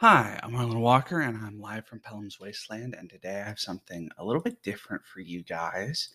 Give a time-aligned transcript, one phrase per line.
[0.00, 2.94] Hi, I'm Arlen Walker, and I'm live from Pellam's Wasteland.
[2.98, 6.08] And today I have something a little bit different for you guys.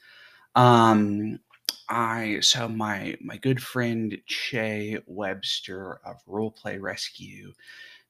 [0.56, 1.38] Um,
[1.88, 7.54] I so my my good friend Che Webster of Roleplay Rescue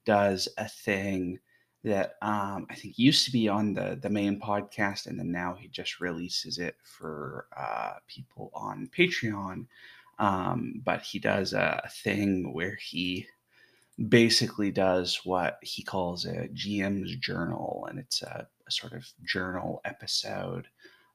[0.05, 1.39] does a thing
[1.83, 5.57] that um, I think used to be on the the main podcast, and then now
[5.59, 9.65] he just releases it for uh, people on Patreon.
[10.19, 13.27] Um, but he does a thing where he
[14.09, 19.81] basically does what he calls a GM's journal, and it's a, a sort of journal
[19.85, 20.67] episode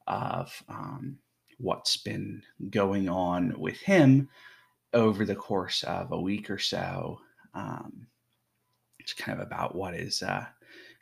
[0.07, 1.17] of um,
[1.57, 4.29] what's been going on with him
[4.93, 7.19] over the course of a week or so.
[7.53, 8.07] Um,
[8.99, 10.45] it's kind of about what is uh,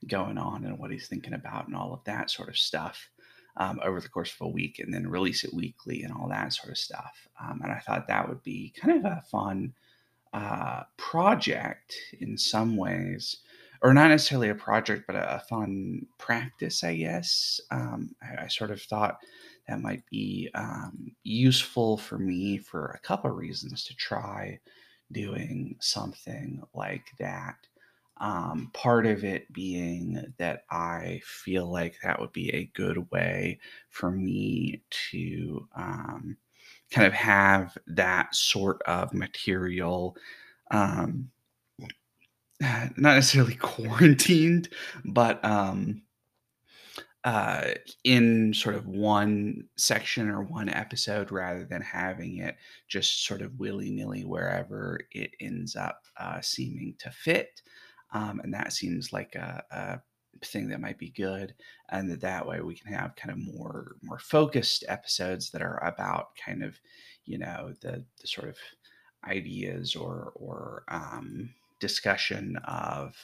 [0.07, 3.09] going on and what he's thinking about and all of that sort of stuff.
[3.57, 6.53] Um, over the course of a week, and then release it weekly and all that
[6.53, 7.27] sort of stuff.
[7.41, 9.73] Um, and I thought that would be kind of a fun
[10.33, 13.37] uh, project in some ways,
[13.81, 17.59] or not necessarily a project, but a, a fun practice, I guess.
[17.71, 19.19] Um, I, I, sort of thought
[19.67, 24.59] that might be um, useful for me for a couple of reasons to try
[25.11, 27.55] doing something like that.
[28.17, 33.59] Um, part of it being that I feel like that would be a good way
[33.89, 36.37] for me to um,
[36.91, 40.15] kind of have that sort of material
[40.71, 41.29] um
[42.61, 44.69] not necessarily quarantined
[45.05, 46.01] but um
[47.25, 47.71] uh
[48.05, 52.55] in sort of one section or one episode rather than having it
[52.87, 57.61] just sort of willy-nilly wherever it ends up uh, seeming to fit.
[58.13, 60.01] Um, and that seems like a, a
[60.45, 61.53] thing that might be good
[61.91, 65.83] and that that way we can have kind of more more focused episodes that are
[65.83, 66.79] about kind of
[67.25, 68.57] you know the the sort of
[69.27, 71.49] ideas or or um,
[71.79, 73.15] discussion of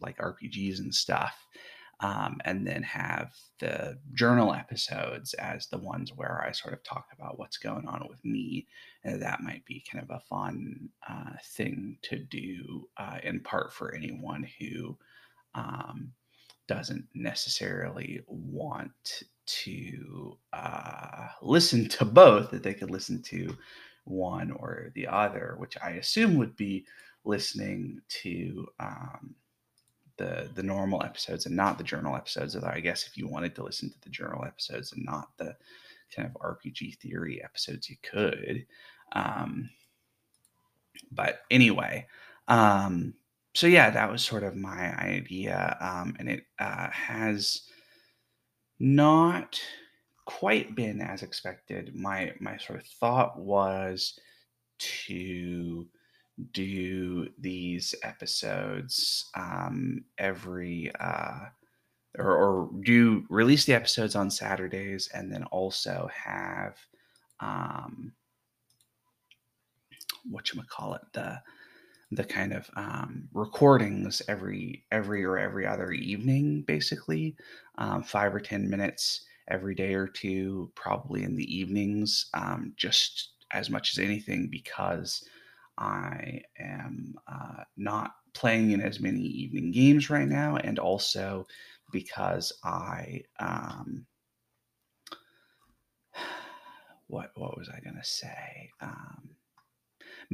[0.00, 1.46] like rpgs and stuff
[2.00, 7.06] um, and then have the journal episodes as the ones where I sort of talk
[7.16, 8.66] about what's going on with me.
[9.02, 13.72] And that might be kind of a fun uh, thing to do, uh, in part
[13.72, 14.98] for anyone who
[15.54, 16.12] um,
[16.68, 23.56] doesn't necessarily want to uh, listen to both, that they could listen to
[24.04, 26.86] one or the other, which I assume would be
[27.24, 29.34] listening to um,
[30.16, 32.54] the the normal episodes and not the journal episodes.
[32.54, 35.56] Although I guess if you wanted to listen to the journal episodes and not the
[36.14, 38.66] kind of RPG theory episodes, you could.
[39.12, 39.70] Um,
[41.10, 42.06] but anyway,
[42.48, 43.14] um,
[43.56, 47.62] so yeah, that was sort of my idea, um, and it uh, has
[48.78, 49.58] not
[50.26, 51.94] quite been as expected.
[51.94, 54.20] My my sort of thought was
[54.78, 55.86] to
[56.52, 61.46] do these episodes um, every uh,
[62.18, 66.76] or, or do release the episodes on Saturdays and then also have
[67.40, 68.12] um,
[70.30, 71.40] what you call it the
[72.12, 77.36] the kind of um, recordings every every or every other evening, basically,
[77.78, 83.32] um, five or ten minutes every day or two, probably in the evenings, um, just
[83.52, 85.24] as much as anything because
[85.78, 91.46] I am uh, not playing in as many evening games right now, and also
[91.92, 94.06] because I um,
[97.08, 98.70] what what was I gonna say?
[98.80, 99.35] Um,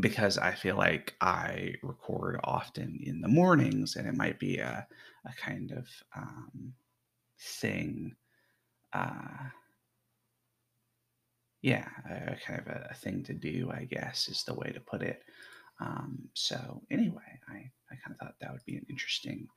[0.01, 4.87] because I feel like I record often in the mornings and it might be a,
[5.25, 6.73] a kind of um,
[7.39, 8.15] thing.
[8.93, 9.49] Uh,
[11.63, 14.81] yeah, a, kind of a, a, thing to do, I guess, is the way to
[14.81, 15.23] put it.
[15.81, 19.49] Um, so, anyway, I, I kind of thought that would be an interesting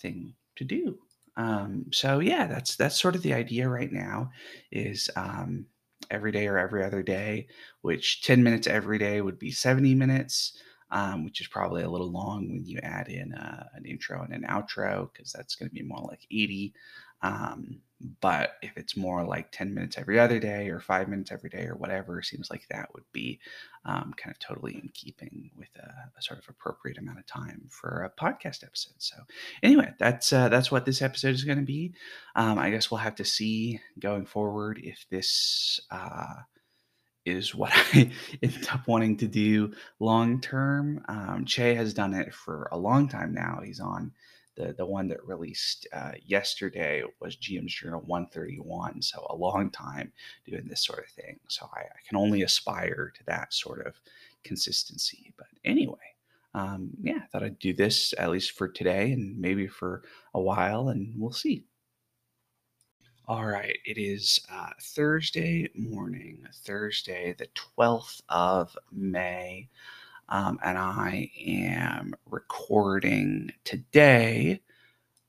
[0.00, 0.98] thing to do.
[1.36, 4.30] Um, so yeah, that's that's sort of the idea right now.
[4.70, 5.66] Is um,
[6.12, 7.48] every day or every other day,
[7.80, 10.58] which 10 minutes every day would be 70 minutes,
[10.90, 14.32] um, which is probably a little long when you add in uh, an intro and
[14.34, 16.74] an outro, because that's going to be more like 80.
[17.22, 17.80] Um,
[18.20, 21.66] but if it's more like 10 minutes every other day or five minutes every day
[21.66, 23.38] or whatever, seems like that would be
[23.84, 27.68] um, kind of totally in keeping with a, a, sort of appropriate amount of time
[27.70, 28.94] for a podcast episode.
[28.98, 29.16] So
[29.62, 31.92] anyway, that's uh, that's what this episode is going to be.
[32.36, 36.34] Um, I guess we'll have to see going forward if this uh,
[37.24, 38.10] is what I
[38.42, 41.04] end up wanting to do long term.
[41.08, 43.60] Um, che has done it for a long time now.
[43.64, 44.12] He's on
[44.56, 49.02] the the one that released uh, yesterday was GM's Journal 131.
[49.02, 50.12] So a long time
[50.46, 51.38] doing this sort of thing.
[51.48, 54.00] So I, I can only aspire to that sort of
[54.44, 55.32] consistency.
[55.36, 55.96] But anyway,
[56.54, 60.02] um, yeah, I thought I'd do this at least for today and maybe for
[60.34, 61.64] a while, and we'll see.
[63.28, 67.46] All right, it is uh, Thursday morning, Thursday, the
[67.78, 69.68] 12th of May,
[70.32, 74.62] um, and I am recording today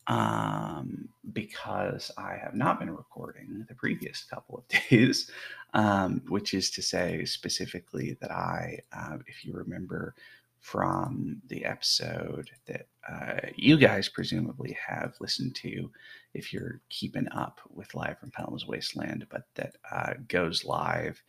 [0.07, 5.29] um, because I have not been recording the previous couple of days,
[5.73, 10.15] um, which is to say, specifically, that I, uh, if you remember
[10.61, 15.91] from the episode that uh, you guys presumably have listened to,
[16.33, 21.21] if you're keeping up with Live from Pellam's Wasteland, but that uh, goes live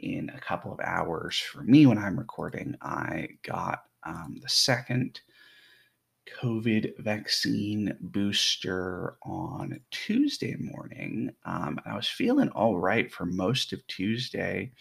[0.00, 2.76] in a couple of hours for me when I'm recording.
[2.82, 5.20] I got um, the second
[6.40, 11.30] COVID vaccine booster on Tuesday morning.
[11.44, 14.72] Um, I was feeling all right for most of Tuesday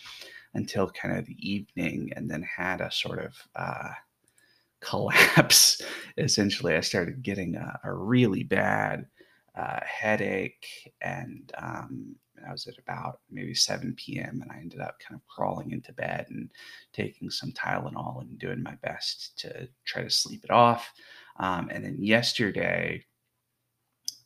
[0.53, 3.89] until kind of the evening, and then had a sort of uh,
[4.81, 5.81] collapse.
[6.17, 9.05] Essentially, I started getting a, a really bad
[9.55, 12.15] uh, headache, and um,
[12.47, 14.41] I was at about maybe 7 p.m.
[14.41, 16.51] and I ended up kind of crawling into bed and
[16.93, 20.91] taking some Tylenol and doing my best to try to sleep it off.
[21.39, 23.03] Um, and then yesterday,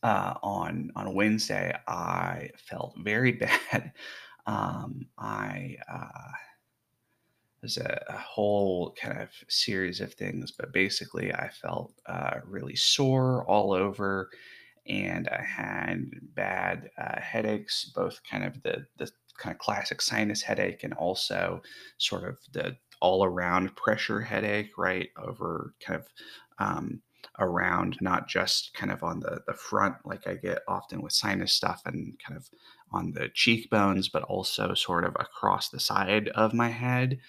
[0.04, 3.32] uh, on on Wednesday, I felt very
[3.72, 3.92] bad.
[4.46, 6.32] Um, I uh,
[7.62, 12.76] was a, a, whole kind of series of things, but basically, I felt uh, really
[12.76, 14.30] sore all over,
[14.90, 20.42] and I had bad uh, headaches, both kind of the the kind of classic sinus
[20.42, 21.62] headache and also
[21.98, 26.08] sort of the all around pressure headache, right over kind of
[26.58, 27.02] um,
[27.40, 31.54] around, not just kind of on the, the front, like I get often with sinus
[31.54, 32.50] stuff and kind of
[32.92, 37.20] on the cheekbones, but also sort of across the side of my head.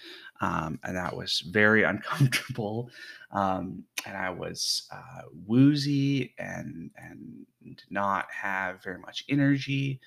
[0.41, 2.91] Um, and that was very uncomfortable.
[3.33, 10.01] Um, and I was uh, woozy and, and did not have very much energy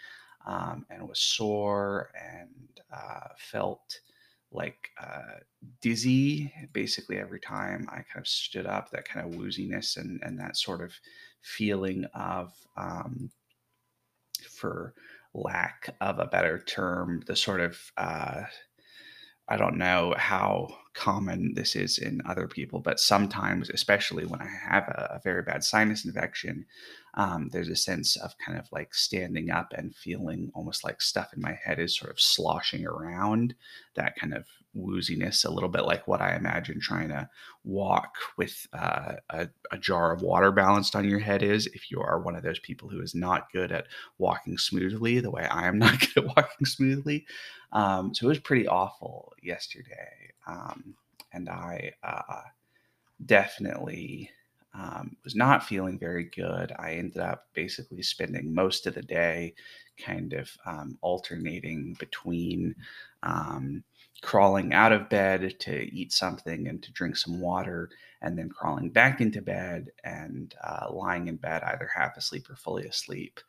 [0.45, 3.99] um, and was sore and uh, felt
[4.51, 5.39] like uh,
[5.81, 10.39] dizzy basically every time I kind of stood up, that kind of wooziness and, and
[10.39, 10.93] that sort of
[11.41, 13.31] feeling of, um,
[14.49, 14.93] for
[15.33, 18.43] lack of a better term, the sort of, uh,
[19.47, 24.47] I don't know how common this is in other people, but sometimes, especially when I
[24.69, 26.65] have a, a very bad sinus infection,
[27.15, 31.33] um, there's a sense of kind of like standing up and feeling almost like stuff
[31.33, 33.53] in my head is sort of sloshing around.
[33.95, 34.45] That kind of
[34.75, 37.29] wooziness, a little bit like what I imagine trying to
[37.63, 41.67] walk with uh, a, a, jar of water balanced on your head is.
[41.67, 43.85] If you are one of those people who is not good at
[44.17, 47.27] walking smoothly, the way I am not good at walking smoothly.
[47.71, 50.31] Um, so it was pretty awful yesterday.
[50.47, 50.95] Um,
[51.31, 52.41] and I uh,
[53.25, 54.31] definitely
[54.73, 56.71] um, was not feeling very good.
[56.79, 59.53] I ended up basically spending most of the day
[60.03, 62.75] kind of um, alternating between
[63.21, 63.83] um,
[64.21, 67.89] crawling out of bed to eat something and to drink some water,
[68.21, 72.55] and then crawling back into bed and uh, lying in bed either half asleep or
[72.55, 73.39] fully asleep.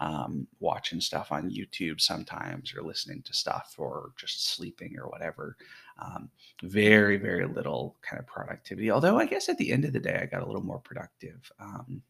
[0.00, 5.56] Um, watching stuff on YouTube sometimes, or listening to stuff, or just sleeping, or whatever.
[5.98, 6.28] Um,
[6.62, 8.90] very, very little kind of productivity.
[8.90, 11.50] Although I guess at the end of the day, I got a little more productive.
[11.60, 12.02] Um,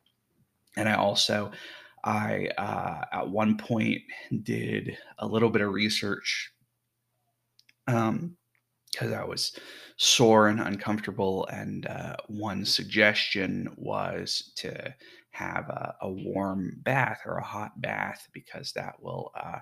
[0.77, 1.53] and I also,
[2.05, 4.01] I uh, at one point
[4.43, 6.53] did a little bit of research
[7.87, 8.37] um,
[8.91, 9.59] because I was
[9.97, 11.47] sore and uncomfortable.
[11.47, 14.95] And uh, one suggestion was to
[15.31, 19.59] have a, a, warm bath or a hot bath because that will uh,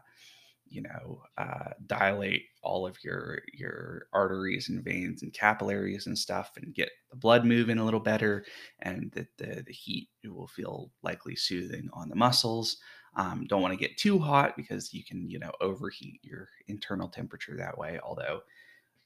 [0.73, 6.53] you know uh, dilate all of your your arteries and veins and capillaries and stuff
[6.57, 8.45] and get the blood moving a little better
[8.81, 12.79] and that the, the heat will feel likely soothing on the muscles.
[13.17, 17.09] Um, don't want to get too hot because you can you know overheat your internal
[17.09, 18.41] temperature that way although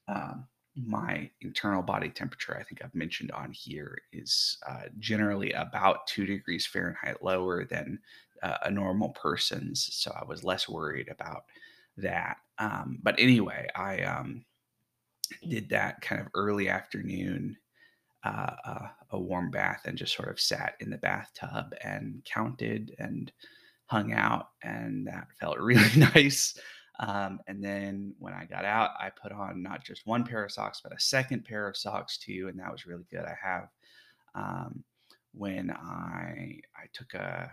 [0.08, 0.46] um,
[0.76, 6.26] my internal body temperature i think i've mentioned on here is uh, generally about two
[6.26, 7.98] degrees fahrenheit lower than
[8.42, 9.88] uh, a normal person's.
[9.92, 11.44] So I was less worried about
[11.98, 12.38] that.
[12.58, 14.44] Um, but anyway, I um,
[15.48, 17.56] did that kind of early afternoon,
[18.24, 22.94] uh, uh, a warm bath, and just sort of sat in the bathtub and counted
[22.98, 23.32] and
[23.86, 26.58] hung out, and that felt really nice.
[26.98, 30.52] Um, and then when I got out, I put on not just one pair of
[30.52, 33.24] socks, but a second pair of socks too, and that was really good.
[33.24, 33.68] I have
[34.34, 34.82] um,
[35.32, 37.50] when I I took a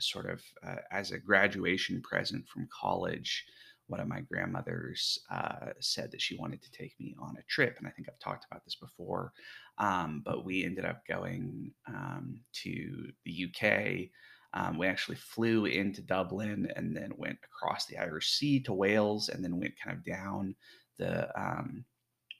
[0.00, 3.44] sort of uh, as a graduation present from college
[3.88, 7.76] one of my grandmothers uh, said that she wanted to take me on a trip,
[7.78, 9.32] and I think I've talked about this before.
[9.78, 14.08] Um, but we ended up going um, to the UK.
[14.54, 19.28] Um, we actually flew into Dublin and then went across the Irish Sea to Wales,
[19.28, 20.54] and then went kind of down
[20.98, 21.84] the um,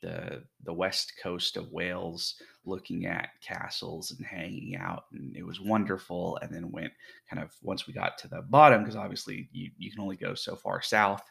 [0.07, 5.61] the the west coast of Wales, looking at castles and hanging out, and it was
[5.61, 6.39] wonderful.
[6.41, 6.93] And then went
[7.29, 10.35] kind of once we got to the bottom, because obviously you you can only go
[10.35, 11.23] so far south,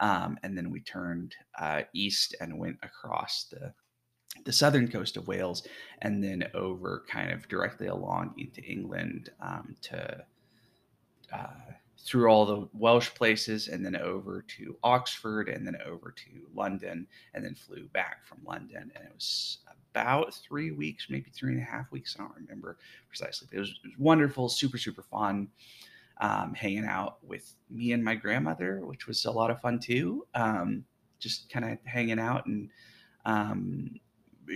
[0.00, 3.72] um, and then we turned uh, east and went across the
[4.44, 5.66] the southern coast of Wales,
[6.02, 10.24] and then over kind of directly along into England um, to.
[11.32, 11.72] Uh,
[12.04, 17.06] through all the Welsh places and then over to Oxford and then over to London
[17.34, 18.90] and then flew back from London.
[18.94, 19.58] And it was
[19.92, 22.16] about three weeks, maybe three and a half weeks.
[22.18, 22.78] I don't remember
[23.08, 23.48] precisely.
[23.52, 25.48] It was, it was wonderful, super, super fun.
[26.20, 30.26] Um, hanging out with me and my grandmother, which was a lot of fun too.
[30.34, 30.84] Um,
[31.20, 32.70] just kind of hanging out and
[33.24, 34.00] um,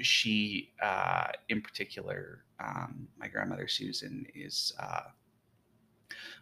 [0.00, 5.02] she, uh, in particular, um, my grandmother Susan is uh,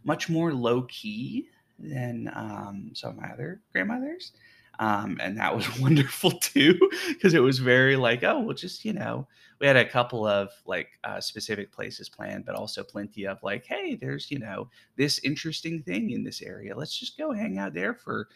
[0.05, 1.49] much more low key
[1.79, 4.33] than um, some of my other grandmothers.
[4.79, 8.95] Um, and that was wonderful too, because it was very like, oh, well, just, you
[8.95, 9.29] know,
[9.61, 13.67] we had a couple of like uh, specific places planned, but also plenty of like,
[13.67, 16.75] hey, there's, you know, this interesting thing in this area.
[16.75, 18.29] Let's just go hang out there for,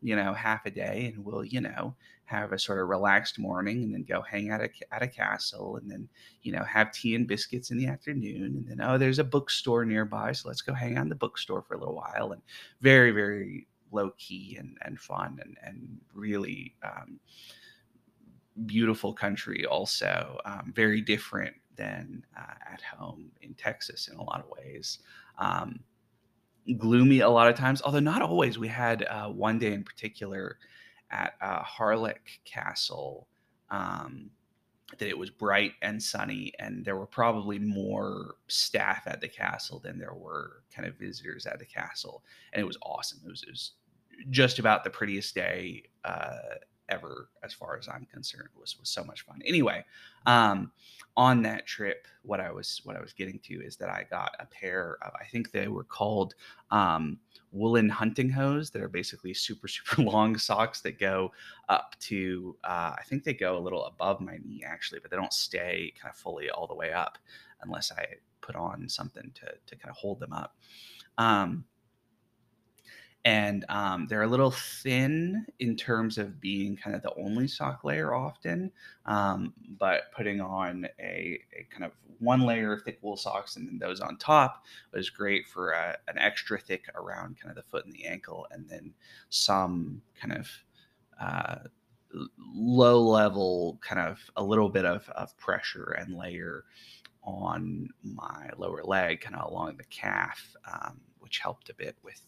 [0.00, 3.82] you know, half a day and we'll, you know, have a sort of relaxed morning
[3.82, 6.08] and then go hang out at, at a castle and then,
[6.42, 8.56] you know, have tea and biscuits in the afternoon.
[8.56, 10.32] And then, oh, there's a bookstore nearby.
[10.32, 12.32] So let's go hang out in the bookstore for a little while.
[12.32, 12.42] And
[12.80, 17.20] very, very low key and, and fun and, and really um,
[18.66, 20.38] beautiful country also.
[20.44, 25.00] Um, very different than uh, at home in Texas in a lot of ways.
[25.38, 25.80] Um,
[26.78, 28.58] gloomy a lot of times, although not always.
[28.58, 30.58] We had uh, one day in particular
[31.12, 33.28] at uh, Harlech Castle
[33.70, 34.30] um,
[34.98, 39.78] that it was bright and sunny, and there were probably more staff at the castle
[39.78, 43.20] than there were kind of visitors at the castle, and it was awesome.
[43.24, 43.72] It was, it was
[44.30, 46.56] just about the prettiest day uh,
[46.92, 48.48] ever, as far as I'm concerned.
[48.58, 49.40] Was was so much fun.
[49.46, 49.84] Anyway,
[50.26, 50.70] um,
[51.16, 54.34] on that trip, what I was what I was getting to is that I got
[54.38, 56.34] a pair of I think they were called
[56.70, 57.18] um,
[57.50, 61.32] woolen hunting hose that are basically super super long socks that go
[61.68, 65.16] up to uh, I think they go a little above my knee actually, but they
[65.16, 67.18] don't stay kind of fully all the way up
[67.62, 68.06] unless I
[68.40, 70.56] put on something to to kind of hold them up.
[71.18, 71.64] Um,
[73.24, 77.84] and um, they're a little thin in terms of being kind of the only sock
[77.84, 78.70] layer often
[79.06, 83.66] um, but putting on a, a, kind of one layer of thick wool socks and
[83.66, 87.70] then those on top was great for a, an extra thick around kind of the
[87.70, 88.92] foot and the ankle and then
[89.28, 90.48] some kind of
[91.20, 91.58] uh,
[92.38, 96.64] low level kind of a little bit of, of pressure and layer
[97.24, 102.20] on my lower leg kind of along the calf um, which helped a bit with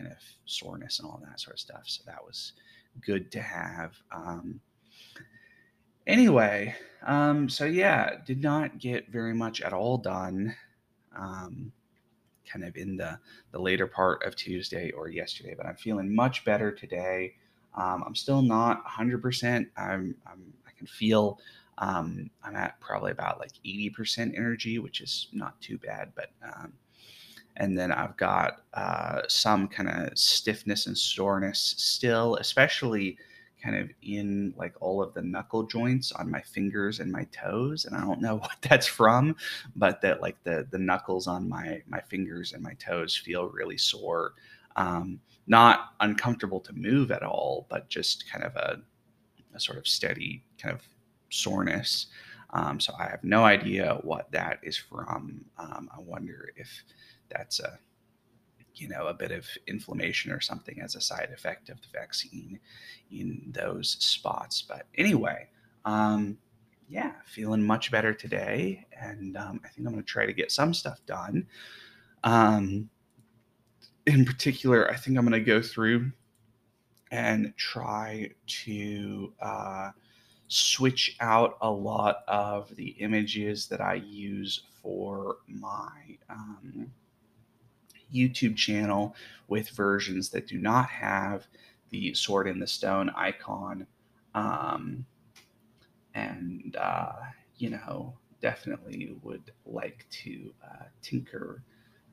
[0.00, 1.82] kind of soreness and all that sort of stuff.
[1.84, 2.52] So that was
[3.04, 3.94] good to have.
[4.12, 4.60] Um,
[6.06, 6.74] anyway,
[7.06, 10.54] um, so yeah, did not get very much at all done.
[11.16, 11.72] Um,
[12.50, 13.18] kind of in the
[13.52, 17.34] the later part of Tuesday or yesterday, but I'm feeling much better today.
[17.76, 19.66] Um, I'm still not 100%.
[19.76, 21.38] I'm, I'm I can feel
[21.78, 26.72] um, I'm at probably about like 80% energy, which is not too bad, but um,
[27.56, 33.18] and then I've got uh, some kind of stiffness and soreness still, especially
[33.62, 37.84] kind of in like all of the knuckle joints on my fingers and my toes
[37.84, 39.36] and i don't know what that's from
[39.76, 43.78] but that like the the knuckles on my my fingers and my toes feel really
[43.78, 44.34] sore.
[44.76, 48.78] Um, not uncomfortable to move at all but just kind of a,
[49.54, 50.82] a sort of steady kind of
[51.30, 52.06] soreness.
[52.52, 55.44] Um, so i have no idea what that is from.
[55.58, 56.68] Um, i wonder if
[57.30, 57.78] that's a
[58.74, 62.58] you know a bit of inflammation or something as a side effect of the vaccine
[63.10, 64.62] in those spots.
[64.62, 65.48] But anyway
[65.84, 66.38] um,
[66.88, 68.86] yeah feeling much better today.
[69.00, 71.46] And um, i think i'm going to try to get some stuff done.
[72.24, 72.90] Um,
[74.06, 76.10] in particular i think i'm going to go through
[77.10, 79.90] and try to uh,
[80.48, 85.90] switch out a lot of the images that i use for my
[86.28, 86.90] um,
[88.14, 89.14] YouTube channel
[89.48, 91.46] with versions that do not have
[91.90, 93.86] the sword in the stone icon.
[94.34, 95.04] Um,
[96.14, 97.12] and, uh,
[97.56, 101.62] you know, definitely would like to uh, tinker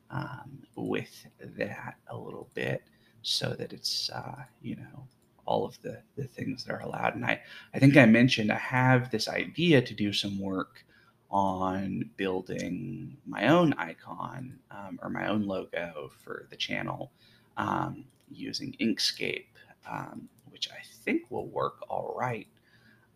[0.10, 1.25] um, with
[1.58, 2.84] that a little bit.
[3.22, 5.08] so that it's uh, you know
[5.46, 7.16] all of the the things that are allowed.
[7.16, 7.42] And I
[7.74, 10.86] I think I mentioned I have this idea to do some work
[11.29, 17.12] on building my own icon um, or my own logo for the channel
[17.57, 19.48] um, using Inkscape,
[19.89, 22.48] um, which I think will work all right.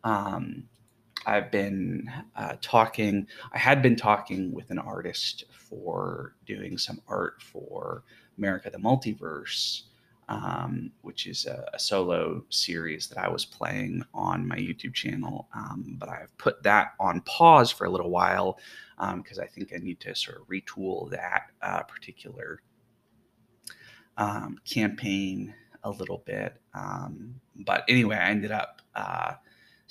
[0.04, 0.64] Um,
[1.26, 7.42] I've been uh, talking, I had been talking with an artist for doing some art
[7.42, 8.04] for
[8.38, 9.84] America the Multiverse
[10.32, 15.50] um, which is a, a, solo series that I was playing on my YouTube channel.
[15.54, 18.58] Um, but I've put that on pause for a little while
[18.98, 22.62] because um, I think I need to sort of retool that uh, particular
[24.16, 26.56] um, campaign a little bit.
[26.74, 27.36] Um,
[27.66, 28.82] but anyway, I ended up.
[28.96, 29.34] Uh,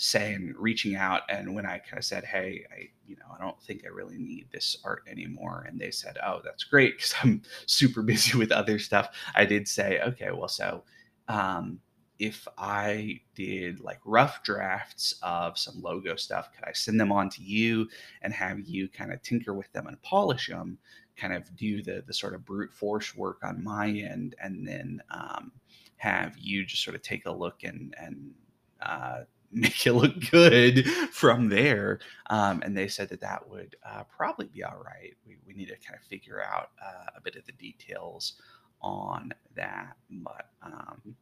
[0.01, 3.61] saying reaching out and when i kind of said hey i you know i don't
[3.61, 7.43] think i really need this art anymore and they said oh that's great because i'm
[7.67, 10.83] super busy with other stuff i did say okay well so
[11.29, 11.79] um,
[12.19, 17.29] if i did like rough drafts of some logo stuff could i send them on
[17.29, 17.87] to you
[18.23, 20.79] and have you kind of tinker with them and polish them
[21.15, 25.03] kind of do the the sort of brute force work on my end and then
[25.11, 25.53] um,
[25.99, 28.33] have you just sort of take a look and and
[28.81, 29.21] uh,
[29.53, 32.01] make it look good from there.
[32.29, 35.15] Um, and they said that that would uh, probably be all right.
[35.27, 38.35] We, we need to kind of figure out uh, a bit of the details
[38.81, 39.97] on that.
[40.11, 41.17] But um,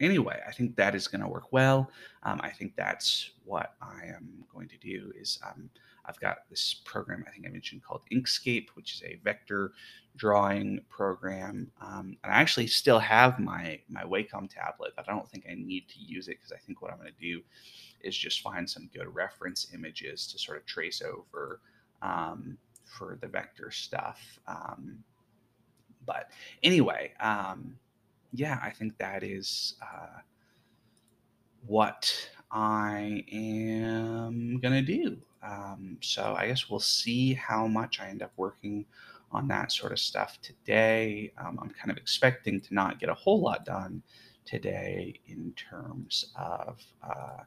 [0.00, 1.90] anyway, I think that is going to work well.
[2.22, 5.70] Um, I think that's what I am going to do is um,
[6.08, 9.72] I've got this program I think I mentioned called Inkscape, which is a vector
[10.16, 11.70] drawing program.
[11.80, 15.54] Um, and I actually still have my my Wacom tablet, but I don't think I
[15.54, 17.42] need to use it because I think what I'm going to do
[18.00, 21.60] is just find some good reference images to sort of trace over
[22.02, 24.38] um, for the vector stuff.
[24.46, 24.98] Um,
[26.06, 26.30] but
[26.62, 27.76] anyway, um,
[28.32, 30.20] yeah, I think that is uh,
[31.66, 32.12] what
[32.50, 35.18] I am going to do.
[35.42, 38.86] Um, so I guess we'll see how much I end up working
[39.30, 41.32] on that sort of stuff today.
[41.38, 44.02] Um, I'm kind of expecting to not get a whole lot done
[44.44, 47.42] today in terms of, uh,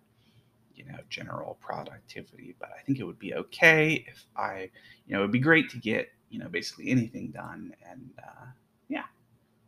[0.75, 4.69] you know, general productivity, but I think it would be okay if I,
[5.07, 7.73] you know, it would be great to get, you know, basically anything done.
[7.89, 8.45] And uh,
[8.87, 9.05] yeah,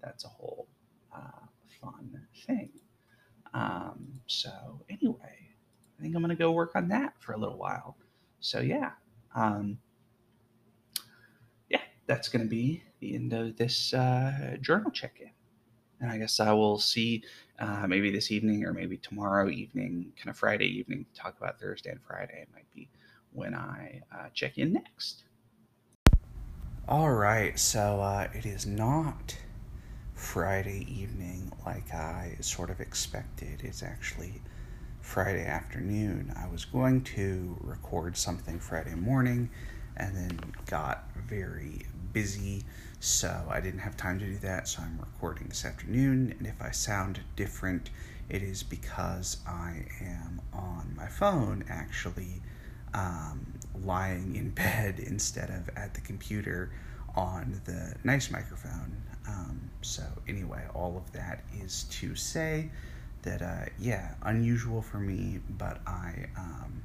[0.01, 0.67] that's a whole
[1.15, 1.45] uh,
[1.81, 2.69] fun thing.
[3.53, 4.51] Um, so
[4.89, 5.38] anyway,
[5.99, 7.97] I think I'm going to go work on that for a little while.
[8.43, 8.91] So yeah,
[9.34, 9.79] um,
[11.69, 15.32] yeah, that's going to be the end of this uh, journal check-in.
[16.01, 17.23] And I guess I will see
[17.58, 21.91] uh, maybe this evening or maybe tomorrow evening, kind of Friday evening, talk about Thursday
[21.91, 22.41] and Friday.
[22.41, 22.89] It might be
[23.32, 25.23] when I uh, check in next.
[26.86, 29.38] All right, so uh, it is not
[30.15, 33.62] Friday evening like I sort of expected.
[33.63, 34.41] It's actually
[35.03, 36.33] Friday afternoon.
[36.35, 39.49] I was going to record something Friday morning
[39.97, 42.63] and then got very busy,
[42.99, 44.67] so I didn't have time to do that.
[44.67, 47.91] So I'm recording this afternoon, and if I sound different,
[48.29, 52.41] it is because I am on my phone actually
[52.93, 53.45] um,
[53.83, 56.71] lying in bed instead of at the computer
[57.13, 58.97] on the nice microphone.
[59.27, 62.71] Um, so, anyway, all of that is to say
[63.23, 66.83] that uh, yeah, unusual for me, but I um,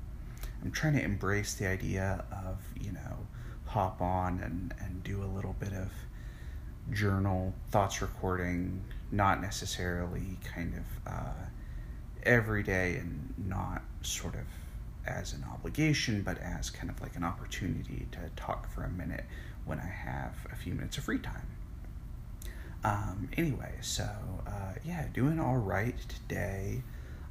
[0.63, 3.27] I'm trying to embrace the idea of you know
[3.67, 5.93] hop on and and do a little bit of
[6.93, 11.45] journal thoughts recording, not necessarily kind of uh,
[12.23, 14.47] every day and not sort of
[15.07, 19.25] as an obligation, but as kind of like an opportunity to talk for a minute
[19.65, 21.47] when I have a few minutes of free time.
[22.85, 24.09] Um, anyway, so
[24.47, 26.83] uh, yeah, doing all right today.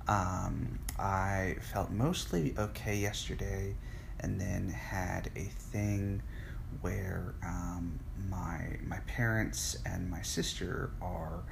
[0.08, 3.76] Um, I felt mostly okay yesterday,
[4.20, 6.22] and then had a thing
[6.82, 11.44] where um, my my parents and my sister are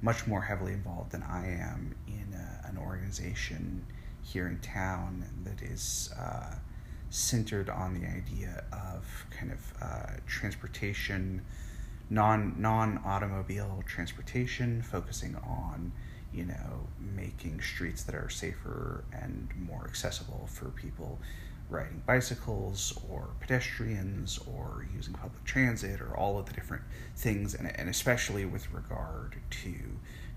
[0.00, 3.84] much more heavily involved than I am in a, an organization
[4.22, 6.54] here in town that is uh,
[7.10, 11.42] centered on the idea of kind of uh, transportation
[12.12, 15.92] non non automobile transportation, focusing on
[16.32, 21.18] you know making streets that are safer and more accessible for people
[21.70, 26.82] riding bicycles or pedestrians or using public transit or all of the different
[27.16, 29.72] things and, and especially with regard to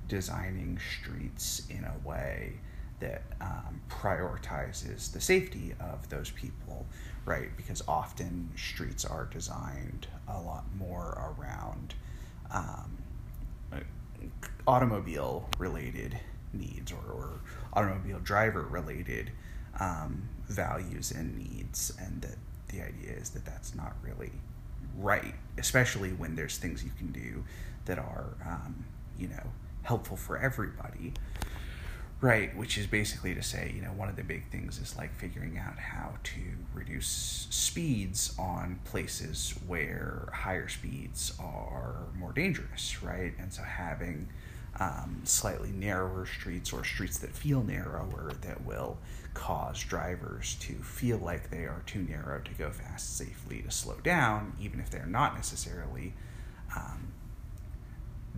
[0.08, 2.54] designing streets in a way
[3.00, 6.86] that um, prioritizes the safety of those people,
[7.26, 7.56] right?
[7.58, 11.96] Because often streets are designed a lot more around
[12.52, 12.98] um,
[14.68, 16.18] automobile related
[16.54, 17.30] needs or, or
[17.74, 19.32] automobile driver related
[19.80, 22.38] um, values and needs, and that
[22.70, 24.32] the idea is that that's not really
[24.98, 27.44] right, especially when there's things you can do
[27.86, 28.86] that are, um,
[29.18, 29.44] you know,
[29.84, 31.14] helpful for everybody.
[32.22, 35.14] Right, which is basically to say, you know, one of the big things is like
[35.14, 36.42] figuring out how to
[36.74, 43.34] reduce speeds on places where higher speeds are more dangerous, right?
[43.38, 44.30] And so having
[44.80, 48.98] um, slightly narrower streets or streets that feel narrower that will
[49.34, 53.98] cause drivers to feel like they are too narrow to go fast safely to slow
[54.04, 56.14] down, even if they're not necessarily
[56.76, 57.10] um,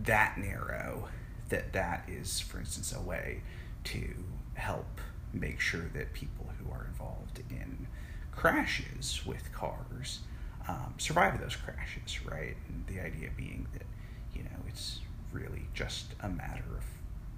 [0.03, 1.07] that narrow.
[1.49, 3.41] That that is, for instance, a way
[3.91, 4.13] to
[4.55, 4.99] help
[5.33, 7.87] make sure that people who are involved in
[8.31, 10.19] crashes with cars
[10.67, 12.55] um, survive those crashes, right?
[12.67, 13.85] And the idea being that
[14.33, 14.99] you know it's
[15.31, 16.83] really just a matter of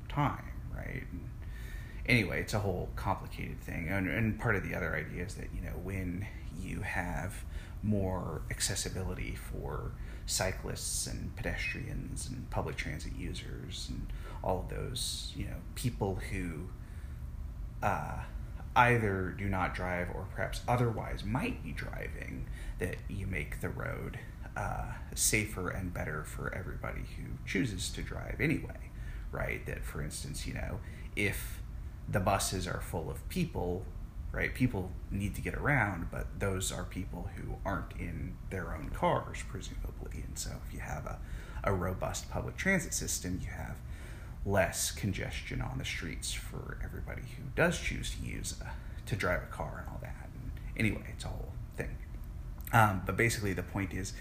[0.09, 1.03] time, right?
[1.12, 1.29] And
[2.07, 3.88] anyway, it's a whole complicated thing.
[3.89, 6.27] And, and part of the other idea is that, you know, when
[6.59, 7.43] you have
[7.81, 9.91] more accessibility for
[10.25, 14.07] cyclists and pedestrians and public transit users and
[14.43, 16.69] all of those, you know, people who
[17.82, 18.19] uh,
[18.75, 22.47] either do not drive or perhaps otherwise might be driving,
[22.80, 24.19] that you make the road
[24.56, 28.91] uh, safer and better for everybody who chooses to drive anyway,
[29.32, 29.65] right?
[29.65, 30.80] That, for instance, you know,
[31.15, 31.62] if
[32.08, 33.86] the buses are full of people,
[34.32, 38.89] right, people need to get around, but those are people who aren't in their own
[38.89, 40.23] cars, presumably.
[40.25, 41.19] And so if you have a,
[41.63, 43.78] a robust public transit system, you have
[44.45, 48.71] less congestion on the streets for everybody who does choose to use a,
[49.08, 50.30] to drive a car and all that.
[50.34, 51.95] And anyway, it's a whole thing.
[52.71, 54.13] Um, but basically, the point is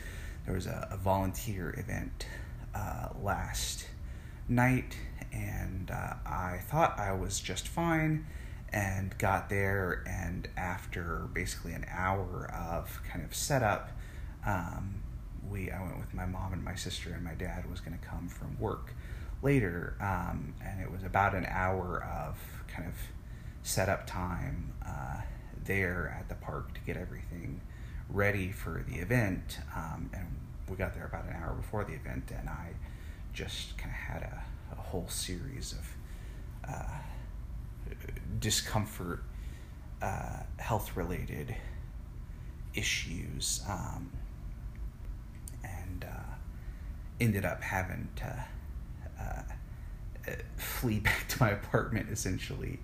[0.44, 2.26] there was a, a volunteer event
[2.74, 3.86] uh, last
[4.48, 4.96] night,
[5.32, 8.26] and uh, I thought I was just fine
[8.72, 13.90] and got there and after basically an hour of kind of setup
[14.46, 15.02] um,
[15.50, 18.06] we I went with my mom and my sister and my dad was going to
[18.06, 18.92] come from work
[19.42, 22.36] later um, and it was about an hour of
[22.68, 22.94] kind of
[23.62, 25.20] setup time uh,
[25.64, 27.60] there at the park to get everything
[28.08, 30.26] ready for the event um, and
[30.68, 32.72] we got there about an hour before the event, and I
[33.32, 35.96] just kind of had a, a, whole series of
[36.70, 37.94] uh,
[38.38, 39.22] discomfort,
[40.02, 41.54] uh, health related
[42.74, 44.10] issues, um,
[45.64, 46.34] and uh,
[47.20, 48.44] ended up having to
[50.56, 52.80] flee back to my apartment essentially.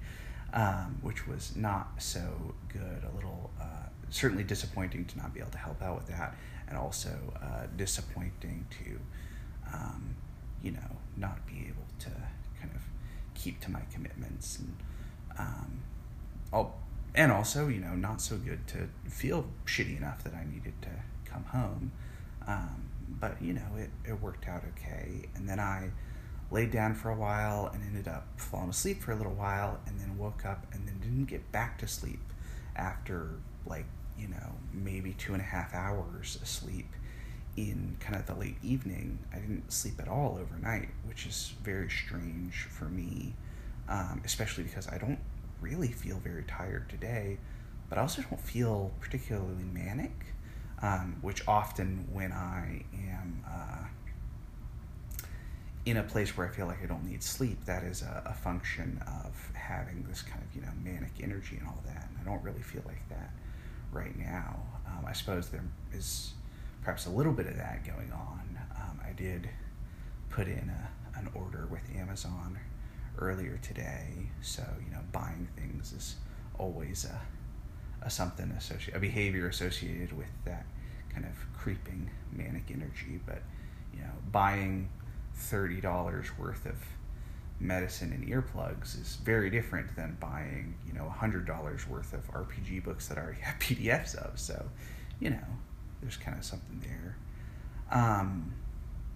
[0.52, 3.02] Um, which was not so good.
[3.02, 6.36] A little, uh, certainly disappointing to not be able to help out with that
[6.68, 7.10] and also
[7.42, 9.00] uh, disappointing to,
[9.74, 10.14] um,
[10.62, 12.10] you know, not be able to
[12.60, 12.82] kind of
[13.34, 14.76] keep to my commitments and,
[15.40, 15.80] um,
[16.52, 16.78] all,
[17.16, 20.90] and also, you know, not so good to feel shitty enough that I needed to
[21.24, 21.90] come home.
[22.46, 25.28] Um, but you know, it, it worked out okay.
[25.34, 25.90] And then I
[26.54, 30.00] laid down for a while and ended up falling asleep for a little while and
[30.00, 32.20] then woke up and then didn't get back to sleep
[32.76, 33.30] after
[33.66, 33.84] like
[34.18, 36.88] you know, maybe two and a half hours asleep
[37.56, 39.18] in kind of the late evening.
[39.32, 43.34] I didn't sleep at all overnight, which is very strange for me,
[43.88, 45.18] um, especially because I don't
[45.60, 47.38] really feel very tired today,
[47.88, 50.26] but I also don't feel particularly manic,
[50.82, 53.84] um, which often when I am uh,
[55.86, 58.32] in a place where I feel like I don't need sleep, that is a, a
[58.32, 62.08] function of having this kind of, you know, manic energy and all that.
[62.08, 63.30] And I don't really feel like that
[63.92, 64.62] right now.
[64.86, 66.32] Um, I suppose there is
[66.82, 68.58] perhaps a little bit of that going on.
[68.76, 69.48] Um, I did
[70.30, 72.58] put in a, an order with Amazon
[73.18, 76.16] earlier today, so you know buying things is
[76.58, 77.20] always a,
[78.04, 80.66] a something associated, a behavior associated with that
[81.12, 83.20] kind of creeping manic energy.
[83.24, 83.42] But
[83.92, 84.88] you know, buying
[85.34, 86.76] thirty dollars worth of
[87.60, 93.08] medicine and earplugs is very different than buying, you know, $100 worth of RPG books
[93.08, 94.38] that I already have PDFs of.
[94.38, 94.70] So,
[95.20, 95.46] you know,
[96.02, 97.16] there's kind of something there.
[97.90, 98.52] Um,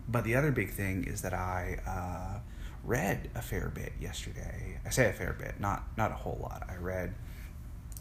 [0.08, 2.40] but the other big thing is that I uh,
[2.84, 4.80] read a fair bit yesterday.
[4.86, 6.66] I say a fair bit, not not a whole lot.
[6.68, 7.14] I read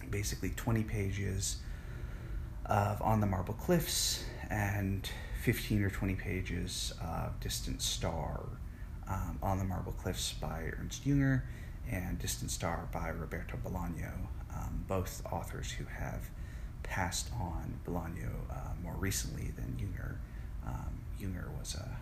[0.09, 1.57] basically 20 pages
[2.65, 8.41] of On the Marble Cliffs and 15 or 20 pages of Distant Star
[9.07, 11.43] um, On the Marble Cliffs by Ernst Junger
[11.89, 14.11] and Distant Star by Roberto Bolaño,
[14.53, 16.29] um, both authors who have
[16.83, 20.15] passed on Bolaño uh, more recently than Junger.
[20.65, 21.97] Um, Junger was a,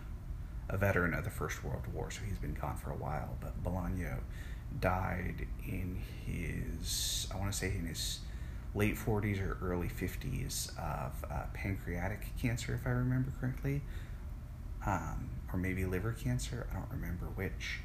[0.74, 3.36] a veteran of the First World War, so he's been gone for a while.
[3.40, 4.18] But Bolaño
[4.80, 8.20] died in his, I want to say in his
[8.76, 13.80] late 40s or early 50s of uh, pancreatic cancer, if I remember correctly,
[14.86, 16.66] um, or maybe liver cancer.
[16.70, 17.80] I don't remember which,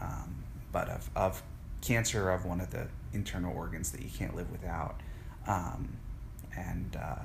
[0.00, 1.42] um, but of, of
[1.80, 5.00] cancer of one of the internal organs that you can't live without.
[5.46, 5.96] Um,
[6.56, 7.16] and uh,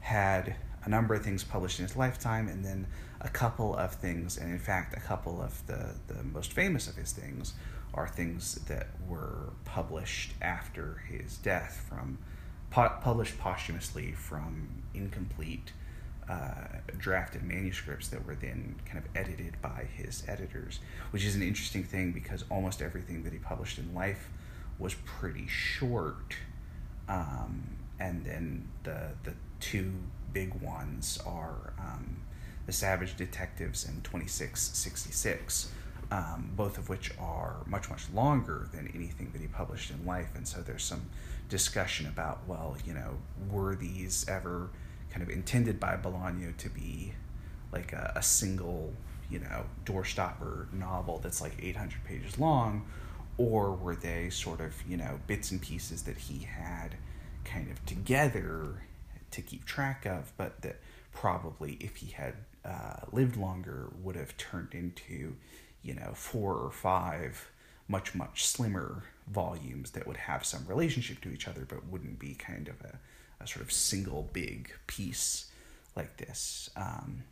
[0.00, 2.86] had a number of things published in his lifetime, and then
[3.20, 6.96] a couple of things, and in fact, a couple of the, the most famous of
[6.96, 7.54] his things
[7.94, 12.18] are things that were published after his death from
[12.70, 15.72] po- published posthumously from incomplete
[16.28, 21.42] uh, drafted manuscripts that were then kind of edited by his editors, which is an
[21.42, 24.30] interesting thing because almost everything that he published in life
[24.78, 26.36] was pretty short.
[27.08, 29.92] Um, and then the the two
[30.32, 32.22] big ones are um,
[32.66, 35.72] the Savage Detectives and Twenty Six Sixty Six,
[36.12, 40.28] um, both of which are much much longer than anything that he published in life.
[40.34, 41.06] And so there's some
[41.48, 43.16] discussion about well, you know,
[43.50, 44.68] were these ever
[45.10, 47.14] kind of intended by Bolaño to be
[47.72, 48.92] like a, a single,
[49.30, 52.84] you know, doorstopper novel that's like 800 pages long,
[53.38, 56.96] or were they sort of, you know, bits and pieces that he had
[57.44, 58.82] kind of together
[59.30, 60.78] to keep track of, but that
[61.14, 62.34] probably if he had
[62.66, 65.36] uh, lived longer would have turned into,
[65.82, 67.50] you know, four or five
[67.88, 72.34] much, much slimmer volumes that would have some relationship to each other, but wouldn't be
[72.34, 72.98] kind of a
[73.42, 75.50] a sort of single big piece
[75.96, 77.24] like this, um,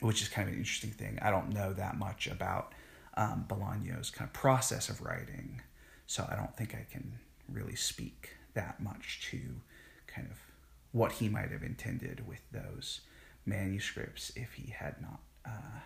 [0.00, 1.18] which is kind of an interesting thing.
[1.20, 2.72] I don't know that much about
[3.16, 5.60] um, Bolaño's kind of process of writing,
[6.06, 9.38] so I don't think I can really speak that much to
[10.06, 10.38] kind of
[10.92, 13.00] what he might have intended with those
[13.44, 15.80] manuscripts if he had not uh,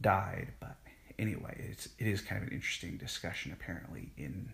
[0.00, 0.48] died.
[0.60, 0.76] But
[1.18, 4.50] anyway, it's it is kind of an interesting discussion apparently in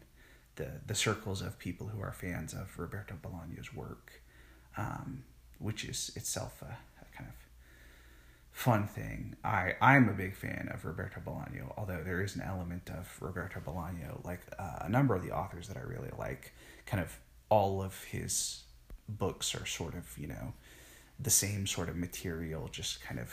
[0.57, 4.23] the the circles of people who are fans of Roberto Bolaño's work,
[4.77, 5.25] um,
[5.59, 7.37] which is itself a, a, kind of
[8.53, 9.37] fun thing.
[9.45, 13.61] I I'm a big fan of Roberto Bolaño, although there is an element of Roberto
[13.61, 16.53] Bolaño, like uh, a number of the authors that I really like.
[16.87, 18.63] Kind of all of his
[19.09, 20.53] books are sort of you know
[21.19, 23.33] the same sort of material, just kind of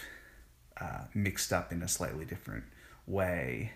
[0.79, 2.63] uh, mixed up in a slightly different
[3.10, 3.72] way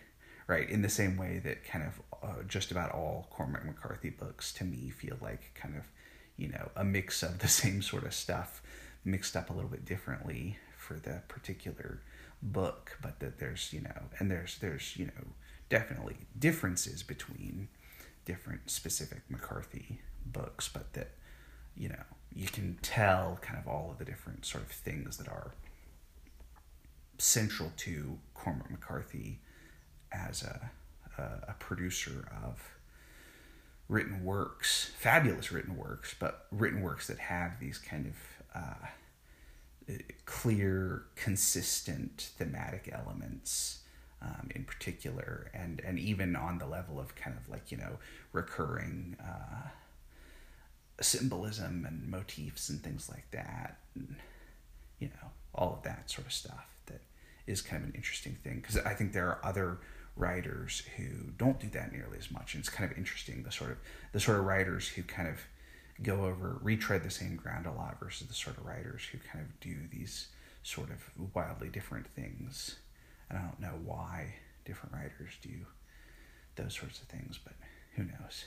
[0.48, 0.70] right?
[0.70, 4.64] In the same way that kind of uh, just about all Cormac McCarthy books to
[4.64, 5.84] me feel like kind of,
[6.38, 8.62] you know, a mix of the same sort of stuff
[9.06, 12.02] mixed up a little bit differently for the particular
[12.42, 15.28] book, but that there's, you know, and there's, there's, you know,
[15.70, 17.70] definitely differences between
[18.26, 21.12] different specific McCarthy books, but that,
[21.76, 22.04] you know,
[22.36, 25.52] you can tell kind of all of the different sort of things that are
[27.18, 29.40] central to Cormac McCarthy
[30.12, 30.72] as a,
[31.18, 32.62] a, a producer of
[33.88, 38.16] written works, fabulous written works, but written works that have these kind of
[38.56, 39.96] uh,
[40.26, 43.80] clear, consistent thematic elements.
[44.22, 47.98] Um, in particular, and and even on the level of kind of like you know
[48.32, 49.68] recurring uh,
[51.02, 54.16] symbolism and motifs and things like that, and
[54.98, 56.73] you know all of that sort of stuff
[57.48, 59.80] is kind of an interesting thing because I think there are other
[60.16, 62.54] writers who don't do that nearly as much.
[62.54, 63.78] And it's kind of interesting the sort of
[64.12, 65.40] the sort of writers who kind of
[66.02, 69.44] go over retread the same ground a lot versus the sort of writers who kind
[69.44, 70.28] of do these
[70.64, 72.78] sort of wildly different things.
[73.30, 75.50] And I don't know why different writers do
[76.56, 77.54] those sorts of things, but
[77.96, 78.46] who knows.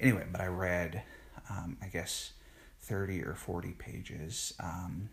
[0.00, 1.02] Anyway, but I read,
[1.48, 2.32] um, I guess,
[2.80, 5.10] 30 or 40 pages um,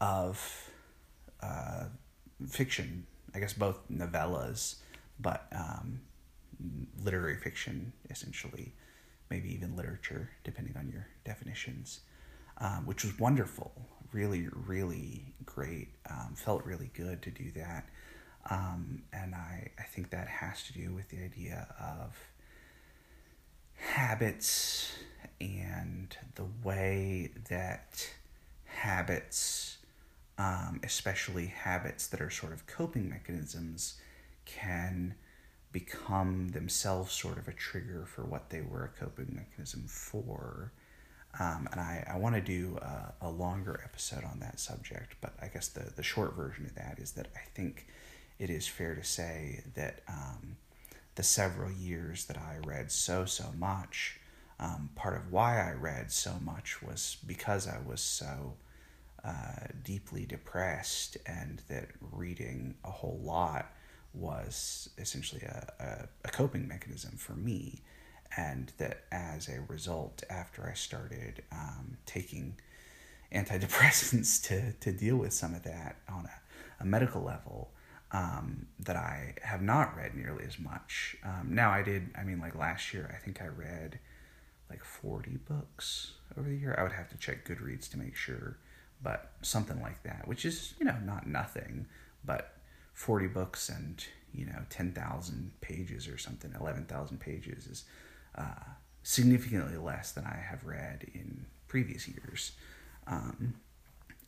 [0.00, 0.70] of
[1.44, 1.84] uh,
[2.48, 4.76] fiction I guess both novellas,
[5.18, 6.00] but um,
[7.02, 8.72] literary fiction essentially,
[9.28, 12.00] maybe even literature, depending on your definitions,
[12.58, 13.72] um, which was wonderful.
[14.12, 15.88] Really, really great.
[16.08, 17.88] Um, felt really good to do that.
[18.48, 22.16] Um, and I, I think that has to do with the idea of
[23.74, 24.92] habits
[25.40, 28.08] and the way that
[28.66, 29.78] habits
[30.38, 33.94] um, especially habits that are sort of coping mechanisms,
[34.44, 35.14] can
[35.72, 40.72] become themselves sort of a trigger for what they were a coping mechanism for.
[41.40, 45.34] Um, and I, I want to do a, a, longer episode on that subject, but
[45.42, 47.88] I guess the, the short version of that is that I think
[48.38, 50.56] it is fair to say that um,
[51.16, 54.20] the several years that I read so, so much,
[54.60, 58.54] um, part of why I read so much was because I was so
[59.24, 63.72] uh, deeply depressed and that reading a whole lot
[64.12, 67.80] was essentially a, a, a, coping mechanism for me.
[68.36, 72.56] And that as a result, after I started um, taking
[73.32, 77.70] antidepressants to, to deal with some of that on a, a medical level,
[78.12, 81.16] um, that I have not read nearly as much.
[81.24, 83.98] Um, now, I did, I mean, like last year, I think I read
[84.70, 86.76] like 40 books over the year.
[86.78, 88.58] I would have to check Goodreads to make sure
[89.04, 91.86] but something like that, which is, you know, not nothing,
[92.24, 92.56] but
[92.94, 97.84] 40 books and, you know, 10,000 pages or something, 11,000 pages is
[98.36, 98.64] uh,
[99.02, 102.52] significantly less than I have read in previous years.
[103.06, 103.54] Um,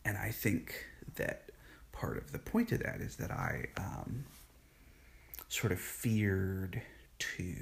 [0.05, 0.85] and I think
[1.15, 1.49] that
[1.91, 4.25] part of the point of that is that I um,
[5.49, 6.81] sort of feared
[7.17, 7.55] to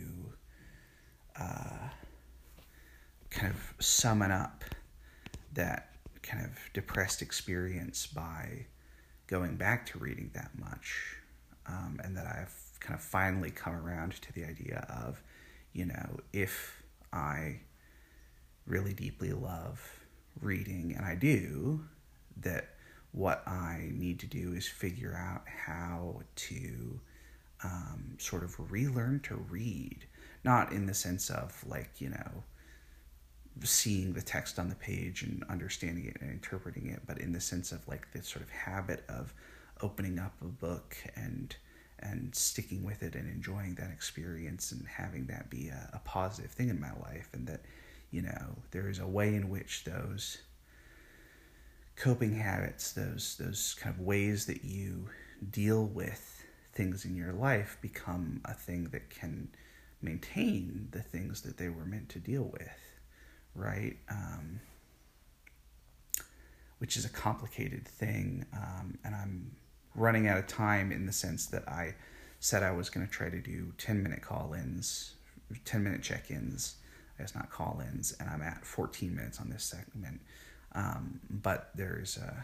[1.40, 1.90] uh,
[3.30, 4.66] kind of summon up
[5.54, 5.95] that
[6.26, 8.66] kind of depressed experience by
[9.28, 11.18] going back to reading that much.
[11.68, 15.22] Um, and that I've kind of finally come around to the idea of,
[15.74, 17.60] you know, if I
[18.68, 19.82] really deeply love
[20.42, 21.84] reading, and I do,
[22.42, 22.76] that
[23.12, 27.00] what I need to do is figure out how to
[27.64, 30.06] um, sort of relearn to read.
[30.44, 32.44] Not in the sense of like, you know,
[33.64, 37.40] seeing the text on the page and understanding it and interpreting it, but in the
[37.40, 39.34] sense of like this sort of habit of
[39.82, 41.56] opening up a book and
[42.00, 46.52] and sticking with it and enjoying that experience and having that be a, a positive
[46.52, 47.62] thing in my life and that
[48.12, 50.40] you know there is a way in which those
[51.96, 55.08] coping habits those those kind of ways that you
[55.52, 59.48] deal with things in your life become a thing that can
[60.02, 62.85] maintain the things that they were meant to deal with
[63.56, 63.98] right?
[64.10, 64.60] Um,
[66.80, 68.46] which is a complicated thing.
[68.54, 69.56] Um, and I'm
[69.96, 71.96] running out of time in the sense that I
[72.40, 75.16] said I was going to try to do 10 minute call ins,
[75.64, 76.76] 10 minute check ins.
[77.18, 80.20] I guess not call ins, and I'm at 14 minutes on this segment.
[80.74, 82.42] Um, but there's uh,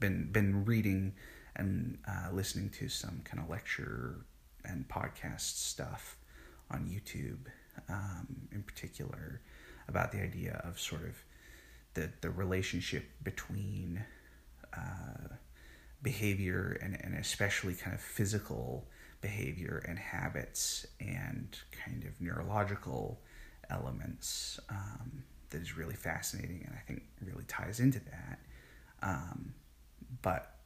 [0.00, 1.12] been been reading
[1.56, 4.24] and uh, listening to some kind of lecture
[4.64, 6.16] and podcast stuff
[6.70, 7.46] on YouTube,
[7.88, 9.40] um, in particular,
[9.88, 11.24] about the idea of sort of
[11.94, 14.04] the the relationship between
[14.76, 15.34] uh,
[16.02, 18.86] behavior and, and especially kind of physical
[19.20, 23.18] behavior and habits and kind of neurological
[23.70, 28.38] elements um, that is really fascinating and I think really ties into that.
[29.02, 29.54] Um,
[30.20, 30.56] but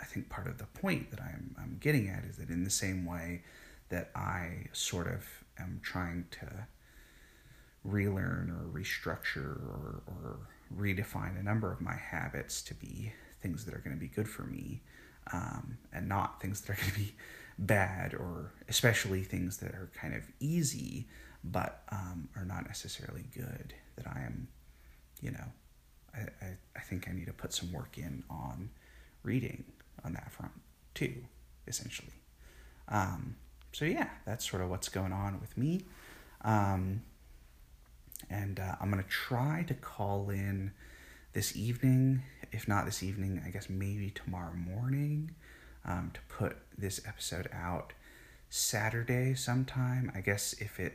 [0.00, 2.70] I think part of the point that I'm, I'm getting at is that in the
[2.70, 3.42] same way
[3.90, 5.24] that I sort of
[5.58, 6.66] am trying to
[7.84, 10.38] relearn or restructure or, or
[10.76, 14.28] redefine a number of my habits to be things that are going to be good
[14.28, 14.82] for me
[15.32, 17.14] um, and not things that are going to be
[17.58, 21.06] bad or especially things that are kind of easy
[21.42, 24.48] but um, are not necessarily good that i am
[25.20, 25.44] you know
[26.14, 28.70] I, I, I think i need to put some work in on
[29.22, 29.64] reading
[30.04, 30.52] on that front
[30.94, 31.14] too
[31.66, 32.12] essentially.
[32.88, 33.36] Um,
[33.72, 35.84] so yeah that's sort of what's going on with me.
[36.42, 37.02] Um,
[38.28, 40.72] and uh, I'm going to try to call in
[41.32, 42.22] this evening.
[42.52, 45.30] If not this evening, I guess maybe tomorrow morning
[45.84, 47.92] um, to put this episode out
[48.48, 50.10] Saturday sometime.
[50.14, 50.94] I guess if it,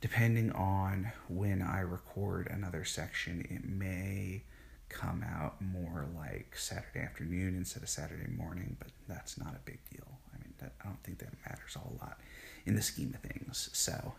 [0.00, 4.42] depending on when I record another section, it may
[4.88, 9.78] come out more like Saturday afternoon instead of Saturday morning, but that's not a big
[9.90, 10.06] deal.
[10.32, 12.18] I mean, that, I don't think that matters a whole lot
[12.64, 13.70] in the scheme of things.
[13.72, 14.14] So,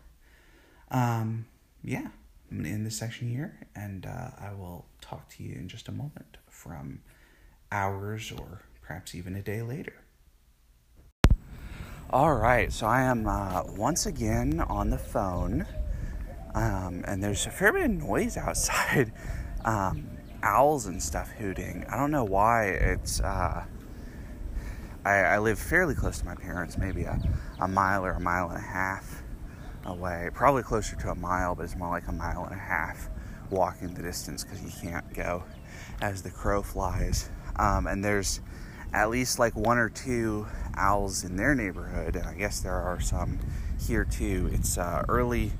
[0.90, 1.46] um,
[1.86, 2.08] yeah,
[2.50, 5.68] I'm going to end this section here, and uh, I will talk to you in
[5.68, 7.00] just a moment from
[7.70, 10.02] hours or perhaps even a day later.
[12.10, 15.64] All right, so I am uh, once again on the phone,
[16.56, 19.12] um, and there's a fair bit of noise outside.
[19.64, 20.10] Um,
[20.42, 21.84] owls and stuff hooting.
[21.88, 22.66] I don't know why.
[22.66, 23.64] It's uh,
[25.04, 27.20] I, I, live fairly close to my parents, maybe a,
[27.60, 29.24] a mile or a mile and a half
[29.86, 33.08] away, probably closer to a mile, but it's more like a mile and a half
[33.50, 35.44] walking the distance because you can't go
[36.00, 37.30] as the crow flies.
[37.56, 38.40] Um, and there's
[38.92, 43.00] at least like one or two owls in their neighborhood, and I guess there are
[43.00, 43.38] some
[43.80, 44.50] here too.
[44.52, 45.52] It's uh, early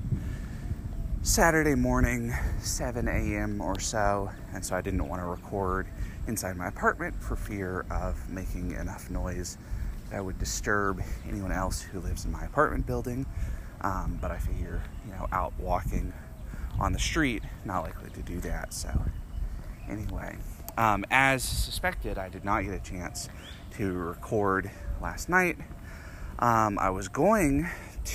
[1.21, 3.61] Saturday morning, 7 a.m.
[3.61, 5.87] or so, and so I didn't want to record
[6.27, 9.57] inside my apartment for fear of making enough noise
[10.09, 13.25] that would disturb anyone else who lives in my apartment building.
[13.81, 16.13] Um, but I figure, you know, out walking
[16.79, 18.73] on the street, not likely to do that.
[18.73, 18.89] So,
[19.89, 20.37] anyway,
[20.77, 23.29] Um, as suspected, I did not get a chance
[23.71, 24.69] to record
[25.01, 25.57] last night.
[26.37, 27.67] Um, I was going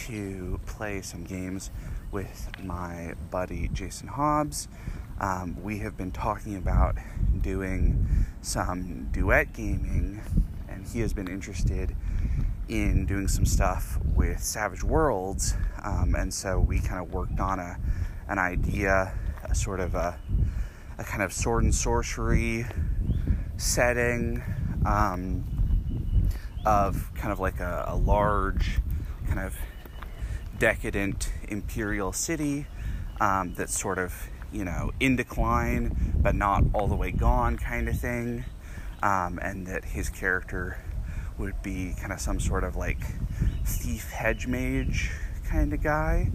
[0.07, 1.71] to play some games
[2.13, 4.69] with my buddy Jason Hobbs.
[5.19, 6.97] Um, we have been talking about
[7.41, 8.07] doing
[8.43, 10.21] some duet gaming,
[10.69, 11.97] and he has been interested
[12.69, 15.55] in doing some stuff with Savage Worlds.
[15.83, 17.77] Um, and so we kind of worked on a
[18.29, 19.13] an idea,
[19.45, 20.19] a sort of a,
[20.99, 22.67] a kind of sword and sorcery
[23.57, 24.43] setting
[24.87, 25.45] um,
[26.65, 28.79] of kind of like a, a large
[29.27, 29.57] kind of
[30.59, 32.67] decadent imperial city
[33.21, 37.89] um, that's sort of you know in decline but not all the way gone kind
[37.89, 38.45] of thing
[39.03, 40.79] um, and that his character
[41.39, 43.01] would be kind of some sort of like
[43.65, 45.11] thief hedge mage
[45.45, 46.31] kind of guy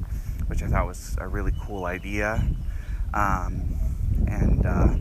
[0.47, 2.45] which i thought was a really cool idea
[3.13, 3.79] um,
[4.27, 4.93] and uh,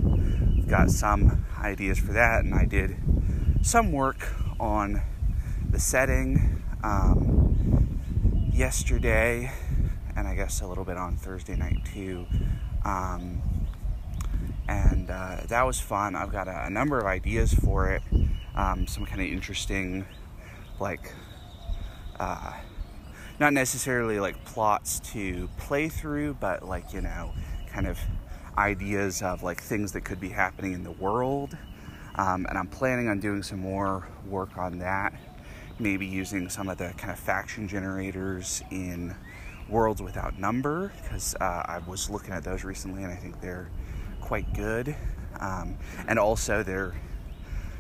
[0.69, 2.97] got some ideas for that and i did
[3.63, 5.03] some work on
[5.71, 8.01] the setting um,
[8.53, 9.51] yesterday,
[10.17, 12.27] and I guess a little bit on Thursday night too.
[12.85, 13.43] Um,
[14.69, 16.15] and uh, that was fun.
[16.15, 18.03] I've got a, a number of ideas for it.
[18.55, 20.07] Um, some kind of interesting,
[20.81, 21.13] like,
[22.19, 22.53] uh,
[23.39, 27.33] not necessarily like plots to play through, but like, you know,
[27.69, 27.99] kind of
[28.57, 31.57] ideas of like things that could be happening in the world.
[32.15, 35.13] Um, and I'm planning on doing some more work on that
[35.79, 39.15] maybe using some of the kind of faction generators in
[39.69, 43.71] Worlds Without Number because uh, I was looking at those recently and I think they're
[44.27, 44.97] quite good.
[45.39, 46.95] Um, and also, they're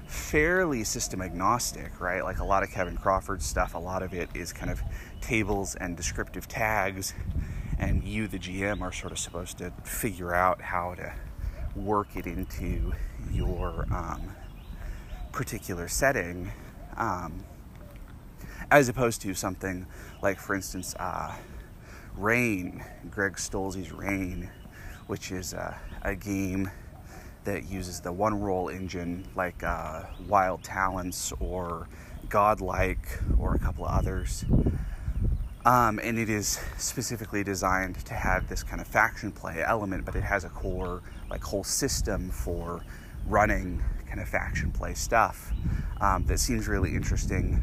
[0.07, 2.23] fairly system agnostic, right?
[2.23, 4.81] Like a lot of Kevin Crawford stuff, a lot of it is kind of
[5.21, 7.15] tables and descriptive tags,
[7.81, 11.13] and you, the GM, are sort of supposed to figure out how to
[11.75, 12.93] work it into
[13.33, 14.31] your um,
[15.33, 16.53] particular setting.
[16.97, 17.43] Um,
[18.71, 19.85] as opposed to something
[20.23, 21.35] like, for instance, uh,
[22.17, 24.49] Reign, Greg Stolze's Reign,
[25.09, 25.75] which is uh,
[26.07, 26.71] a game
[27.45, 31.89] that uses the one roll engine like uh, Wild Talents or
[32.29, 34.45] Godlike or a couple of others.
[35.65, 40.15] Um, and it is specifically designed to have this kind of faction play element, but
[40.15, 42.85] it has a core, like, whole system for
[43.27, 45.53] running kind of faction play stuff
[46.01, 47.61] um, that seems really interesting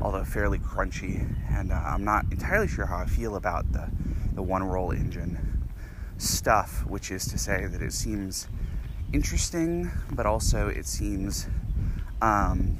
[0.00, 1.24] although fairly crunchy.
[1.50, 3.90] And uh, I'm not entirely sure how I feel about the,
[4.34, 5.53] the one roll engine
[6.18, 8.48] stuff, which is to say that it seems
[9.12, 11.46] interesting, but also it seems
[12.22, 12.76] um,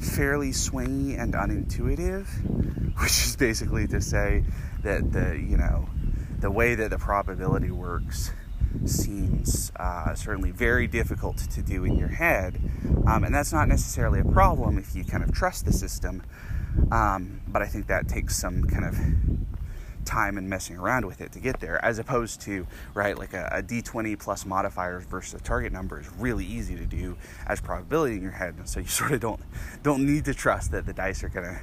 [0.00, 2.26] fairly swingy and unintuitive,
[3.00, 4.44] which is basically to say
[4.82, 5.88] that the, you know,
[6.38, 8.32] the way that the probability works
[8.84, 12.60] seems uh, certainly very difficult to do in your head.
[13.06, 16.22] Um, and that's not necessarily a problem if you kind of trust the system.
[16.92, 18.96] Um, but I think that takes some kind of
[20.06, 23.48] time and messing around with it to get there, as opposed to, right, like a
[23.52, 28.16] a d20 plus modifiers versus a target number is really easy to do as probability
[28.16, 28.54] in your head.
[28.56, 29.40] And so you sort of don't,
[29.82, 31.60] don't need to trust that the dice are going to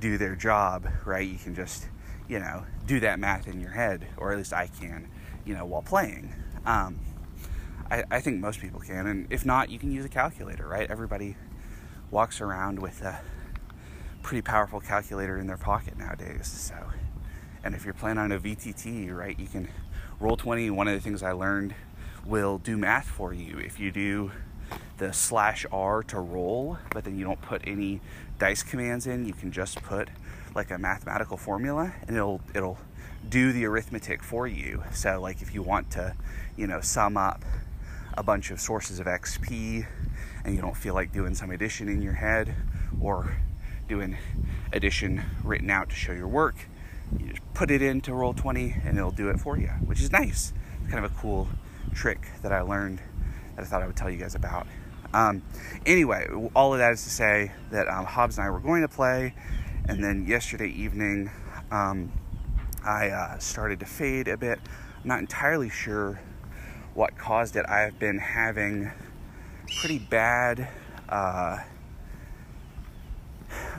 [0.00, 1.26] do their job, right?
[1.26, 1.88] You can just,
[2.28, 5.08] you know, do that math in your head, or at least I can
[5.44, 6.32] you know, while playing.
[6.64, 7.00] Um,
[7.90, 10.88] I, I, think most people can, and if not, you can use a calculator, right?
[10.90, 11.36] Everybody
[12.10, 13.20] walks around with a
[14.22, 16.46] pretty powerful calculator in their pocket nowadays.
[16.46, 16.76] So,
[17.64, 19.68] and if you're playing on a VTT, right, you can
[20.20, 20.70] Roll20.
[20.70, 21.74] One of the things I learned
[22.24, 23.58] will do math for you.
[23.58, 24.32] If you do
[24.98, 28.00] the slash R to roll, but then you don't put any
[28.38, 30.08] dice commands in, you can just put
[30.54, 32.78] like a mathematical formula, and it'll it'll
[33.28, 34.82] do the arithmetic for you.
[34.92, 36.14] So, like if you want to,
[36.56, 37.44] you know, sum up
[38.14, 39.86] a bunch of sources of XP
[40.44, 42.54] and you don't feel like doing some addition in your head
[43.00, 43.36] or
[43.88, 44.16] doing
[44.72, 46.56] addition written out to show your work,
[47.18, 50.52] you just put it into Roll20 and it'll do it for you, which is nice.
[50.82, 51.48] It's kind of a cool
[51.94, 53.00] trick that I learned
[53.56, 54.66] that I thought I would tell you guys about.
[55.12, 55.42] Um,
[55.86, 58.88] anyway, all of that is to say that um, Hobbs and I were going to
[58.88, 59.34] play,
[59.86, 61.30] and then yesterday evening,
[61.70, 62.12] um,
[62.84, 64.60] I uh, started to fade a bit.
[65.02, 66.20] I'm not entirely sure
[66.94, 67.68] what caused it.
[67.68, 68.90] I've been having
[69.80, 70.68] pretty bad
[71.08, 71.58] uh,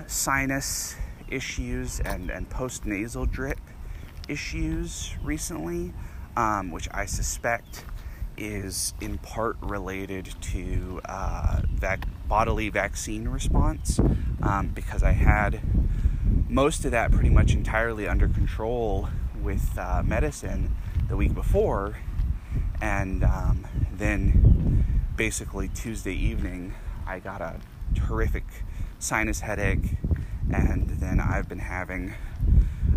[0.08, 0.96] sinus
[1.32, 3.60] issues and, and post nasal drip
[4.28, 5.94] issues recently,
[6.36, 7.86] um, which I suspect
[8.38, 14.00] is in part related to uh, vac- bodily vaccine response
[14.42, 15.62] um, because I had
[16.50, 19.10] most of that pretty much entirely under control
[19.42, 20.76] with uh, medicine
[21.08, 21.98] the week before,
[22.82, 26.74] and um, then basically Tuesday evening,
[27.06, 27.60] I got a
[28.02, 28.46] horrific
[29.00, 29.98] sinus headache,
[30.54, 32.14] and then I've been having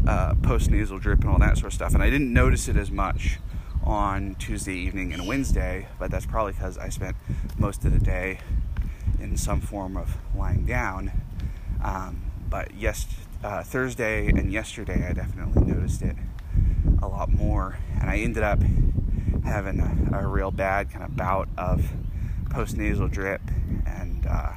[0.07, 1.94] uh, post nasal drip and all that sort of stuff.
[1.94, 3.38] And I didn't notice it as much
[3.82, 7.16] on Tuesday evening and Wednesday, but that's probably because I spent
[7.59, 8.38] most of the day
[9.20, 11.12] in some form of lying down.
[11.82, 13.07] Um, but yes,
[13.42, 16.16] uh, Thursday and yesterday, I definitely noticed it
[17.02, 18.61] a lot more, and I ended up
[19.44, 21.90] having a, a real bad kind of bout of
[22.50, 23.42] post nasal drip,
[23.86, 24.52] and uh,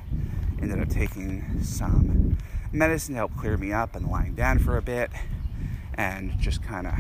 [0.61, 2.37] ended up taking some
[2.71, 5.11] medicine to help clear me up and lying down for a bit,
[5.93, 6.93] and just kind of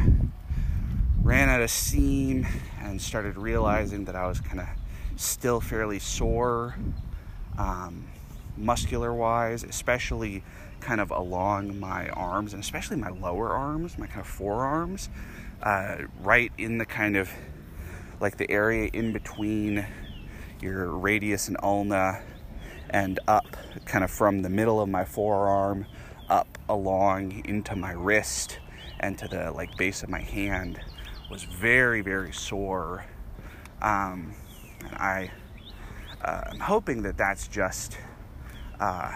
[1.21, 2.47] ran out of steam
[2.81, 4.67] and started realizing that I was kind of
[5.17, 6.75] still fairly sore,
[7.57, 8.07] um,
[8.55, 10.43] muscular wise, especially
[10.79, 15.09] kind of along my arms and especially my lower arms, my kind of forearms,
[15.63, 17.29] uh, right in the kind of
[18.19, 19.85] like the area in between
[20.61, 22.21] your radius and ulna
[22.89, 25.85] and up kind of from the middle of my forearm
[26.29, 28.59] up along into my wrist
[28.99, 30.79] and to the like base of my hand
[31.29, 33.05] was very very sore.
[33.81, 34.33] Um,
[34.83, 35.31] and I
[36.21, 37.97] uh, I'm hoping that that's just
[38.79, 39.15] uh,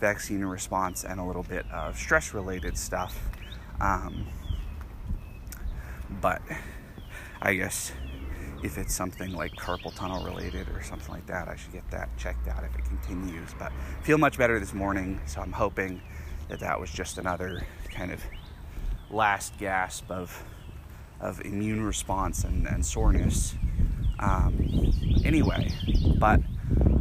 [0.00, 3.28] vaccine response and a little bit of stress related stuff.
[3.80, 4.26] Um,
[6.20, 6.42] but
[7.40, 7.92] I guess
[8.62, 12.14] if it's something like carpal tunnel related or something like that, I should get that
[12.16, 13.50] checked out if it continues.
[13.58, 16.00] But feel much better this morning, so I'm hoping
[16.48, 18.20] that that was just another kind of
[19.10, 20.44] last gasp of
[21.20, 23.54] of immune response and, and soreness.
[24.18, 24.92] Um,
[25.24, 25.70] anyway,
[26.18, 26.40] but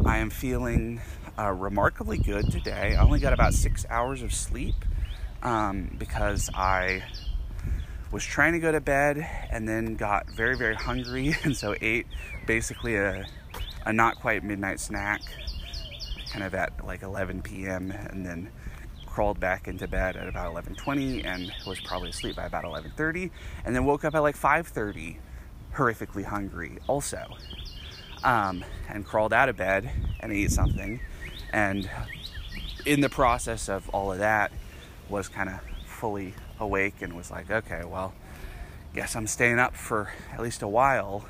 [0.05, 1.01] I am feeling
[1.37, 2.95] uh, remarkably good today.
[2.97, 4.75] I only got about six hours of sleep
[5.41, 7.03] um, because I
[8.11, 12.07] was trying to go to bed and then got very, very hungry, and so ate
[12.45, 13.25] basically a,
[13.85, 15.21] a not quite midnight snack,
[16.31, 18.49] kind of at like 11 p.m., and then
[19.05, 23.31] crawled back into bed at about 11:20 and was probably asleep by about 11:30,
[23.65, 25.17] and then woke up at like 5:30,
[25.75, 27.25] horrifically hungry also,
[28.23, 29.89] um, and crawled out of bed
[30.19, 30.99] and ate something,
[31.51, 31.89] and
[32.85, 34.51] in the process of all of that,
[35.09, 38.13] was kind of fully awake and was like, okay, well,
[38.93, 41.25] guess I'm staying up for at least a while.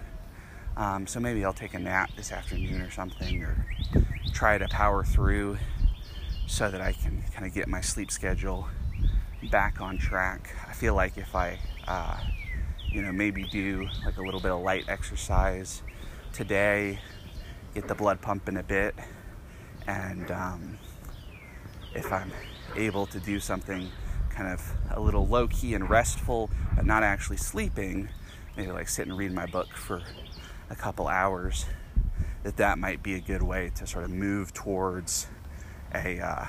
[0.78, 3.66] Um, so maybe I'll take a nap this afternoon or something, or
[4.34, 5.58] try to power through
[6.48, 8.68] so that I can kind of get my sleep schedule
[9.52, 10.56] back on track.
[10.68, 12.18] I feel like if I, uh,
[12.88, 15.84] you know, maybe do like a little bit of light exercise
[16.34, 17.00] today,
[17.76, 18.96] get the blood pumping a bit,
[19.86, 20.78] and um,
[21.94, 22.32] if I'm
[22.76, 23.90] able to do something
[24.40, 28.08] kind of a little low key and restful, but not actually sleeping,
[28.56, 30.02] maybe like sit and read my book for
[30.70, 31.66] a couple hours,
[32.44, 35.28] that that might be a good way to sort of move towards
[35.94, 36.46] a uh,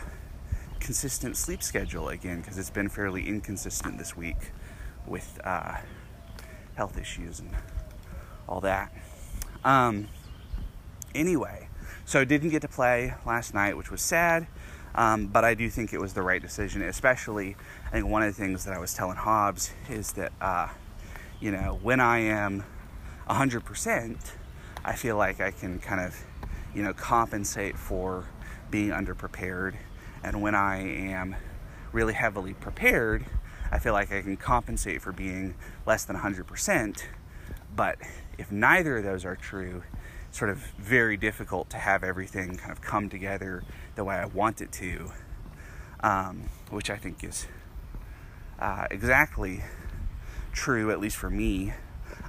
[0.78, 4.52] consistent sleep schedule again, because it's been fairly inconsistent this week
[5.04, 5.78] with uh,
[6.76, 7.50] health issues and
[8.48, 8.94] all that.
[9.64, 10.06] Um,
[11.12, 11.68] anyway,
[12.04, 14.46] so didn't get to play last night, which was sad.
[14.94, 18.34] Um, but I do think it was the right decision, especially I think one of
[18.34, 20.68] the things that I was telling Hobbs is that, uh,
[21.40, 22.64] you know, when I am
[23.28, 24.32] 100%,
[24.84, 26.16] I feel like I can kind of,
[26.74, 28.26] you know, compensate for
[28.70, 29.74] being underprepared.
[30.22, 31.36] And when I am
[31.92, 33.24] really heavily prepared,
[33.70, 35.54] I feel like I can compensate for being
[35.86, 37.02] less than 100%.
[37.74, 37.98] But
[38.38, 39.82] if neither of those are true,
[40.30, 43.62] sort of very difficult to have everything kind of come together
[43.96, 45.12] the way I want it to,
[46.00, 47.46] um, which I think is
[48.58, 49.62] uh, exactly
[50.52, 51.72] true, at least for me.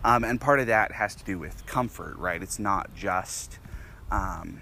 [0.03, 2.41] Um, and part of that has to do with comfort, right?
[2.41, 3.59] It's not just
[4.09, 4.61] um,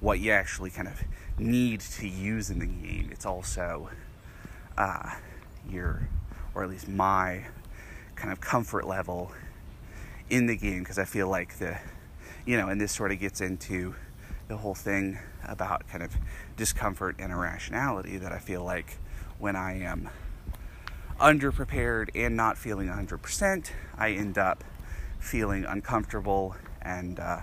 [0.00, 1.02] what you actually kind of
[1.38, 3.90] need to use in the game, it's also
[4.76, 5.10] uh,
[5.68, 6.08] your,
[6.54, 7.44] or at least my,
[8.14, 9.30] kind of comfort level
[10.28, 11.78] in the game because I feel like the
[12.48, 13.94] you know, and this sort of gets into
[14.48, 16.16] the whole thing about kind of
[16.56, 18.96] discomfort and irrationality that I feel like
[19.38, 20.08] when I am
[21.20, 24.64] underprepared and not feeling 100%, I end up
[25.18, 27.40] feeling uncomfortable and uh,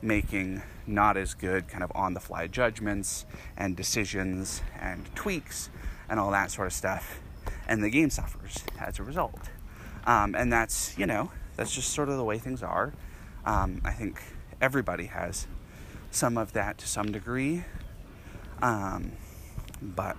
[0.00, 5.68] making not as good kind of on the fly judgments and decisions and tweaks
[6.08, 7.20] and all that sort of stuff.
[7.68, 9.50] And the game suffers as a result.
[10.06, 12.94] Um, and that's, you know, that's just sort of the way things are.
[13.44, 14.22] Um, I think
[14.60, 15.46] everybody has
[16.10, 17.64] some of that to some degree.
[18.60, 19.12] Um,
[19.80, 20.16] but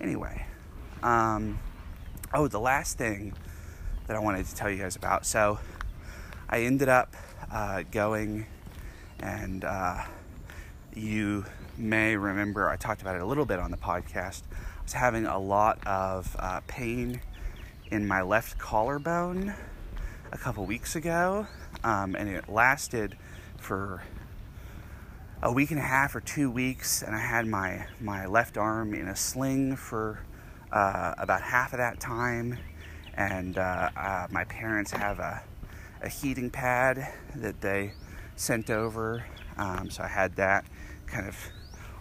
[0.00, 0.46] anyway,
[1.02, 1.60] um,
[2.32, 3.34] oh, the last thing
[4.06, 5.24] that I wanted to tell you guys about.
[5.26, 5.58] So
[6.48, 7.14] I ended up
[7.50, 8.46] uh, going
[9.20, 10.02] And uh,
[10.94, 11.44] you
[11.76, 14.42] may remember I talked about it a little bit on the podcast.
[14.52, 17.20] I was having a lot of uh, pain
[17.90, 19.54] in my left collarbone
[20.32, 21.46] a couple weeks ago,
[21.84, 23.16] um, and it lasted
[23.58, 24.02] for
[25.42, 28.94] a week and a half or two weeks, and I had my my left arm
[28.94, 30.20] in a sling for
[30.72, 32.58] uh, about half of that time,
[33.14, 35.42] and uh, uh, my parents have a
[36.02, 37.06] a heating pad
[37.36, 37.92] that they
[38.36, 39.24] sent over,
[39.56, 40.64] um, so I had that
[41.06, 41.36] kind of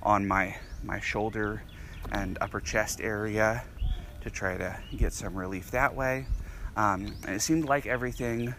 [0.02, 1.64] on my my shoulder
[2.12, 3.64] and upper chest area
[4.22, 6.26] to try to get some relief that way.
[6.76, 8.56] Um, it seemed like everything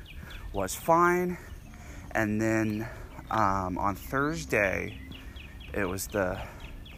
[0.55, 1.37] was fine.
[2.13, 2.89] And then
[3.31, 4.97] um, on Thursday,
[5.75, 6.41] it was the,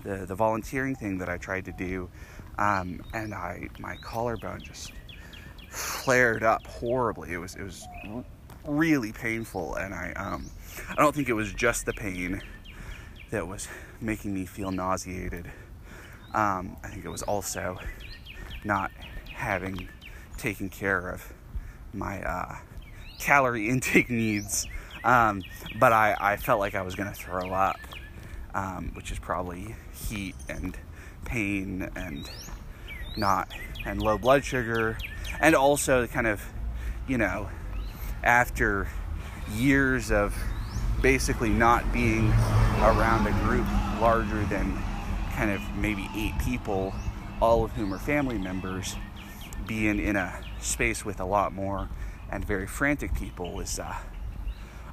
[0.04, 2.10] the, the volunteering thing that I tried to do,
[2.58, 4.92] um, and I my collarbone just
[5.70, 7.32] flared up horribly.
[7.32, 7.86] It was it was
[8.66, 10.50] really painful, and I um,
[10.90, 12.42] I don't think it was just the pain
[13.30, 13.68] that was
[14.00, 15.50] making me feel nauseated.
[16.34, 17.78] Um, I think it was also
[18.64, 18.90] not
[19.32, 19.88] having
[20.36, 21.32] taken care of
[21.94, 22.56] my uh,
[23.18, 24.66] calorie intake needs.
[25.04, 25.42] Um,
[25.78, 27.78] but I, I felt like I was going to throw up,
[28.54, 30.76] um, which is probably heat and
[31.24, 32.28] pain and
[33.16, 33.48] not
[33.84, 34.98] and low blood sugar,
[35.40, 36.42] and also kind of,
[37.06, 37.48] you know,
[38.24, 38.88] after
[39.54, 40.34] years of
[41.00, 42.30] basically not being
[42.80, 43.66] around a group
[44.00, 44.76] larger than
[45.34, 46.92] kind of maybe eight people,
[47.40, 48.96] all of whom are family members,
[49.66, 51.88] being in a space with a lot more
[52.30, 53.94] and very frantic people is uh,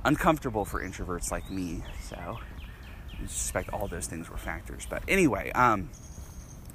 [0.06, 1.84] uncomfortable for introverts like me.
[2.02, 4.86] So I suspect all those things were factors.
[4.90, 5.90] But anyway, um,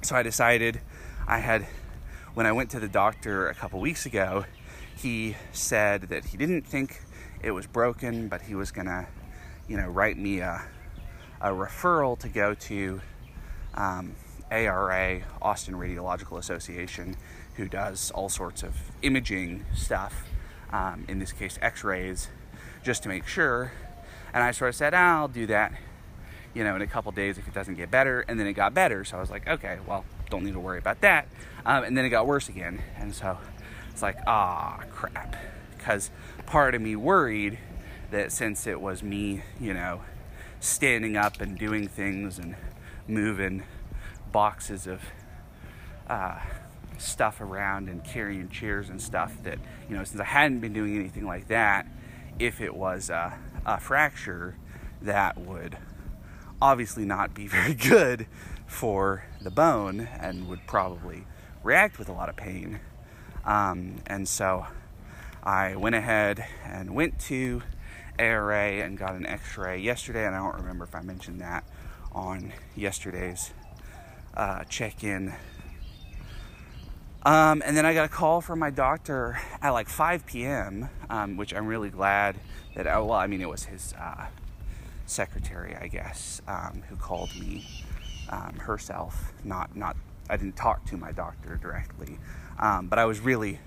[0.01, 0.81] so I decided
[1.27, 1.67] I had,
[2.33, 4.45] when I went to the doctor a couple weeks ago,
[4.95, 7.01] he said that he didn't think
[7.41, 9.07] it was broken, but he was gonna,
[9.67, 10.61] you know, write me a,
[11.39, 13.01] a referral to go to
[13.75, 14.15] um,
[14.51, 17.15] ARA, Austin Radiological Association,
[17.55, 20.23] who does all sorts of imaging stuff,
[20.71, 22.29] um, in this case, x rays,
[22.83, 23.71] just to make sure.
[24.33, 25.73] And I sort of said, I'll do that,
[26.53, 28.21] you know, in a couple days if it doesn't get better.
[28.21, 29.03] And then it got better.
[29.03, 31.27] So I was like, okay, well, don't need to worry about that.
[31.65, 32.81] Um, and then it got worse again.
[32.97, 33.37] And so
[33.91, 35.35] it's like, ah, crap.
[35.77, 36.11] Because
[36.45, 37.57] part of me worried
[38.11, 40.01] that since it was me, you know,
[40.59, 42.55] standing up and doing things and
[43.07, 43.63] moving
[44.31, 45.01] boxes of
[46.07, 46.39] uh,
[46.99, 50.95] stuff around and carrying chairs and stuff that you know since I hadn't been doing
[50.95, 51.87] anything like that
[52.37, 54.55] if it was a, a fracture
[55.01, 55.77] that would
[56.61, 58.27] obviously not be very good
[58.65, 61.25] for the bone and would probably
[61.63, 62.79] react with a lot of pain
[63.45, 64.67] um, and so
[65.43, 67.63] I went ahead and went to
[68.19, 71.63] ARA and got an x-ray yesterday and I don't remember if I mentioned that
[72.11, 73.51] on yesterday's
[74.35, 75.33] uh, check in.
[77.23, 81.35] Um, and then I got a call from my doctor at like 5 p.m., um,
[81.35, 82.37] which I'm really glad
[82.75, 84.27] that, I, well, I mean, it was his uh,
[85.05, 87.65] secretary, I guess, um, who called me
[88.29, 89.33] um, herself.
[89.43, 89.97] Not, not,
[90.29, 92.19] I didn't talk to my doctor directly,
[92.57, 93.59] um, but I was really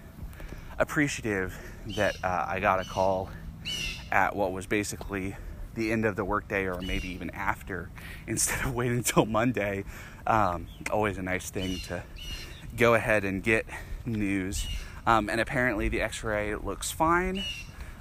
[0.78, 1.58] appreciative
[1.96, 3.28] that uh, I got a call
[4.10, 5.36] at what was basically
[5.74, 7.90] the end of the workday or maybe even after
[8.26, 9.84] instead of waiting until Monday.
[10.26, 12.02] Um, always a nice thing to
[12.76, 13.66] go ahead and get
[14.04, 14.66] news.
[15.06, 17.42] Um, and apparently, the x ray looks fine,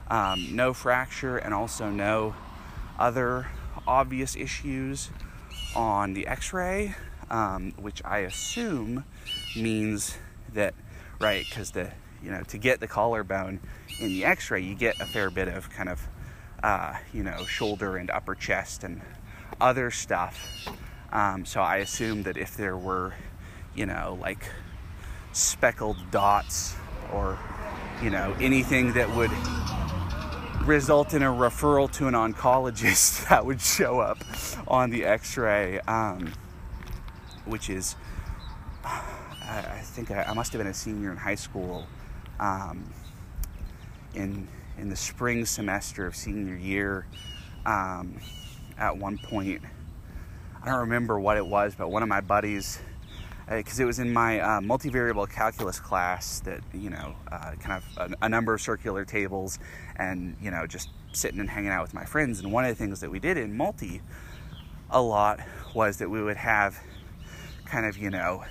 [0.09, 2.35] um, no fracture, and also no
[2.99, 3.47] other
[3.87, 5.09] obvious issues
[5.75, 6.95] on the x ray,
[7.29, 9.05] um, which I assume
[9.55, 10.17] means
[10.53, 10.73] that,
[11.19, 11.91] right, because the
[12.23, 13.59] you know, to get the collarbone
[13.99, 16.07] in the x ray, you get a fair bit of kind of
[16.63, 19.01] uh, you know, shoulder and upper chest and
[19.59, 20.67] other stuff.
[21.11, 23.13] Um, so I assume that if there were,
[23.75, 24.49] you know, like
[25.33, 26.75] speckled dots
[27.13, 27.37] or,
[28.03, 29.31] you know, anything that would
[30.65, 34.23] result in a referral to an oncologist, that would show up
[34.67, 36.33] on the x ray, um,
[37.45, 37.95] which is,
[38.83, 41.85] I, think I, I, must have been a senior in high school.
[42.39, 42.91] Um,
[44.13, 44.47] in
[44.77, 47.05] in the spring semester of senior year
[47.65, 48.19] um,
[48.77, 49.61] at one point.
[50.61, 52.79] I don't remember what it was, but one of my buddies,
[53.49, 57.83] because uh, it was in my uh, multivariable calculus class that, you know, uh, kind
[57.97, 59.59] of a, a, number of circular tables
[59.97, 62.39] and, you know, just sitting and hanging out with my friends.
[62.39, 64.01] And one of the things that we did in multi
[64.89, 65.39] a lot
[65.73, 66.79] was that we would have
[67.65, 68.43] kind of, you know,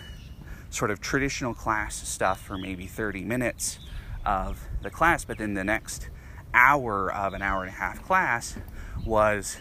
[0.70, 3.78] sort of traditional class stuff for maybe 30 minutes
[4.24, 6.08] of the class, but then the next
[6.54, 8.56] hour of an hour and a half class
[9.04, 9.56] was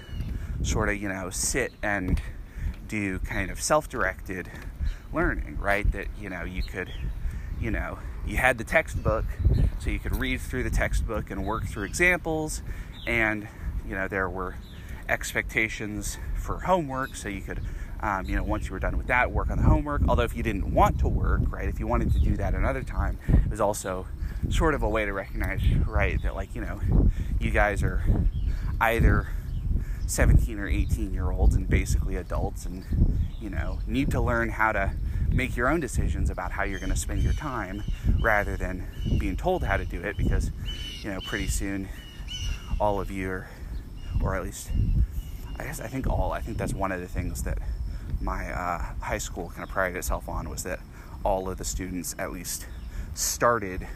[0.63, 2.21] sort of, you know, sit and
[2.87, 4.49] do kind of self directed
[5.13, 5.89] learning, right?
[5.91, 6.91] That, you know, you could,
[7.59, 9.25] you know, you had the textbook,
[9.79, 12.61] so you could read through the textbook and work through examples,
[13.07, 13.47] and,
[13.87, 14.55] you know, there were
[15.07, 17.61] expectations for homework, so you could.
[18.01, 20.03] Um, you know, once you were done with that, work on the homework.
[20.07, 22.81] Although, if you didn't want to work, right, if you wanted to do that another
[22.81, 24.07] time, it was also
[24.49, 26.79] sort of a way to recognize, right, that like, you know,
[27.41, 28.01] you guys are
[28.79, 29.27] either
[30.09, 32.83] 17 or 18 year olds and basically adults and,
[33.39, 34.91] you know, need to learn how to
[35.29, 37.83] make your own decisions about how you're going to spend your time
[38.19, 38.87] rather than
[39.19, 40.51] being told how to do it because,
[41.03, 41.87] you know, pretty soon
[42.79, 43.49] all of you are,
[44.21, 44.71] or at least,
[45.59, 47.59] I guess I think all, I think that's one of the things that
[48.19, 50.79] my uh, high school kind of prided itself on was that
[51.23, 52.65] all of the students at least
[53.13, 53.87] started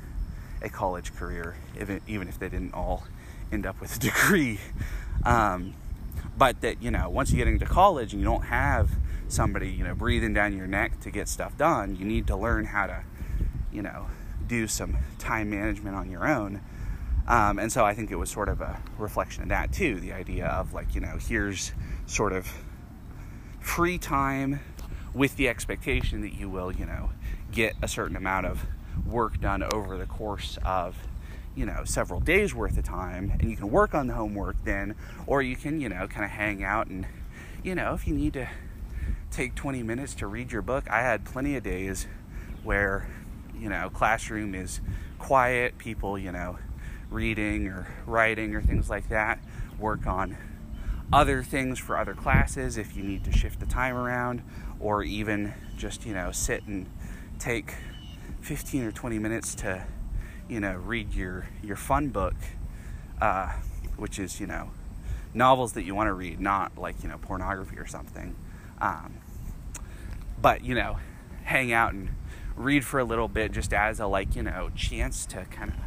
[0.61, 3.03] a college career, even even if they didn't all
[3.51, 4.59] end up with a degree.
[5.25, 5.73] Um,
[6.37, 8.89] but that, you know, once you get into college and you don't have
[9.27, 12.65] somebody, you know, breathing down your neck to get stuff done, you need to learn
[12.65, 13.03] how to,
[13.71, 14.07] you know,
[14.47, 16.61] do some time management on your own.
[17.27, 20.11] Um, and so I think it was sort of a reflection of that too the
[20.11, 21.71] idea of like, you know, here's
[22.05, 22.47] sort of
[23.59, 24.59] free time
[25.13, 27.11] with the expectation that you will, you know,
[27.51, 28.65] get a certain amount of
[29.05, 30.95] work done over the course of
[31.55, 34.95] you know several days worth of time and you can work on the homework then
[35.27, 37.05] or you can you know kind of hang out and
[37.63, 38.47] you know if you need to
[39.33, 40.87] take 20 minutes to read your book.
[40.89, 42.07] I had plenty of days
[42.63, 43.07] where
[43.57, 44.79] you know classroom is
[45.17, 46.57] quiet people you know
[47.09, 49.39] reading or writing or things like that.
[49.79, 50.37] Work on
[51.11, 54.41] other things for other classes if you need to shift the time around
[54.79, 56.87] or even just you know sit and
[57.39, 57.73] take
[58.41, 59.83] 15 or 20 minutes to,
[60.49, 62.35] you know, read your, your fun book,
[63.21, 63.53] uh,
[63.97, 64.71] which is, you know,
[65.33, 68.35] novels that you want to read, not like, you know, pornography or something.
[68.81, 69.15] Um,
[70.41, 70.97] but, you know,
[71.43, 72.09] hang out and
[72.55, 75.77] read for a little bit just as a, like, you know, chance to kind of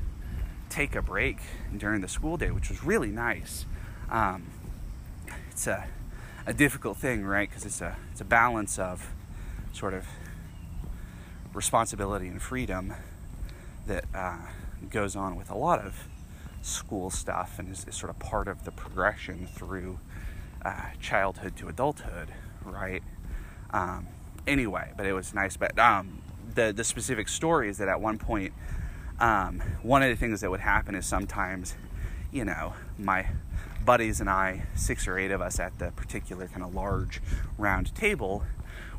[0.69, 1.39] take a break
[1.77, 3.67] during the school day, which was really nice.
[4.11, 4.51] Um,
[5.51, 5.87] it's a,
[6.47, 7.49] a difficult thing, right?
[7.49, 9.13] Because it's a, it's a balance of
[9.73, 10.07] sort of
[11.53, 12.95] responsibility and freedom
[13.87, 14.39] that uh,
[14.91, 16.07] goes on with a lot of
[16.63, 19.99] school stuff and is, is sort of part of the progression through
[20.65, 22.29] uh, childhood to adulthood,
[22.65, 23.03] right?
[23.71, 24.09] Um,
[24.47, 25.57] anyway, but it was nice.
[25.57, 26.23] But um,
[26.55, 28.53] the the specific story is that at one point,
[29.21, 31.77] um, one of the things that would happen is sometimes,
[32.33, 33.29] you know, my
[33.85, 37.23] buddies and I, six or eight of us at the particular kind of large
[37.57, 38.43] round table,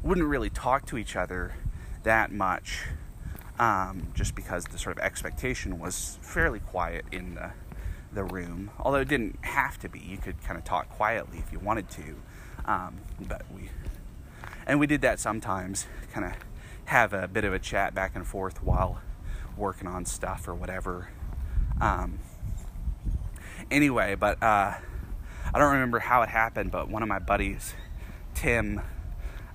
[0.01, 1.55] wouldn't really talk to each other
[2.03, 2.85] that much
[3.59, 7.51] um, just because the sort of expectation was fairly quiet in the,
[8.13, 8.71] the room.
[8.79, 11.89] Although it didn't have to be, you could kind of talk quietly if you wanted
[11.91, 12.15] to.
[12.65, 13.69] Um, but we,
[14.65, 16.33] and we did that sometimes, kind of
[16.85, 19.01] have a bit of a chat back and forth while
[19.55, 21.09] working on stuff or whatever.
[21.81, 22.19] Um,
[23.71, 24.73] anyway, but uh,
[25.53, 27.73] I don't remember how it happened, but one of my buddies,
[28.35, 28.81] Tim,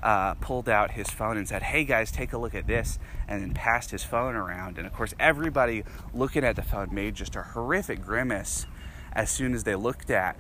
[0.02, 2.98] uh, pulled out his phone and said, Hey guys, take a look at this,
[3.28, 4.78] and then passed his phone around.
[4.78, 8.66] And of course, everybody looking at the phone made just a horrific grimace
[9.12, 10.36] as soon as they looked at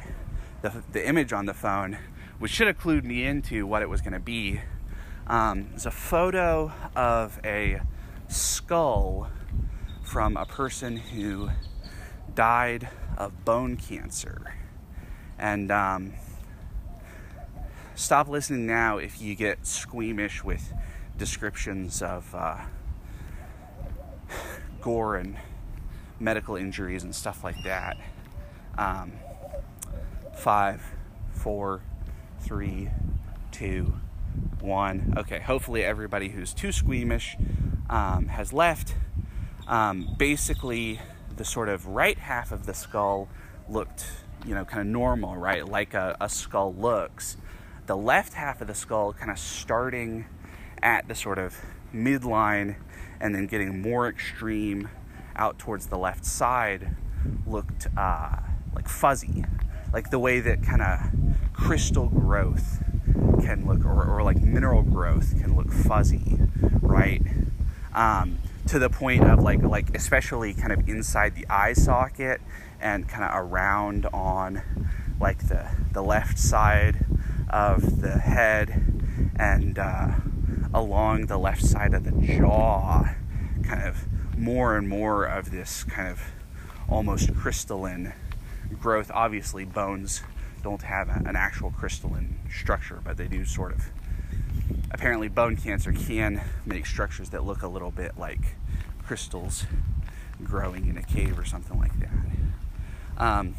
[0.62, 1.98] the, the image on the phone,
[2.38, 4.60] which should have clued me into what it was going to be.
[5.26, 7.80] Um, it's a photo of a
[8.28, 9.30] skull
[10.02, 11.50] from a person who
[12.34, 14.54] died of bone cancer.
[15.38, 16.14] And um,
[17.94, 20.72] stop listening now if you get squeamish with
[21.16, 22.58] descriptions of uh,
[24.80, 25.36] gore and
[26.18, 27.96] medical injuries and stuff like that.
[28.78, 29.12] Um,
[30.34, 30.82] five,
[31.32, 31.82] four,
[32.40, 32.88] three,
[33.50, 33.94] two,
[34.60, 35.14] one.
[35.16, 37.36] Okay, hopefully everybody who's too squeamish
[37.90, 38.94] um, has left.
[39.66, 41.00] Um, basically,
[41.36, 43.28] the sort of right half of the skull
[43.68, 44.06] looked,
[44.46, 45.66] you know, kind of normal, right?
[45.66, 47.36] Like a, a skull looks
[47.92, 50.24] the left half of the skull kind of starting
[50.82, 51.60] at the sort of
[51.94, 52.74] midline
[53.20, 54.88] and then getting more extreme
[55.36, 56.96] out towards the left side
[57.46, 58.36] looked uh,
[58.74, 59.44] like fuzzy,
[59.92, 61.00] like the way that kind of
[61.52, 62.82] crystal growth
[63.42, 66.38] can look, or, or, like mineral growth can look fuzzy,
[66.80, 67.20] right?
[67.94, 68.38] Um,
[68.68, 72.40] to the point of like, like especially kind of inside the eye socket
[72.80, 74.62] and kind of around on
[75.20, 77.04] like the the left side
[77.52, 78.70] of the head
[79.36, 80.12] and uh,
[80.72, 83.14] along the left side of the jaw,
[83.62, 84.06] kind of
[84.38, 86.20] more and more of this kind of
[86.88, 88.12] almost crystalline
[88.80, 89.10] growth.
[89.12, 90.22] Obviously, bones
[90.62, 93.90] don't have a, an actual crystalline structure, but they do sort of.
[94.90, 98.56] Apparently, bone cancer can make structures that look a little bit like
[99.04, 99.64] crystals
[100.42, 102.10] growing in a cave or something like that.
[103.18, 103.54] Um,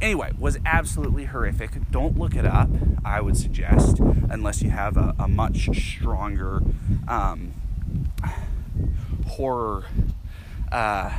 [0.00, 1.70] anyway, was absolutely horrific.
[1.90, 2.68] Don't look it up,
[3.04, 6.62] I would suggest, unless you have a, a much stronger
[7.06, 7.54] um,
[9.26, 9.84] horror
[10.72, 11.12] uh,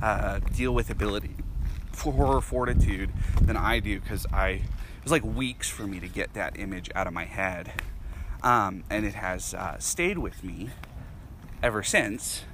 [0.00, 1.36] uh, deal with ability
[1.92, 3.10] for horror fortitude
[3.40, 4.62] than I do because I it
[5.02, 7.72] was like weeks for me to get that image out of my head,
[8.42, 10.70] um, and it has uh, stayed with me
[11.62, 12.44] ever since.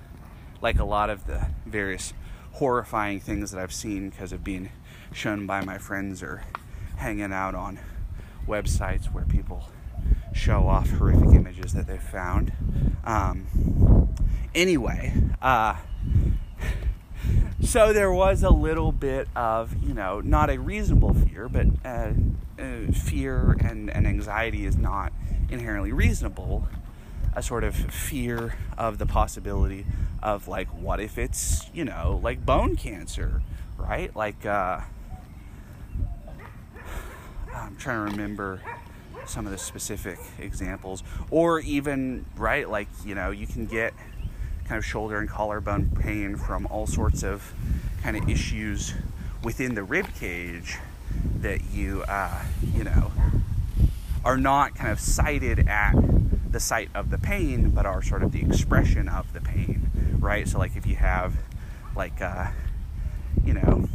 [0.61, 2.13] Like a lot of the various
[2.53, 4.71] horrifying things that I've seen because of being
[5.13, 6.45] shown by my friends or
[6.97, 7.79] hanging out on
[8.47, 9.69] websites where people
[10.33, 12.53] show off horrific images that they've found.
[13.05, 14.15] Um,
[14.55, 15.77] anyway, uh,
[17.63, 22.13] so there was a little bit of, you know, not a reasonable fear, but uh,
[22.59, 25.13] uh, fear and, and anxiety is not
[25.51, 26.67] inherently reasonable.
[27.35, 29.87] A sort of fear of the possibility
[30.23, 33.43] of, like, what if it's, you know, like bone cancer,
[33.79, 34.15] right?
[34.15, 34.81] Like, uh,
[37.55, 38.61] I'm trying to remember
[39.27, 43.95] some of the specific examples, or even, right, like, you know, you can get
[44.67, 47.53] kind of shoulder and collarbone pain from all sorts of
[48.03, 48.95] kind of issues
[49.43, 50.79] within the rib cage
[51.41, 52.43] that you uh,
[52.75, 53.13] you know
[54.25, 55.95] are not kind of cited at
[56.53, 59.91] the site of the pain but are sort of the expression of the pain
[60.23, 60.49] right?
[60.49, 61.35] So like if you have
[61.95, 62.49] like uh,
[63.45, 63.89] you know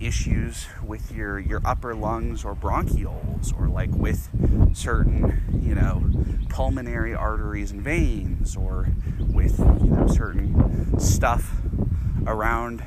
[0.00, 4.28] issues with your your upper lungs or bronchioles or like with
[4.74, 6.04] certain you know
[6.48, 8.88] pulmonary arteries and veins or
[9.18, 11.56] with you know certain stuff
[12.26, 12.82] around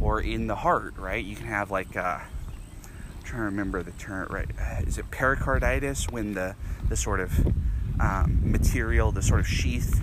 [0.00, 1.24] or in the heart right?
[1.24, 4.50] You can have like uh, I'm trying to remember the term right?
[4.58, 6.54] Uh, is it pericarditis when the
[6.88, 7.52] the sort of
[8.00, 10.00] um, material the sort of sheath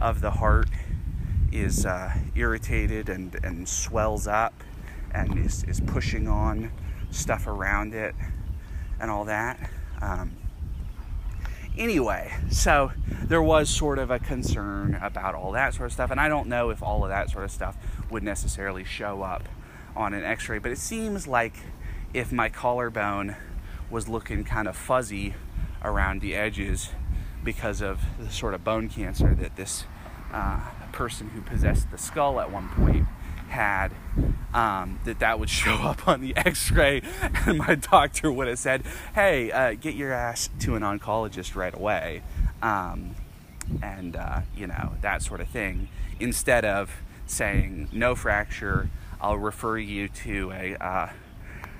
[0.00, 0.68] of the heart
[1.52, 4.54] is uh, irritated and, and swells up
[5.12, 6.70] and is, is pushing on
[7.10, 8.14] stuff around it
[9.00, 9.70] and all that.
[10.00, 10.36] Um,
[11.76, 12.92] anyway, so
[13.24, 16.48] there was sort of a concern about all that sort of stuff, and I don't
[16.48, 17.76] know if all of that sort of stuff
[18.10, 19.48] would necessarily show up
[19.96, 21.54] on an x ray, but it seems like
[22.14, 23.36] if my collarbone
[23.90, 25.34] was looking kind of fuzzy
[25.82, 26.90] around the edges
[27.44, 29.84] because of the sort of bone cancer that this
[30.32, 30.60] uh,
[30.92, 33.06] person who possessed the skull at one point
[33.48, 33.90] had
[34.54, 37.02] um, that that would show up on the x-ray.
[37.46, 38.84] And my doctor would have said
[39.14, 42.22] hey uh, get your ass to an oncologist right away.
[42.62, 43.16] Um,
[43.82, 45.88] and uh, you know that sort of thing.
[46.18, 46.92] Instead of
[47.26, 51.10] saying no fracture i'll refer you to a, uh,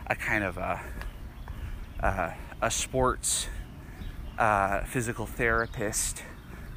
[0.06, 0.80] a kind of a,
[2.00, 2.30] uh,
[2.60, 3.48] a sports
[4.40, 6.24] uh, physical therapist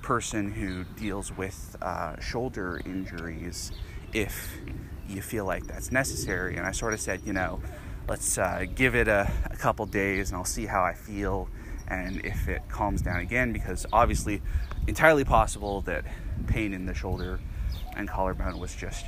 [0.02, 3.72] person who deals with uh, shoulder injuries
[4.12, 4.60] if
[5.08, 6.58] you feel like that's necessary.
[6.58, 7.62] And I sort of said, you know,
[8.08, 11.48] let's uh, give it a, a couple days and I'll see how I feel
[11.88, 14.42] and if it calms down again, because obviously,
[14.88, 16.04] entirely possible that
[16.48, 17.40] pain in the shoulder
[17.96, 19.06] and collarbone was just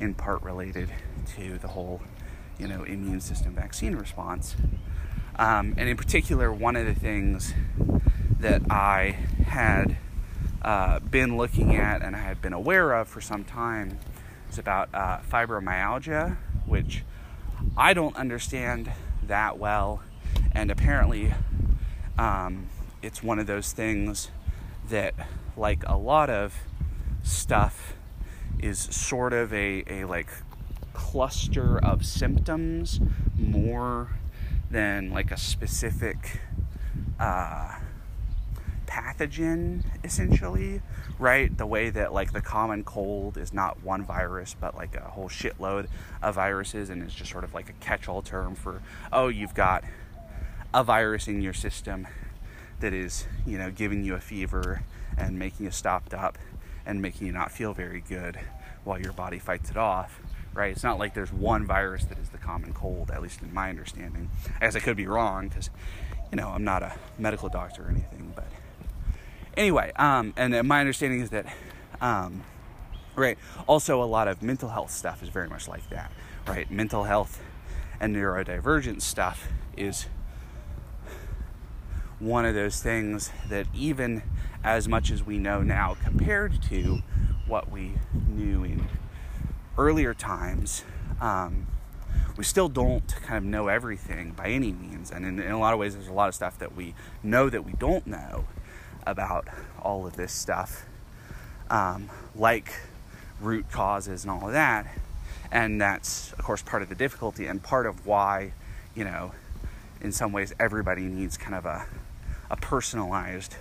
[0.00, 0.90] in part related
[1.36, 2.00] to the whole,
[2.58, 4.56] you know, immune system vaccine response.
[5.40, 7.54] Um, and in particular, one of the things
[8.40, 9.16] that I
[9.46, 9.96] had
[10.60, 13.98] uh, been looking at and I had been aware of for some time
[14.50, 16.36] is about uh, fibromyalgia,
[16.66, 17.04] which
[17.74, 18.92] I don't understand
[19.26, 20.02] that well.
[20.52, 21.32] And apparently,
[22.18, 22.66] um,
[23.00, 24.30] it's one of those things
[24.90, 25.14] that,
[25.56, 26.54] like a lot of
[27.22, 27.94] stuff,
[28.58, 30.28] is sort of a, a like
[30.92, 33.00] cluster of symptoms
[33.38, 34.19] more
[34.70, 36.40] than like a specific
[37.18, 37.74] uh,
[38.86, 40.80] pathogen essentially
[41.20, 41.56] right?
[41.56, 45.28] The way that like the common cold is not one virus but like a whole
[45.28, 45.86] shitload
[46.22, 49.84] of viruses and it's just sort of like a catch-all term for oh you've got
[50.72, 52.08] a virus in your system
[52.80, 54.82] that is you know giving you a fever
[55.16, 56.38] and making you stopped up
[56.86, 58.40] and making you not feel very good
[58.84, 60.20] while your body fights it off
[60.54, 63.52] right it's not like there's one virus that is the common cold at least in
[63.52, 65.70] my understanding i guess i could be wrong because
[66.30, 68.46] you know i'm not a medical doctor or anything but
[69.56, 71.46] anyway, um, and my understanding is that,
[72.00, 72.42] um,
[73.14, 76.10] right, also a lot of mental health stuff is very much like that,
[76.46, 76.70] right?
[76.70, 77.40] Mental health
[78.00, 80.06] and neurodivergent stuff is
[82.18, 84.22] one of those things that even
[84.62, 87.00] as much as we know now compared to
[87.46, 87.92] what we
[88.28, 88.86] knew in
[89.80, 90.84] earlier times,
[91.22, 91.66] um,
[92.36, 95.10] we still don't kind of know everything by any means.
[95.10, 97.48] And in, in, a lot of ways, there's a lot of stuff that we know
[97.48, 98.44] that we don't know
[99.06, 99.48] about
[99.80, 100.84] all of this stuff,
[101.70, 102.74] um, like
[103.40, 104.86] root causes and all of that.
[105.50, 108.52] And that's, of course, part of the difficulty and part of why,
[108.94, 109.32] you know,
[110.02, 111.86] in some ways, everybody needs kind of a,
[112.50, 113.56] a personalized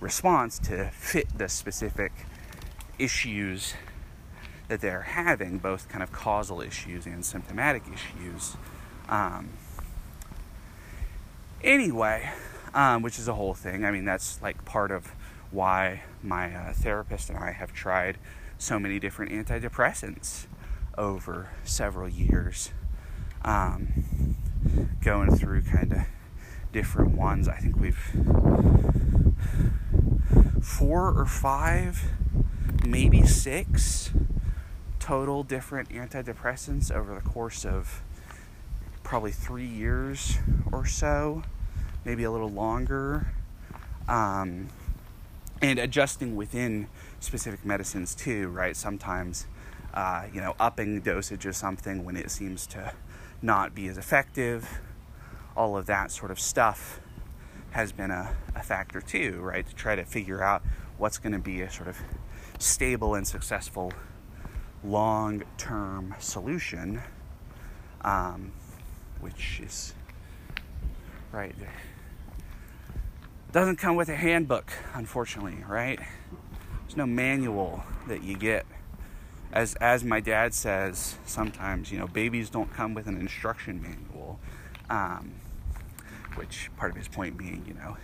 [0.00, 2.10] response to fit the specific
[2.98, 3.74] issues
[4.70, 8.56] that they're having, both kind of causal issues and symptomatic issues.
[9.08, 9.48] Um,
[11.60, 12.30] anyway,
[12.72, 13.84] um, which is a whole thing.
[13.84, 15.08] I mean, that's like part of
[15.50, 18.16] why my uh, therapist and I have tried
[18.58, 20.46] so many different antidepressants
[20.96, 22.70] over several years.
[23.44, 24.36] Um,
[25.02, 25.98] going through kind of
[26.72, 27.48] different ones.
[27.48, 27.98] I think we've
[30.62, 32.04] four or five,
[32.86, 34.12] maybe six
[35.10, 38.00] total different antidepressants over the course of
[39.02, 40.38] probably three years
[40.70, 41.42] or so,
[42.04, 43.26] maybe a little longer.
[44.06, 44.68] Um,
[45.60, 46.86] and adjusting within
[47.18, 48.76] specific medicines too, right?
[48.76, 49.48] Sometimes,
[49.94, 52.92] uh, you know, upping dosage of something when it seems to
[53.42, 54.78] not be as effective,
[55.56, 57.00] all of that sort of stuff
[57.70, 59.66] has been a, a factor too, right?
[59.66, 60.62] To try to figure out
[60.98, 61.96] what's going to be a sort of
[62.60, 63.92] stable and successful
[64.84, 67.00] long term solution,
[68.02, 68.52] um,
[69.20, 69.94] which is
[71.32, 71.54] right.
[73.52, 75.98] Doesn't come with a handbook, unfortunately, right?
[76.82, 78.64] There's no manual that you get.
[79.52, 84.38] As as my dad says, sometimes you know babies don't come with an instruction manual,
[84.88, 85.32] um,
[86.36, 87.96] which part of his point being, you know,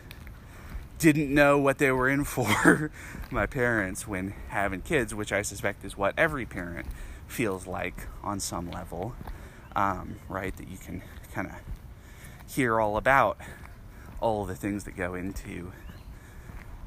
[0.99, 2.91] didn't know what they were in for,
[3.31, 6.87] my parents, when having kids, which I suspect is what every parent
[7.27, 9.15] feels like on some level,
[9.75, 10.57] um, right?
[10.57, 11.55] That you can kind of
[12.49, 13.39] hear all about
[14.21, 15.73] all the things that go into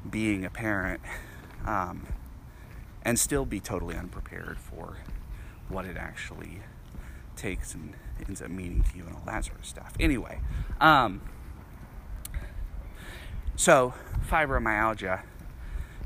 [0.08, 1.00] being a parent
[1.66, 2.06] um,
[3.02, 4.96] and still be totally unprepared for
[5.68, 6.62] what it actually
[7.36, 7.94] takes and
[8.26, 9.94] ends up meaning to you and all that sort of stuff.
[10.00, 10.40] Anyway,
[10.80, 11.20] um,
[13.56, 13.94] so,
[14.28, 15.22] fibromyalgia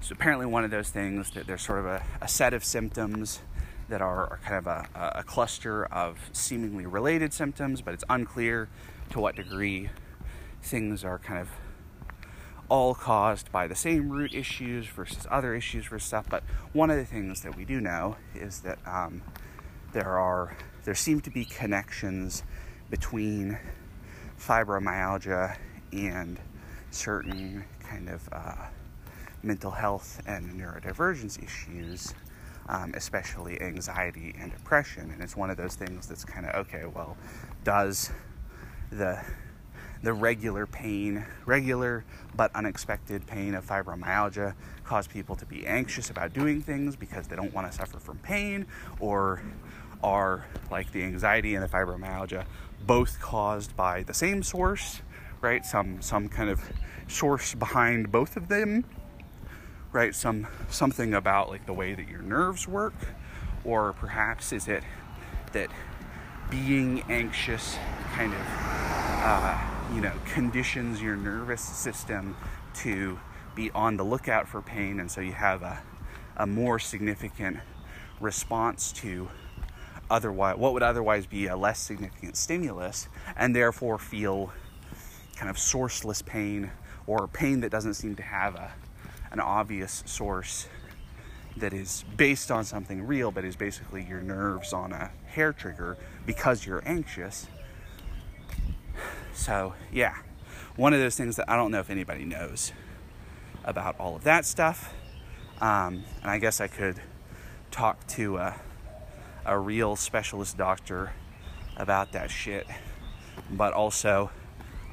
[0.02, 3.40] is apparently one of those things that there's sort of a, a set of symptoms
[3.88, 8.68] that are, kind of a, a, cluster of seemingly related symptoms, but it's unclear
[9.10, 9.90] to what degree
[10.62, 11.48] things are kind of
[12.68, 16.26] all caused by the same root issues versus other issues for stuff.
[16.28, 16.42] But
[16.72, 19.22] one of the things that we do know is that um,
[19.92, 22.42] there are there seem to be connections
[22.90, 23.58] between
[24.38, 25.56] fibromyalgia
[25.92, 26.38] and
[26.94, 28.66] certain kind of uh,
[29.42, 32.14] mental health and neurodivergence issues,
[32.68, 35.10] um, especially anxiety and depression.
[35.10, 36.84] And it's one of those things that's kind of okay.
[36.86, 37.16] Well,
[37.62, 38.10] does
[38.90, 39.22] the
[40.02, 42.04] the regular pain, regular
[42.36, 47.34] but unexpected pain of fibromyalgia cause people to be anxious about doing things because they
[47.34, 48.66] don't want to suffer from pain
[49.00, 49.42] or
[50.02, 52.44] are like the anxiety and the fibromyalgia
[52.86, 55.00] both caused by the same source
[55.44, 55.64] right?
[55.64, 56.60] Some some kind of
[57.06, 58.84] source behind both of them,
[59.92, 60.14] right?
[60.14, 62.94] Some something about like the way that your nerves work,
[63.62, 64.82] or perhaps is it
[65.52, 65.68] that
[66.50, 67.76] being anxious
[68.14, 69.60] kind of uh,
[69.94, 72.36] you know conditions your nervous system
[72.76, 73.20] to
[73.54, 75.82] be on the lookout for pain, and so you have a
[76.38, 77.58] a more significant
[78.18, 79.28] response to
[80.10, 84.52] otherwise what would otherwise be a less significant stimulus and therefore feel
[85.34, 86.70] kind of sourceless pain
[87.06, 88.72] or pain that doesn't seem to have a,
[89.30, 90.68] an obvious source
[91.56, 95.96] that is based on something real, but is basically your nerves on a hair trigger
[96.26, 97.46] because you're anxious.
[99.32, 100.14] So, yeah,
[100.76, 102.72] one of those things that I don't know if anybody knows
[103.64, 104.92] about all of that stuff.
[105.60, 107.00] Um, and I guess I could
[107.70, 108.54] talk to a,
[109.44, 111.12] a real specialist doctor
[111.76, 112.66] about that shit.
[113.50, 114.30] But also,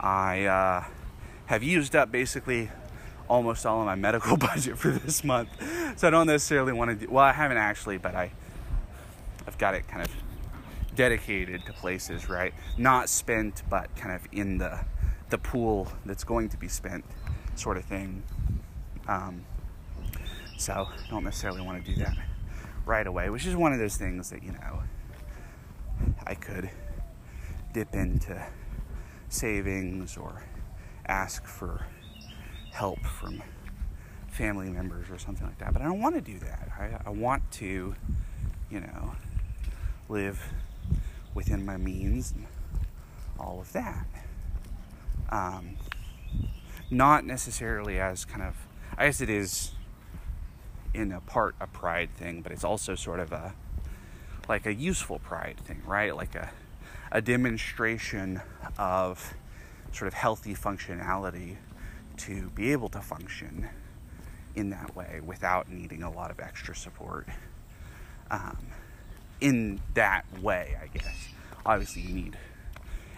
[0.02, 0.84] I uh,
[1.46, 2.72] have used up basically
[3.30, 5.50] almost all of my medical budget for this month.
[5.96, 8.32] So I don't necessarily want to do, well, I haven't actually, but I,
[9.48, 10.12] I've got it kind of
[10.96, 12.54] dedicated to places, right?
[12.78, 14.80] Not spent, but kind of in the,
[15.30, 17.06] the pool that's going to be spent
[17.56, 18.24] sort of thing.
[19.08, 19.46] Um,
[20.58, 22.18] so I don't necessarily want to do that
[22.86, 24.84] right away, which is one of those things that, you know,
[26.26, 26.72] I could
[27.74, 28.44] dip into
[29.32, 30.44] savings or
[31.08, 31.86] ask for
[32.72, 33.42] help from
[34.28, 35.74] family members or something like that.
[35.74, 36.70] But I don't want to do that.
[36.78, 37.96] I, I want to,
[38.70, 39.16] you know,
[40.10, 40.42] live
[41.34, 42.46] within my means and
[43.40, 44.06] all of that.
[45.30, 45.78] Um,
[46.90, 48.56] not necessarily as kind of,
[48.98, 49.72] I guess it is
[50.94, 53.54] in a part a pride thing, but it's also sort of a
[54.50, 56.16] like a useful pride thing, right?
[56.16, 56.50] Like a
[57.12, 58.42] a demonstration
[58.78, 59.34] of
[59.92, 61.58] sort of healthy functionality
[62.18, 63.68] to be able to function
[64.56, 67.28] in that way without needing a lot of extra support.
[68.30, 68.58] Um,
[69.42, 71.30] in that way, I guess.
[71.66, 72.38] Obviously, you need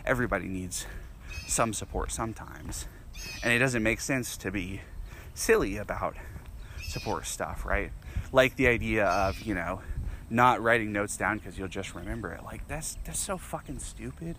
[0.06, 0.86] everybody needs
[1.48, 2.88] some support sometimes,
[3.44, 4.82] and it doesn't make sense to be
[5.34, 6.16] silly about
[6.82, 7.91] support stuff, right?
[8.32, 9.82] Like the idea of, you know,
[10.30, 12.43] not writing notes down because you'll just remember it.
[12.43, 14.38] Like that's that's so fucking stupid.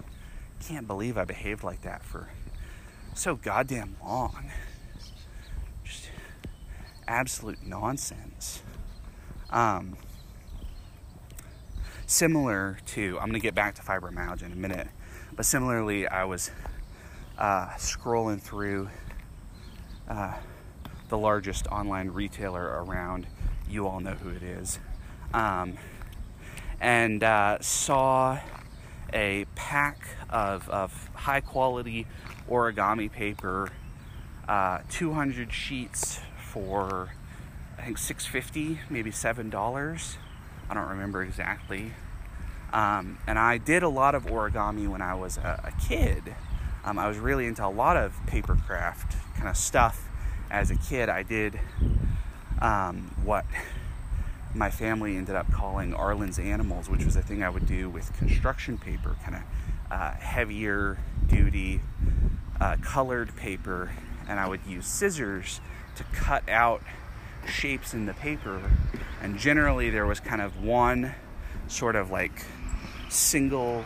[0.61, 2.28] Can't believe I behaved like that for
[3.14, 4.51] so goddamn long.
[5.85, 6.11] Just
[7.07, 8.62] absolute nonsense.
[9.51, 9.97] Um,
[12.07, 14.89] similar to, I'm gonna get back to fibromyalgia in a minute,
[15.37, 16.51] but similarly, I was
[17.39, 18.89] uh, scrolling through
[20.09, 20.35] uh,
[21.09, 23.26] the largest online retailer around.
[23.68, 24.78] You all know who it is.
[25.35, 25.76] Um,
[26.80, 28.39] and uh, saw
[29.12, 29.99] a pack
[30.30, 32.07] of, of high quality
[32.49, 33.68] origami paper,
[34.49, 37.11] uh, 200 sheets for
[37.78, 40.16] I think 650, maybe seven dollars.
[40.70, 41.93] I don't remember exactly.
[42.72, 46.35] Um, and I did a lot of origami when I was a, a kid.
[46.85, 50.09] Um, I was really into a lot of paper craft kind of stuff
[50.51, 51.09] as a kid.
[51.09, 51.59] I did
[52.61, 53.45] um, what
[54.55, 58.13] my family ended up calling Arlen's Animals, which was a thing I would do with
[58.13, 59.43] construction paper, kind of
[59.91, 61.81] uh, heavier duty,
[62.61, 63.91] uh, colored paper,
[64.29, 65.61] and I would use scissors
[65.97, 66.83] to cut out
[67.47, 68.63] shapes in the paper.
[69.21, 71.15] And generally, there was kind of one
[71.67, 72.45] sort of like
[73.09, 73.85] single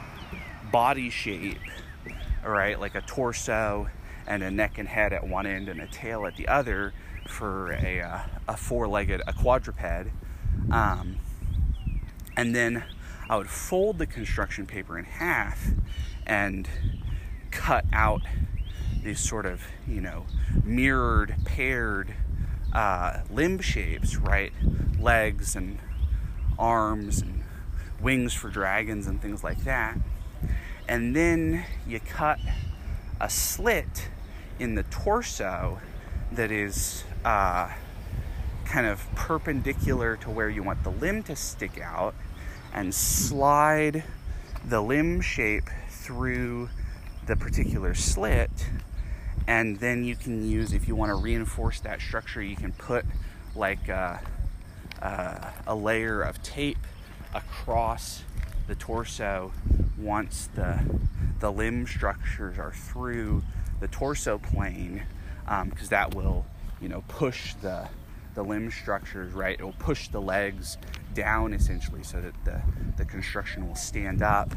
[0.71, 1.59] body shape,
[2.45, 2.79] right?
[2.79, 3.89] Like a torso
[4.27, 6.93] and a neck and head at one end and a tail at the other
[7.27, 10.11] for a, uh, a four legged, a quadruped.
[10.71, 11.17] Um,
[12.37, 12.85] and then
[13.29, 15.71] I would fold the construction paper in half
[16.27, 16.69] and
[17.51, 18.23] cut out
[19.03, 20.27] these sort of, you know,
[20.65, 22.15] mirrored, paired
[22.73, 24.53] uh, limb shapes, right?
[24.99, 25.79] Legs and
[26.59, 27.45] arms and
[28.01, 29.97] wings for dragons and things like that.
[30.87, 32.39] And then you cut
[33.21, 34.09] a slit
[34.59, 35.81] in the torso
[36.33, 37.71] that is uh,
[38.69, 42.15] kind of perpendicular to where you want the limb to stick out
[42.73, 44.05] and slide
[44.65, 46.69] the limb shape through
[47.27, 48.51] the particular slit.
[49.47, 53.07] And then you can use if you want to reinforce that structure you can put
[53.57, 54.21] like a,
[55.01, 56.79] a, a layer of tape
[57.35, 58.23] across
[58.67, 59.53] the torso
[59.99, 60.79] once the
[61.41, 63.43] the limb structures are through
[63.81, 65.03] the torso plane
[65.45, 66.45] because um, that will
[66.81, 67.89] you know push the
[68.39, 70.79] the limb structures right it will push the legs
[71.13, 72.63] down essentially so that the
[72.97, 74.55] the construction will stand up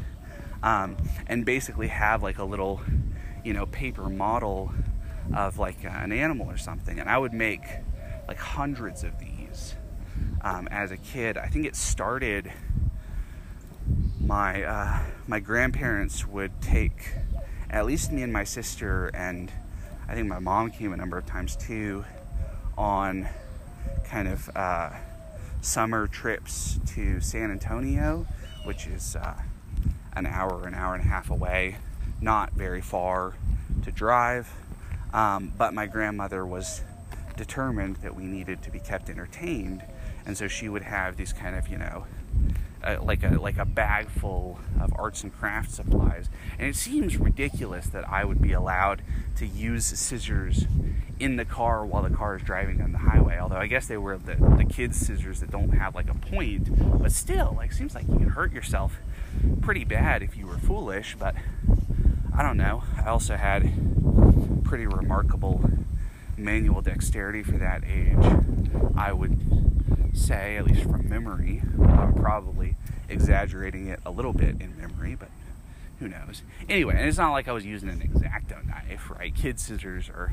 [0.62, 2.80] um, and basically have like a little
[3.44, 4.72] you know paper model
[5.34, 7.00] of like an animal or something.
[7.00, 7.62] And i would make
[8.28, 9.74] like hundreds of these
[10.42, 11.36] um, as a kid.
[11.36, 12.52] I think it started
[14.20, 17.14] my uh, my grandparents would take
[17.68, 19.50] at least me and my sister and
[20.08, 22.04] I think my mom came a number of times too
[22.78, 23.28] on
[24.12, 24.90] kind of uh,
[25.62, 28.26] summer trips to San Antonio,
[28.64, 29.40] which is uh,
[30.12, 31.76] an hour, an hour and a half away,
[32.20, 33.32] not very far
[33.82, 34.52] to drive.
[35.14, 36.82] Um, but my grandmother was
[37.38, 39.82] determined that we needed to be kept entertained,
[40.26, 42.04] and so she would have these kind of, you know,
[43.02, 46.28] like a like a bag full of arts and crafts supplies.
[46.58, 49.02] And it seems ridiculous that I would be allowed
[49.36, 50.66] to use scissors
[51.20, 53.96] in the car while the car is driving down the highway although I guess they
[53.96, 57.00] were the, the kids scissors that don't have like a point.
[57.00, 58.96] But still like seems like you can hurt yourself
[59.60, 61.34] pretty bad if you were foolish but
[62.36, 62.82] I don't know.
[62.98, 63.62] I also had
[64.64, 65.62] pretty remarkable
[66.44, 68.42] manual dexterity for that age
[68.96, 69.38] I would
[70.14, 71.62] say, at least from memory.
[71.80, 72.76] I'm probably
[73.08, 75.28] exaggerating it a little bit in memory, but
[75.98, 76.42] who knows.
[76.68, 79.34] Anyway, and it's not like I was using an X-Acto knife, right?
[79.34, 80.32] Kid scissors are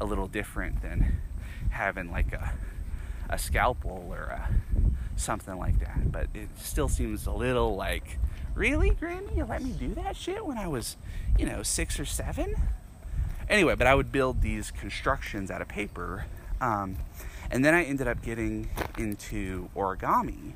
[0.00, 1.20] a little different than
[1.70, 2.52] having like a,
[3.28, 4.48] a scalpel or a,
[5.16, 6.10] something like that.
[6.10, 8.18] But it still seems a little like,
[8.54, 9.28] really, Granny?
[9.36, 10.96] You let me do that shit when I was,
[11.38, 12.56] you know, six or seven?
[13.50, 16.26] Anyway, but I would build these constructions out of paper.
[16.60, 16.96] Um,
[17.50, 20.52] and then I ended up getting into origami,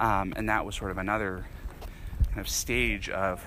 [0.00, 1.46] um, and that was sort of another
[2.26, 3.44] kind of stage of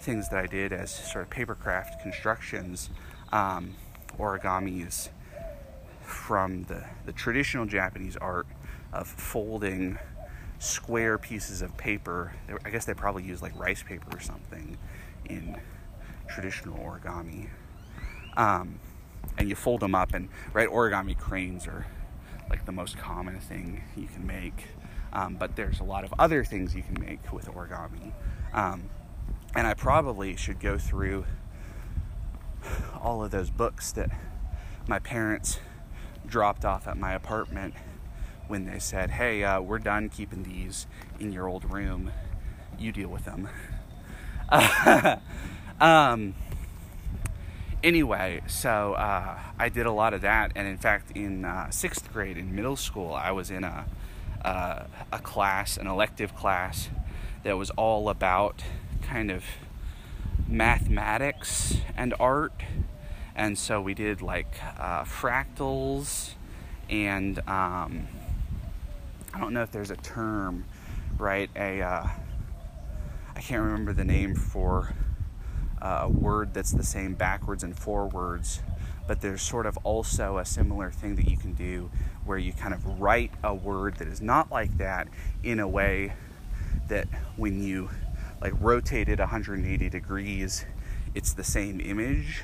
[0.00, 2.88] things that I did as sort of papercraft constructions,
[3.32, 3.74] um,
[4.16, 5.08] origamis
[6.02, 8.46] from the, the traditional Japanese art
[8.92, 9.98] of folding
[10.60, 12.32] square pieces of paper.
[12.64, 14.78] I guess they probably use like rice paper or something
[15.24, 15.58] in
[16.28, 17.48] traditional origami.
[18.36, 18.80] Um,
[19.36, 21.86] and you fold them up, and right, origami cranes are
[22.48, 24.68] like the most common thing you can make.
[25.12, 28.12] Um, but there's a lot of other things you can make with origami.
[28.52, 28.90] Um,
[29.54, 31.24] and I probably should go through
[33.00, 34.10] all of those books that
[34.88, 35.60] my parents
[36.26, 37.74] dropped off at my apartment
[38.48, 40.86] when they said, Hey, uh, we're done keeping these
[41.18, 42.10] in your old room.
[42.78, 43.48] You deal with them.
[45.80, 46.34] um,
[47.84, 50.52] anyway, so uh, I did a lot of that.
[50.56, 53.84] And in fact, in uh, sixth grade in middle school, I was in a,
[54.44, 56.88] uh, a class, an elective class,
[57.44, 58.64] that was all about
[59.02, 59.44] kind of
[60.48, 62.54] mathematics and art.
[63.36, 66.32] And so we did like uh, fractals
[66.88, 68.08] and um,
[69.32, 70.64] I don't know if there's a term,
[71.18, 71.50] right?
[71.56, 72.08] A uh,
[73.36, 74.94] I can't remember the name for
[75.84, 78.62] a word that's the same backwards and forwards,
[79.06, 81.90] but there's sort of also a similar thing that you can do
[82.24, 85.08] where you kind of write a word that is not like that
[85.42, 86.14] in a way
[86.88, 87.06] that
[87.36, 87.90] when you
[88.40, 90.64] like rotate it 180 degrees,
[91.14, 92.42] it's the same image,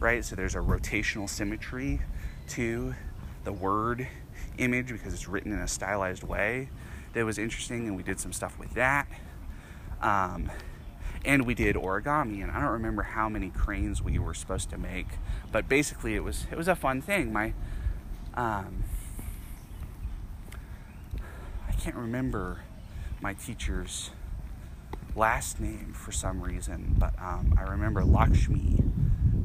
[0.00, 0.24] right?
[0.24, 2.00] So there's a rotational symmetry
[2.48, 2.94] to
[3.44, 4.08] the word
[4.56, 6.70] image because it's written in a stylized way
[7.12, 9.06] that was interesting, and we did some stuff with that.
[10.00, 10.50] Um,
[11.24, 14.78] and we did origami, and I don't remember how many cranes we were supposed to
[14.78, 15.06] make,
[15.52, 17.32] but basically it was it was a fun thing.
[17.32, 17.52] My
[18.34, 18.84] um,
[21.68, 22.60] I can't remember
[23.20, 24.10] my teacher's
[25.14, 28.82] last name for some reason, but um, I remember Lakshmi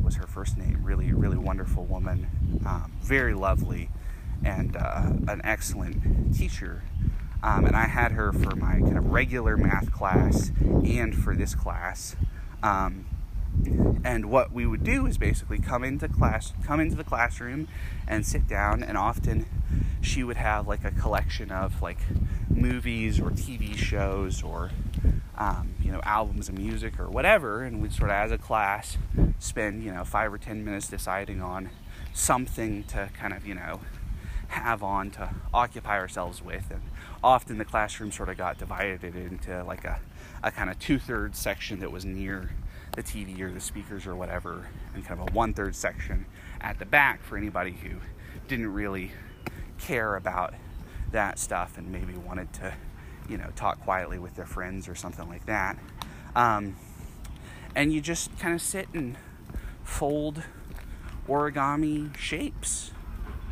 [0.04, 0.82] was her first name.
[0.84, 3.90] Really, really wonderful woman, um, very lovely,
[4.44, 6.84] and uh, an excellent teacher.
[7.44, 11.54] Um, and I had her for my kind of regular math class and for this
[11.54, 12.16] class.
[12.64, 13.06] Um,
[14.04, 17.68] and what we would do is basically come into class, come into the classroom,
[18.08, 18.82] and sit down.
[18.82, 19.46] And often,
[20.02, 22.00] she would have like a collection of like
[22.50, 24.72] movies or TV shows or
[25.38, 28.98] um, you know, albums of music or whatever, and we'd sort of, as a class,
[29.40, 31.70] spend, you know, five or ten minutes deciding on
[32.14, 33.82] something to kind of, you know,
[34.50, 36.70] have on to occupy ourselves with.
[36.70, 36.82] And
[37.24, 40.00] often the classroom sort of got divided into like a,
[40.44, 42.52] a kind of two thirds section that was near
[42.96, 46.26] the TV or the speakers or whatever, and kind of a one third section
[46.62, 47.98] at the back for anybody who
[48.48, 49.12] didn't really
[49.80, 50.54] care about
[51.12, 52.74] that stuff and maybe wanted to
[53.30, 55.78] you know, talk quietly with their friends or something like that.
[56.36, 56.76] Um,
[57.76, 59.18] and you just kind of sit and
[59.84, 60.44] fold
[61.28, 62.92] origami shapes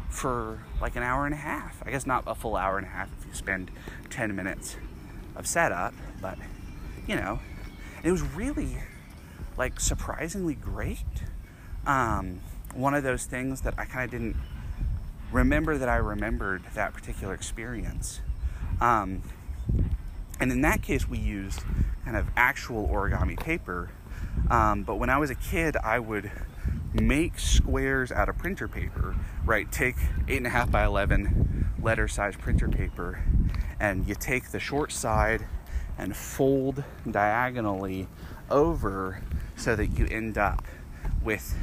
[0.09, 1.81] for like an hour and a half.
[1.85, 3.71] I guess not a full hour and a half spend
[4.09, 4.77] 10 minutes
[5.35, 6.37] of setup, but
[7.07, 7.39] you know,
[8.03, 8.77] it was really
[9.57, 11.05] like surprisingly great.
[11.85, 12.41] Um,
[12.73, 14.35] one of those things that I kind of didn't
[15.31, 18.21] remember that I remembered that particular experience.
[18.79, 19.23] Um,
[20.39, 21.61] and in that case, we used
[22.03, 23.89] kind of actual origami paper.
[24.49, 26.31] Um, but when I was a kid, I would
[26.93, 29.71] make squares out of printer paper, right?
[29.71, 29.95] Take
[30.27, 31.50] 8.5 by 11
[31.81, 33.23] letter size printer paper,
[33.79, 35.45] and you take the short side
[35.97, 38.07] and fold diagonally
[38.49, 39.21] over
[39.55, 40.65] so that you end up
[41.23, 41.55] with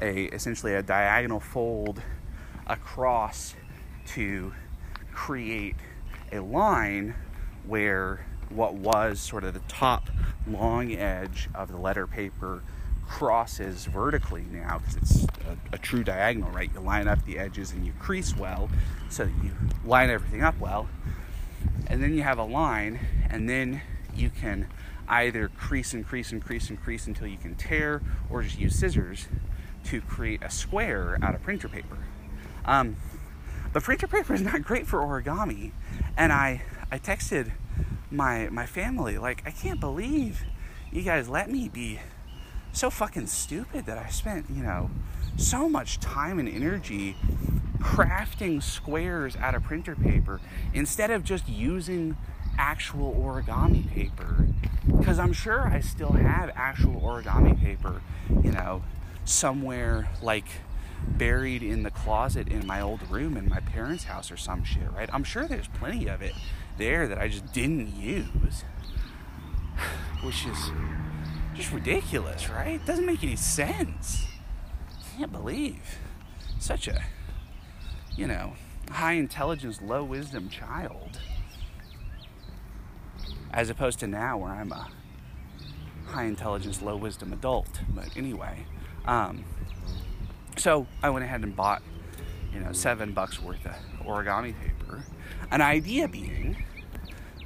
[0.00, 2.00] a essentially a diagonal fold
[2.66, 3.54] across
[4.06, 4.52] to
[5.12, 5.76] create
[6.32, 7.14] a line
[7.66, 10.10] where what was sort of the top
[10.46, 12.62] long edge of the letter paper
[13.12, 16.70] crosses vertically now because it's a, a, true diagonal, right?
[16.72, 18.70] You line up the edges and you crease well
[19.10, 19.50] so that you
[19.84, 20.88] line everything up well.
[21.88, 22.98] And then you have a line,
[23.28, 23.82] and then
[24.14, 24.66] you can
[25.08, 28.76] either crease and crease and crease and crease until you can tear, or just use
[28.76, 29.28] scissors
[29.84, 31.98] to create a square out of printer paper.
[32.64, 32.96] Um,
[33.74, 35.72] but printer paper is not great for origami,
[36.16, 37.52] and I I texted
[38.10, 40.44] my my family like I can't believe
[40.90, 42.00] you guys let me be
[42.72, 44.90] so fucking stupid that I spent, you know,
[45.36, 47.16] so much time and energy
[47.78, 50.40] crafting squares out of printer paper
[50.72, 52.16] instead of just using
[52.58, 54.46] actual origami paper
[54.98, 58.82] because I'm sure I still have actual origami paper, you know,
[59.24, 60.46] somewhere like
[61.06, 64.90] buried in the closet in my old room in my parents' house or some shit,
[64.94, 65.08] right?
[65.12, 66.34] I'm sure there's plenty of it
[66.78, 68.64] there that I just didn't use.
[70.22, 70.70] which is
[71.62, 72.74] just ridiculous, right?
[72.74, 74.26] It Doesn't make any sense.
[74.88, 75.98] I Can't believe
[76.58, 77.04] such a,
[78.16, 78.54] you know,
[78.90, 81.20] high intelligence, low wisdom child.
[83.52, 84.88] As opposed to now where I'm a
[86.06, 87.80] high intelligence, low wisdom adult.
[87.94, 88.66] But anyway,
[89.04, 89.44] um,
[90.56, 91.82] so I went ahead and bought,
[92.52, 93.74] you know, seven bucks worth of
[94.04, 95.04] origami paper.
[95.52, 96.64] An idea being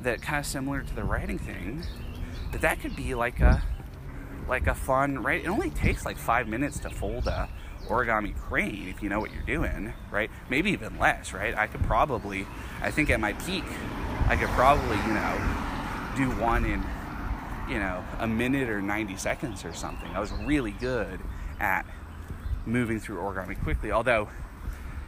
[0.01, 1.83] that kind of similar to the writing thing,
[2.53, 3.63] that that could be like a
[4.49, 5.45] like a fun right.
[5.45, 7.49] It only takes like five minutes to fold a
[7.89, 10.31] origami crane if you know what you're doing, right?
[10.51, 11.57] Maybe even less, right?
[11.57, 12.47] I could probably,
[12.83, 13.65] I think at my peak,
[14.29, 15.57] I could probably, you know,
[16.17, 16.85] do one in,
[17.69, 20.11] you know, a minute or 90 seconds or something.
[20.15, 21.21] I was really good
[21.61, 21.87] at
[22.65, 24.29] moving through origami quickly, although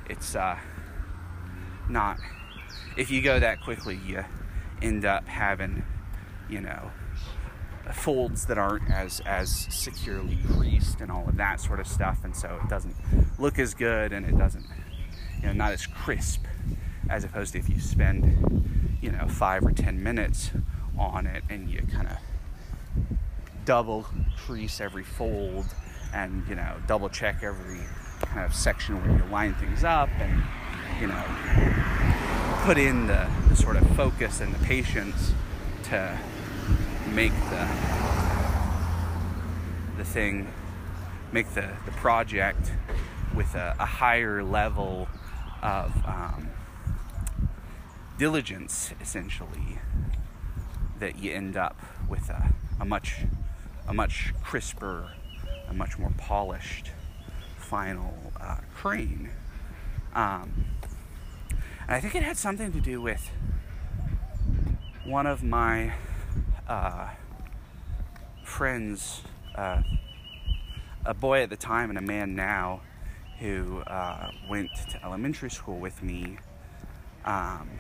[0.09, 0.59] it's uh,
[1.89, 2.19] not,
[2.97, 4.25] if you go that quickly, you
[4.81, 5.83] end up having,
[6.49, 6.91] you know,
[7.95, 12.37] folds that aren't as as securely creased and all of that sort of stuff and
[12.37, 12.95] so it doesn't
[13.39, 14.65] look as good and it doesn't
[15.41, 16.45] you know not as crisp
[17.09, 20.51] as opposed to if you spend you know five or ten minutes
[20.99, 22.17] on it and you kind of
[23.65, 24.07] double
[24.37, 25.67] crease every fold
[26.13, 27.81] and you know double check every
[28.23, 30.43] kind of section where you line things up and
[31.01, 31.25] you know
[32.65, 35.33] put in the, the sort of focus and the patience
[35.83, 36.19] to
[37.15, 37.69] make the
[39.97, 40.47] the thing,
[41.33, 42.71] make the, the project
[43.35, 45.09] with a, a higher level
[45.61, 46.51] of um,
[48.17, 49.79] diligence, essentially,
[51.01, 51.77] that you end up
[52.09, 53.25] with a, a much
[53.87, 55.13] a much crisper,
[55.69, 56.91] a much more polished
[57.57, 59.31] final uh, crane.
[60.15, 60.67] Um,
[61.51, 63.31] and I think it had something to do with
[65.05, 65.95] one of my
[66.69, 67.09] uh,
[68.43, 69.23] friends,
[69.55, 69.83] uh,
[71.05, 72.83] a boy at the time and a man now,
[73.41, 76.39] who uh, went to elementary school with me.
[77.25, 77.71] Um,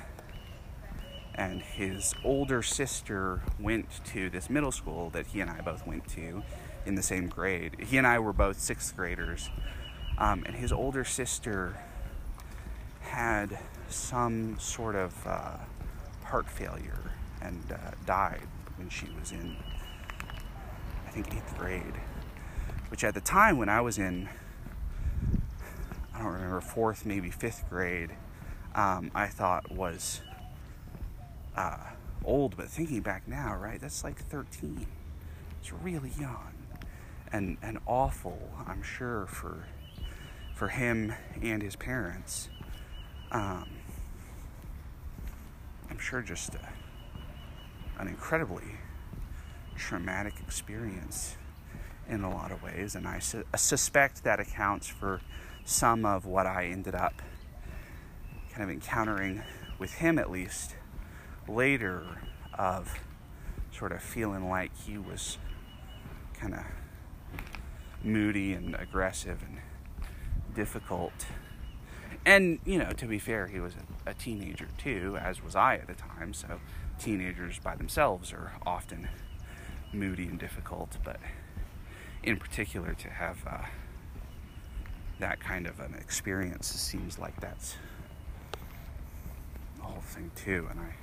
[1.35, 6.09] and his older sister went to this middle school that he and I both went
[6.11, 6.43] to
[6.85, 7.77] in the same grade.
[7.79, 9.51] He and I were both sixth graders.
[10.17, 11.77] Um, and his older sister
[13.01, 13.59] had
[13.89, 15.59] some sort of uh,
[16.25, 18.47] heart failure and uh, died
[18.79, 19.57] when she was in,
[21.07, 22.01] I think, eighth grade.
[22.91, 24.29] Which at the time when I was in,
[26.15, 28.13] I don't remember, fourth, maybe fifth grade,
[28.75, 30.23] um, I thought was
[31.57, 31.77] uh,
[32.25, 32.57] old.
[32.57, 34.87] But thinking back now, right, that's like 13.
[35.61, 36.55] It's really young
[37.33, 39.67] and, and awful, I'm sure, for,
[40.55, 42.49] for him and his parents.
[43.31, 43.69] Um,
[45.91, 46.55] I'm sure just.
[46.55, 46.59] Uh,
[47.99, 48.77] an incredibly
[49.77, 51.37] traumatic experience
[52.09, 55.21] in a lot of ways, and I su- suspect that accounts for
[55.65, 57.21] some of what I ended up
[58.51, 59.43] kind of encountering
[59.79, 60.75] with him, at least
[61.47, 62.23] later,
[62.55, 62.99] of
[63.71, 65.39] sort of feeling like he was
[66.35, 66.65] kind of
[68.03, 69.59] moody and aggressive and
[70.55, 71.27] difficult.
[72.25, 73.75] And, you know, to be fair, he was
[74.07, 76.61] a, a teenager too, as was I at the time, so
[76.99, 79.09] teenagers by themselves are often
[79.93, 81.19] moody and difficult, but
[82.23, 83.65] in particular to have uh,
[85.19, 87.77] that kind of an experience seems like that's
[89.77, 90.67] the whole thing too.
[90.71, 90.95] And I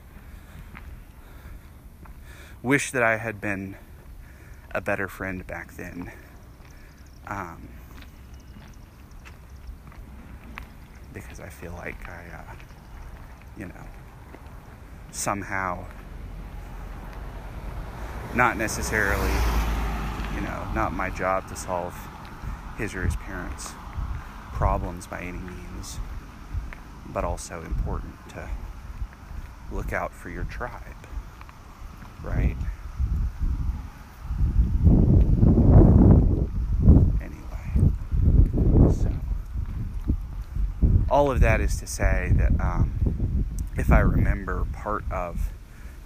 [2.62, 3.76] wish that I had been
[4.72, 6.12] a better friend back then.
[7.28, 7.70] Um,
[11.14, 12.56] because I feel like I, uh,
[13.58, 13.74] you know,
[15.16, 15.86] somehow.
[18.34, 19.32] Not necessarily
[20.36, 21.96] you know not my job to solve
[22.78, 23.72] his or his parents
[24.52, 25.98] problems by any means
[27.08, 28.50] but also important to
[29.72, 30.82] look out for your tribe
[32.22, 32.56] right?
[37.22, 37.92] Anyway
[38.94, 39.12] so
[41.10, 43.15] all of that is to say that um,
[43.78, 45.52] if I remember, part of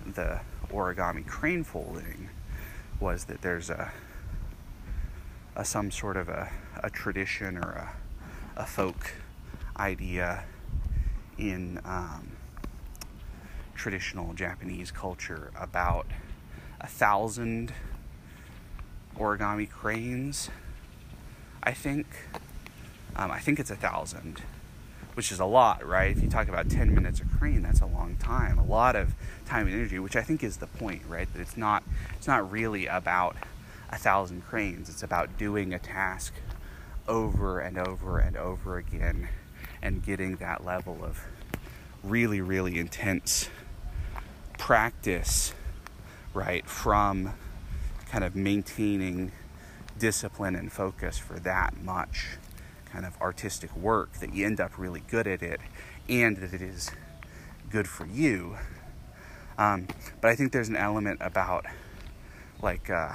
[0.05, 0.41] the
[0.71, 2.29] origami crane folding
[2.99, 3.91] was that there's a,
[5.55, 6.51] a some sort of a,
[6.81, 7.91] a tradition or
[8.57, 9.13] a, a folk
[9.77, 10.43] idea
[11.37, 12.31] in um,
[13.75, 16.07] traditional Japanese culture about
[16.81, 17.71] a thousand
[19.17, 20.49] origami cranes.
[21.61, 22.07] I think.
[23.15, 24.41] Um, I think it's a thousand
[25.19, 26.15] which is a lot, right?
[26.15, 29.15] If you talk about 10 minutes of crane, that's a long time, a lot of
[29.45, 31.27] time and energy, which I think is the point, right?
[31.33, 31.83] That it's not
[32.15, 33.35] it's not really about
[33.89, 34.87] a thousand cranes.
[34.87, 36.35] It's about doing a task
[37.05, 39.27] over and over and over again
[39.81, 41.25] and getting that level of
[42.01, 43.49] really, really intense
[44.57, 45.53] practice,
[46.33, 47.33] right, from
[48.09, 49.33] kind of maintaining
[49.97, 52.37] discipline and focus for that much
[52.91, 55.59] kind of artistic work that you end up really good at it
[56.07, 56.91] and that it is
[57.69, 58.57] good for you.
[59.57, 59.87] Um,
[60.21, 61.65] but I think there's an element about
[62.61, 63.13] like uh,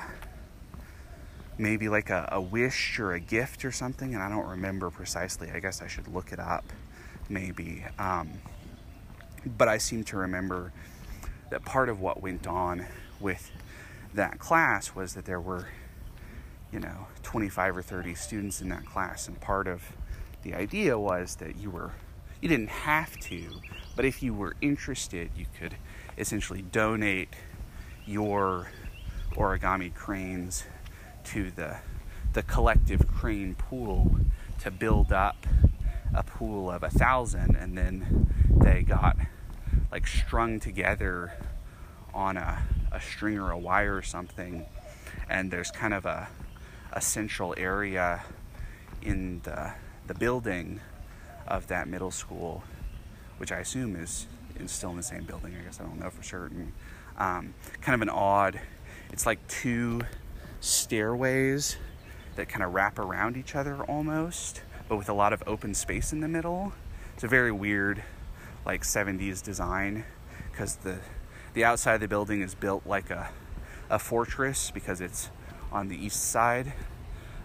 [1.59, 5.51] maybe like a, a wish or a gift or something, and I don't remember precisely.
[5.51, 6.65] I guess I should look it up
[7.29, 7.85] maybe.
[7.99, 8.33] Um,
[9.59, 10.73] but I seem to remember
[11.51, 12.87] that part of what went on
[13.21, 13.51] with
[14.15, 15.69] that class was that there were,
[16.75, 19.93] you know, 25 or 30 students in that class, and part of
[20.43, 21.93] the idea was that you were,
[22.41, 23.45] you didn't have to,
[23.95, 25.77] but if you were interested, you could
[26.19, 27.29] essentially donate
[28.05, 28.73] your
[29.37, 30.65] origami cranes
[31.25, 31.77] to the
[32.35, 34.17] the collective crane pool
[34.59, 35.47] to build up
[36.13, 39.17] a pool of a thousand and then they got
[39.93, 41.33] like strung together
[42.13, 44.67] on a, a string or a wire or something
[45.29, 46.29] and there's kind of a,
[46.95, 48.25] a central area
[49.03, 49.73] in the,
[50.07, 50.81] the building
[51.47, 52.65] of that middle school
[53.37, 54.27] which i assume is,
[54.59, 56.73] is still in the same building i guess i don't know for certain
[57.19, 57.53] um,
[57.83, 58.59] kind of an odd
[59.13, 60.01] it's like two
[60.61, 61.77] stairways
[62.37, 66.13] that kind of wrap around each other almost, but with a lot of open space
[66.13, 66.73] in the middle.
[67.15, 68.03] It's a very weird,
[68.67, 70.05] like 70s design
[70.51, 70.99] because the
[71.53, 73.31] the outside of the building is built like a,
[73.89, 75.31] a fortress because it's
[75.75, 76.73] on the east side.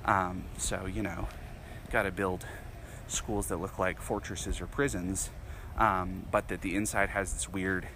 [0.06, 1.28] Um, so, you know,
[1.92, 2.46] got to build
[3.08, 5.32] schools that look like fortresses or prisons,
[5.78, 7.88] um, but that the inside has this weird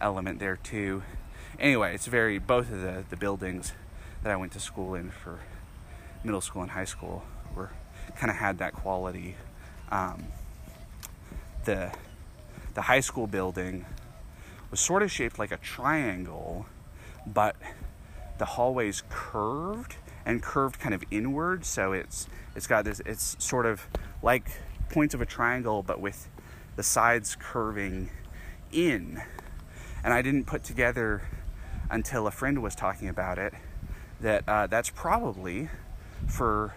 [0.00, 1.02] element there too.
[1.58, 3.72] Anyway, it's very, both of the, the buildings
[4.22, 5.40] that I went to school in for
[6.22, 7.24] middle school and high school
[7.56, 7.70] were
[8.16, 9.34] kind of had that quality.
[9.90, 10.26] Um,
[11.64, 11.92] the
[12.74, 13.84] the high school building
[14.70, 16.66] was sort of shaped like a triangle,
[17.26, 17.56] but
[18.40, 21.64] the hallways curved and curved kind of inward.
[21.64, 22.26] So it's
[22.56, 23.00] it's got this.
[23.06, 23.86] It's sort of
[24.22, 24.50] like
[24.88, 26.28] points of a triangle, but with
[26.74, 28.10] the sides curving
[28.72, 29.22] in.
[30.02, 31.22] And I didn't put together
[31.90, 33.52] until a friend was talking about it
[34.20, 35.68] that uh, that's probably
[36.26, 36.74] for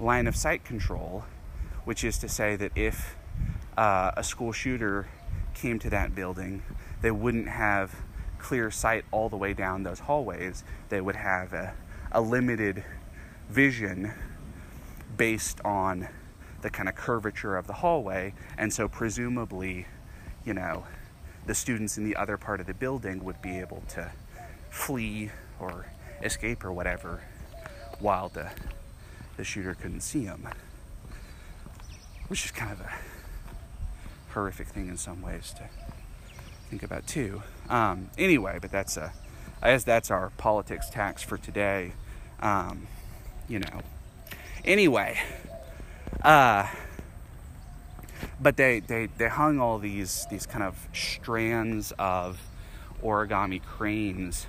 [0.00, 1.24] line of sight control,
[1.84, 3.16] which is to say that if
[3.76, 5.08] uh, a school shooter
[5.54, 6.62] came to that building,
[7.02, 7.94] they wouldn't have
[8.42, 10.64] clear sight all the way down those hallways.
[10.88, 11.74] They would have a,
[12.10, 12.84] a limited
[13.48, 14.12] vision
[15.16, 16.08] based on
[16.62, 19.86] the kind of curvature of the hallway, and so presumably,
[20.44, 20.84] you know,
[21.46, 24.10] the students in the other part of the building would be able to
[24.70, 25.86] flee or
[26.22, 27.22] escape or whatever
[28.00, 28.50] while the
[29.36, 30.46] the shooter couldn't see them.
[32.28, 32.92] which is kind of a
[34.32, 35.68] horrific thing in some ways to
[36.72, 37.42] think about too.
[37.68, 39.12] Um, anyway but that's a
[39.60, 41.92] i guess that's our politics tax for today.
[42.40, 42.86] Um,
[43.46, 43.82] you know
[44.64, 45.20] anyway
[46.22, 46.66] uh,
[48.40, 52.40] but they, they they hung all these these kind of strands of
[53.02, 54.46] origami cranes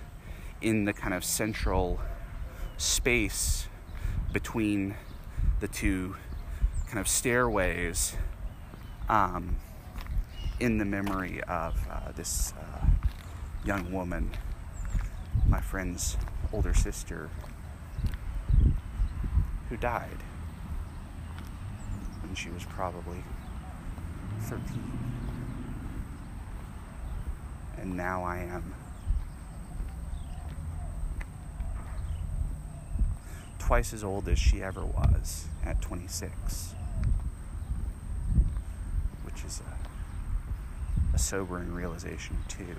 [0.62, 2.00] in the kind of central
[2.78, 3.68] space
[4.32, 4.96] between
[5.60, 6.16] the two
[6.88, 8.16] kind of stairways.
[9.10, 9.58] Um,
[10.64, 12.86] in the memory of uh, this uh,
[13.66, 14.32] young woman,
[15.46, 16.16] my friend's
[16.54, 17.30] older sister,
[19.68, 20.24] who died
[22.22, 23.22] when she was probably
[24.44, 24.82] 13.
[27.82, 28.74] And now I am
[33.60, 36.74] twice as old as she ever was at 26,
[39.26, 39.83] which is a,
[41.14, 42.76] a sobering realization, too.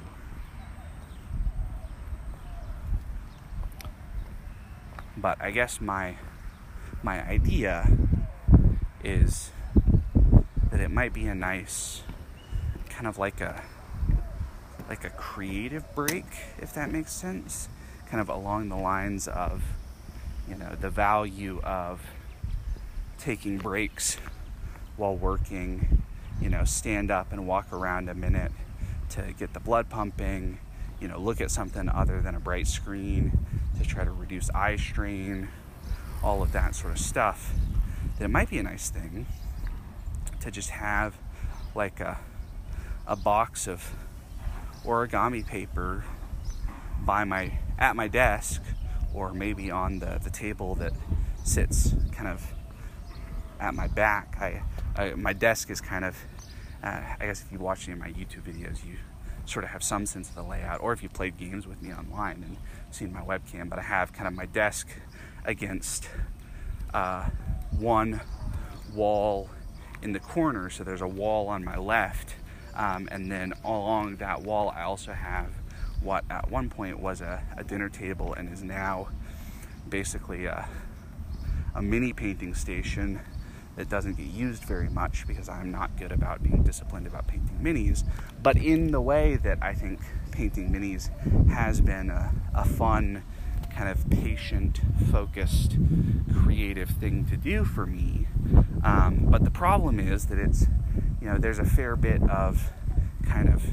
[5.17, 6.17] But I guess my
[7.03, 7.87] my idea
[9.03, 9.51] is
[10.71, 12.03] that it might be a nice
[12.89, 13.63] kind of like a
[14.89, 16.25] like a creative break
[16.59, 17.69] if that makes sense
[18.07, 19.63] kind of along the lines of
[20.49, 22.01] you know the value of
[23.19, 24.17] taking breaks
[24.97, 26.04] while working
[26.45, 28.53] you know stand up and walk around a minute
[29.09, 30.59] to get the blood pumping
[31.01, 33.37] you know look at something other than a bright screen
[33.79, 35.49] to try to reduce eye strain
[36.23, 37.55] all of that sort of stuff
[38.19, 39.27] then it might be a nice thing
[40.41, 41.15] to just have
[41.75, 42.19] like a,
[43.07, 43.95] a box of
[44.85, 46.05] origami paper
[47.01, 48.63] by my at my desk
[49.15, 50.93] or maybe on the, the table that
[51.45, 52.53] sits kind of
[53.61, 54.37] at my back.
[54.41, 54.63] I,
[54.97, 56.17] I my desk is kind of
[56.85, 58.97] uh, I guess if you watch any of my YouTube videos, you
[59.47, 61.93] sort of have some sense of the layout, or if you played games with me
[61.93, 62.57] online and
[62.91, 63.71] seen my webcam.
[63.71, 64.89] But I have kind of my desk
[65.45, 66.09] against
[66.93, 67.31] uh,
[67.79, 68.21] one
[68.95, 69.49] wall
[70.03, 72.35] in the corner, so there's a wall on my left,
[72.75, 75.49] um, and then along that wall, I also have
[76.03, 79.09] what at one point was a, a dinner table and is now
[79.89, 80.69] basically a,
[81.75, 83.21] a mini painting station
[83.77, 87.59] that doesn't get used very much because I'm not good about being disciplined about painting
[87.63, 88.05] minis.
[88.43, 91.11] But in the way that I think painting minis
[91.51, 93.25] has been a, a fun,
[93.75, 94.81] kind of patient,
[95.11, 95.77] focused,
[96.33, 98.27] creative thing to do for me.
[98.85, 100.67] Um, but the problem is that it's,
[101.21, 102.73] you know, there's a fair bit of
[103.25, 103.65] kind of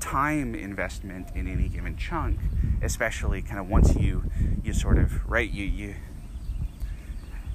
[0.00, 2.38] time investment in any given chunk,
[2.82, 4.24] especially kind of once you
[4.64, 5.94] you sort of right you you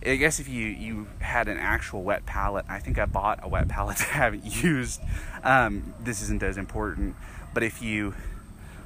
[0.05, 3.47] I guess if you you had an actual wet palette, I think I bought a
[3.47, 5.01] wet palette that I haven't used.
[5.43, 7.15] Um, this isn't as important,
[7.53, 8.13] but if you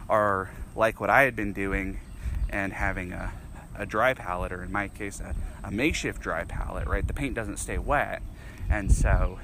[0.09, 1.99] are like what I had been doing
[2.49, 3.31] and having a,
[3.75, 7.05] a dry palette, or in my case, a, a makeshift dry palette, right?
[7.05, 8.21] The paint doesn't stay wet,
[8.69, 9.39] and so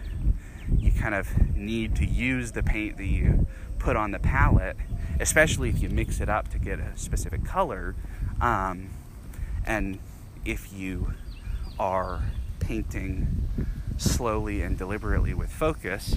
[0.78, 3.48] you kind of need to use the paint that you
[3.80, 4.78] put on the palette,
[5.20, 7.96] especially if you mix it up to get a specific color.
[8.42, 8.90] Um,
[9.66, 10.00] and
[10.46, 11.14] if you
[11.80, 12.24] are
[12.60, 13.48] painting
[13.98, 16.16] slowly and deliberately with focus,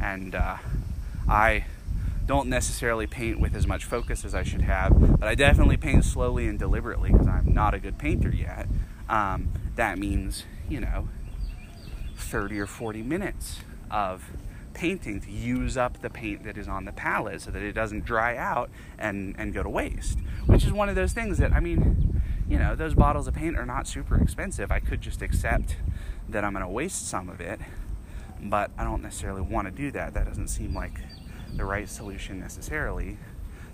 [0.00, 0.56] and uh,
[1.28, 1.64] I
[2.26, 6.04] don't necessarily paint with as much focus as I should have, but I definitely paint
[6.04, 8.66] slowly and deliberately because I'm not a good painter yet.
[9.08, 11.08] Um, that means, you know,
[12.16, 14.30] 30 or 40 minutes of
[14.72, 18.04] painting to use up the paint that is on the palette so that it doesn't
[18.04, 20.18] dry out and, and go to waste.
[20.46, 23.56] Which is one of those things that, I mean, you know, those bottles of paint
[23.56, 24.70] are not super expensive.
[24.70, 25.76] I could just accept
[26.28, 27.60] that I'm going to waste some of it,
[28.40, 30.14] but I don't necessarily want to do that.
[30.14, 31.00] That doesn't seem like
[31.54, 33.18] the right solution necessarily.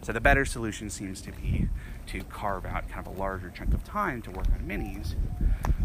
[0.02, 1.68] So the better solution seems to be
[2.06, 5.14] to carve out kind of a larger chunk of time to work on minis.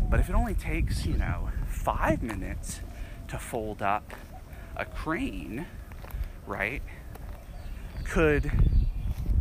[0.09, 2.81] But if it only takes, you know, five minutes
[3.27, 4.13] to fold up
[4.75, 5.65] a crane,
[6.45, 6.81] right,
[8.03, 8.51] could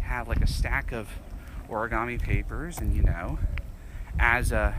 [0.03, 1.09] have like a stack of
[1.69, 3.39] origami papers and, you know,
[4.19, 4.75] as a,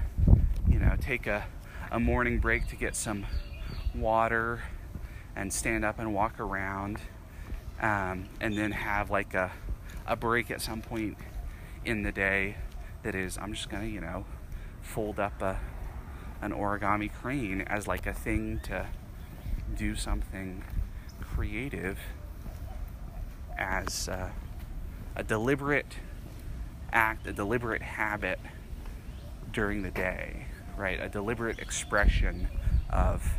[0.69, 1.45] you know, take a,
[1.91, 3.25] a morning break to get some
[3.93, 4.61] water
[5.35, 6.99] and stand up and walk around
[7.81, 9.51] um, and then have like a,
[10.07, 11.17] a break at some point
[11.83, 12.55] in the day
[13.03, 14.25] that is i'm just gonna you know
[14.81, 15.59] fold up a,
[16.41, 18.85] an origami crane as like a thing to
[19.75, 20.63] do something
[21.21, 21.99] creative
[23.57, 24.29] as uh,
[25.15, 25.97] a deliberate
[26.95, 28.39] act, a deliberate habit
[29.51, 30.47] during the day,
[30.77, 30.99] right?
[30.99, 32.47] A deliberate expression
[32.89, 33.35] of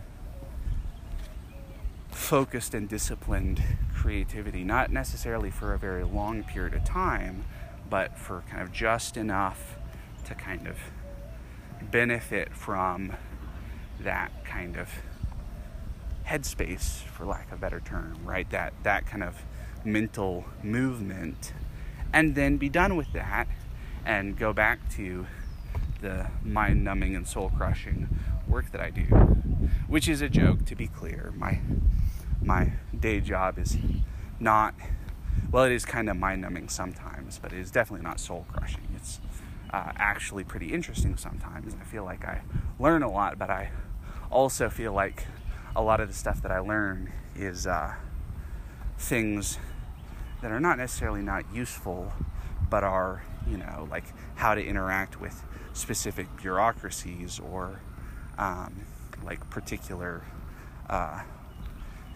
[2.11, 3.62] focused and disciplined
[3.95, 7.45] creativity, not necessarily for a very long period of time,
[7.89, 9.77] but for kind of just enough
[10.24, 10.77] to kind of
[11.91, 13.12] benefit from
[14.01, 14.91] that kind of
[16.27, 18.51] headspace, for lack of a better term, right?
[18.51, 19.37] That that kind of
[19.85, 21.53] mental movement,
[22.16, 23.47] and then be done with that,
[24.06, 25.26] and go back to
[26.01, 28.09] the mind-numbing and soul-crushing
[28.48, 29.02] work that I do,
[29.86, 30.64] which is a joke.
[30.64, 31.60] To be clear, my
[32.40, 33.76] my day job is
[34.40, 34.74] not
[35.51, 35.64] well.
[35.64, 38.88] It is kind of mind-numbing sometimes, but it is definitely not soul-crushing.
[38.97, 39.20] It's
[39.70, 41.74] uh, actually pretty interesting sometimes.
[41.78, 42.40] I feel like I
[42.78, 43.72] learn a lot, but I
[44.30, 45.26] also feel like
[45.74, 47.93] a lot of the stuff that I learn is uh,
[48.97, 49.59] things
[50.42, 52.12] that are not necessarily not useful,
[52.68, 54.04] but are, you know, like
[54.36, 55.42] how to interact with
[55.72, 57.80] specific bureaucracies or
[58.38, 58.82] um,
[59.24, 60.22] like particular
[60.88, 61.22] uh,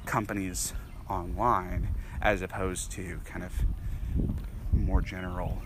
[0.07, 0.73] companies
[1.09, 3.53] online, as opposed to kind of
[4.73, 5.63] more general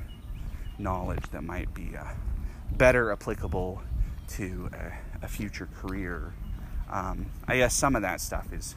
[0.78, 2.05] knowledge that might be uh,
[2.72, 3.82] better applicable
[4.28, 6.32] to a, a future career.
[6.90, 8.76] Um, I guess some of that stuff is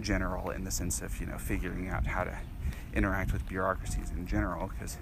[0.00, 2.36] general in the sense of you know figuring out how to
[2.94, 4.98] interact with bureaucracies in general because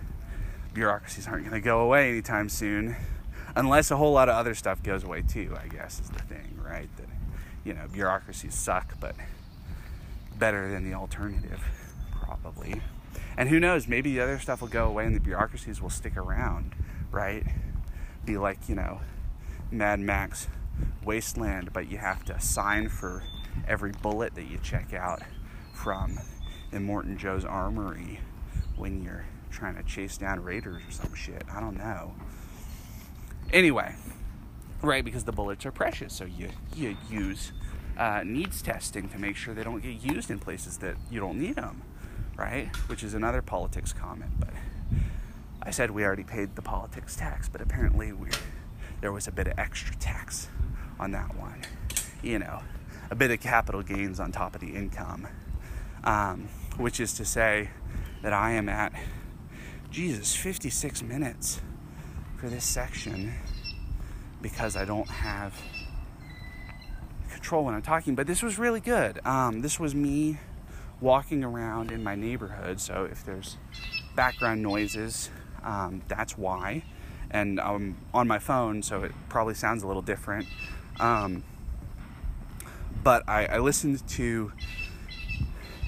[0.74, 2.97] bureaucracies aren't going to go away anytime soon
[3.55, 6.52] unless a whole lot of other stuff goes away too i guess is the thing
[6.73, 6.89] right?
[6.97, 7.06] That
[7.64, 9.14] you know bureaucracies suck but
[10.39, 11.62] better than the alternative
[12.10, 12.81] probably.
[13.36, 16.16] And who knows maybe the other stuff will go away and the bureaucracies will stick
[16.16, 16.74] around
[17.10, 17.44] right?
[18.24, 19.01] Be like you know
[19.70, 20.48] mad max
[21.05, 23.23] wasteland, but you have to sign for
[23.69, 25.23] every bullet that you check out
[25.74, 26.19] from
[26.72, 28.20] Immortan Joe's Armory
[28.76, 31.44] when you're trying to chase down raiders or some shit.
[31.52, 32.14] I don't know.
[33.52, 33.94] Anyway,
[34.80, 35.04] right?
[35.04, 37.52] Because the bullets are precious, so you you use
[37.96, 41.38] uh, needs testing to make sure they don't get used in places that you don't
[41.38, 41.82] need them,
[42.36, 42.74] right?
[42.88, 44.32] Which is another politics comment.
[44.38, 44.50] But
[45.62, 48.28] I said we already paid the politics tax, but apparently we
[49.00, 50.48] there was a bit of extra tax
[50.98, 51.62] on that one.
[52.22, 52.60] You know,
[53.10, 55.26] a bit of capital gains on top of the income,
[56.04, 57.70] um, which is to say
[58.22, 58.92] that I am at
[59.90, 61.60] Jesus 56 minutes
[62.36, 63.34] for this section
[64.40, 65.54] because I don't have
[67.30, 68.14] control when I'm talking.
[68.14, 69.24] But this was really good.
[69.26, 70.38] Um, this was me
[71.00, 72.80] walking around in my neighborhood.
[72.80, 73.58] So if there's
[74.14, 75.30] background noises,
[75.64, 76.84] um, that's why.
[77.30, 80.46] And I'm on my phone, so it probably sounds a little different.
[81.00, 81.44] Um,
[83.02, 84.52] but I, I listened to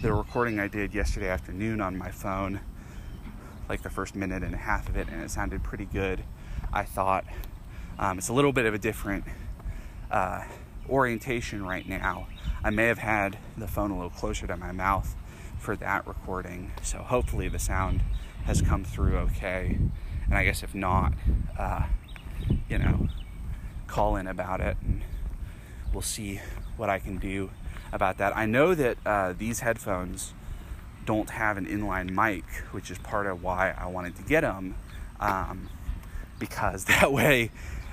[0.05, 2.61] the recording I did yesterday afternoon on my phone,
[3.71, 6.23] like the first minute and a half of it, and it sounded pretty good.
[6.75, 7.25] I thought
[7.99, 9.25] um, it's a little bit of a different
[10.11, 10.45] uh,
[10.91, 12.27] orientation right now.
[12.63, 15.17] I may have had the phone a little closer to my mouth
[15.59, 18.03] for that recording, so hopefully the sound
[18.45, 19.79] has come through okay.
[20.27, 21.15] And I guess if not,
[21.59, 21.85] uh,
[22.69, 23.09] you know,
[23.87, 25.01] call in about it and
[25.95, 26.43] we'll see
[26.77, 27.49] what I can do
[27.95, 28.37] about that.
[28.37, 30.35] I know that uh, these headphones
[31.07, 34.75] don't have an inline mic, which is part of why I wanted to get them,
[35.21, 35.69] um,
[36.39, 37.51] because that way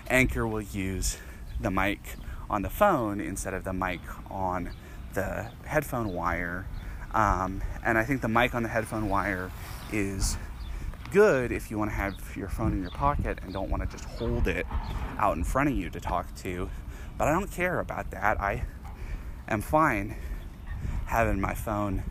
[0.08, 1.18] Anchor will use
[1.60, 2.00] the mic
[2.50, 4.72] on the phone instead of the mic on
[5.14, 6.66] the headphone wire.
[7.14, 9.52] Um, and I think the mic on the headphone wire
[9.92, 10.38] is
[11.12, 13.98] good if you want to have your phone in your pocket and don't want to
[13.98, 14.66] just hold it
[15.18, 16.70] out in front of you to talk to.
[17.18, 18.40] But I don't care about that.
[18.40, 18.64] I
[19.52, 20.16] am fine
[21.08, 22.04] having my phone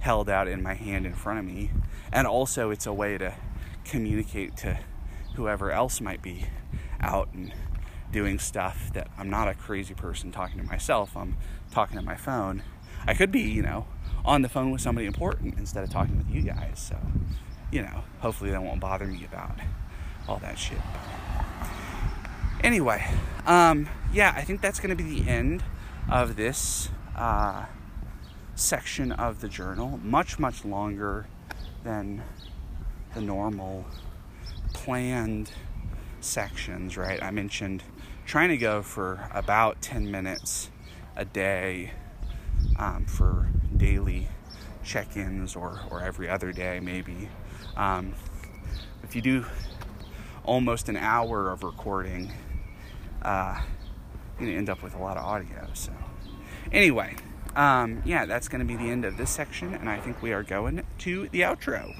[0.00, 1.70] held out in my hand in front of me.
[2.12, 3.34] And also, it's a way to
[3.84, 4.78] communicate to
[5.34, 6.46] whoever else might be
[7.00, 7.52] out and
[8.10, 11.16] doing stuff that I'm not a crazy person talking to myself.
[11.16, 11.36] I'm
[11.70, 12.62] talking to my phone.
[13.06, 13.86] I could be, you know,
[14.24, 16.78] on the phone with somebody important instead of talking with you guys.
[16.78, 16.98] So,
[17.70, 19.58] you know, hopefully that won't bother me about
[20.28, 20.80] all that shit.
[22.62, 23.06] Anyway,
[23.46, 25.62] um, yeah, I think that's going to be the end
[26.10, 27.66] of this uh,
[28.56, 30.00] section of the journal.
[30.02, 31.26] Much, much longer
[31.84, 32.22] than
[33.14, 33.86] the normal
[34.72, 35.52] planned
[36.20, 37.22] sections, right?
[37.22, 37.84] I mentioned
[38.26, 40.70] trying to go for about 10 minutes
[41.16, 41.92] a day
[42.76, 44.28] um, for daily
[44.82, 47.28] check ins or, or every other day, maybe.
[47.76, 48.14] Um,
[49.02, 49.44] if you do
[50.44, 52.32] almost an hour of recording,
[53.22, 53.60] uh,
[54.40, 55.68] going to end up with a lot of audio.
[55.74, 55.92] So,
[56.72, 57.14] anyway,
[57.54, 60.32] um, yeah, that's going to be the end of this section, and I think we
[60.32, 61.94] are going to the outro.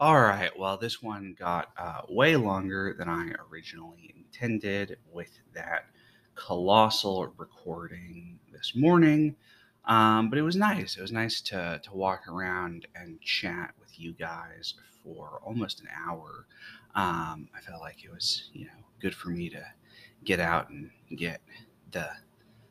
[0.00, 0.50] All right.
[0.58, 5.86] Well, this one got uh, way longer than I originally intended with that
[6.34, 9.36] colossal recording this morning.
[9.86, 10.96] Um, but it was nice.
[10.96, 15.88] It was nice to to walk around and chat with you guys for almost an
[16.06, 16.46] hour.
[16.94, 19.64] Um, I felt like it was, you know, good for me to
[20.24, 21.40] get out and get
[21.92, 22.08] the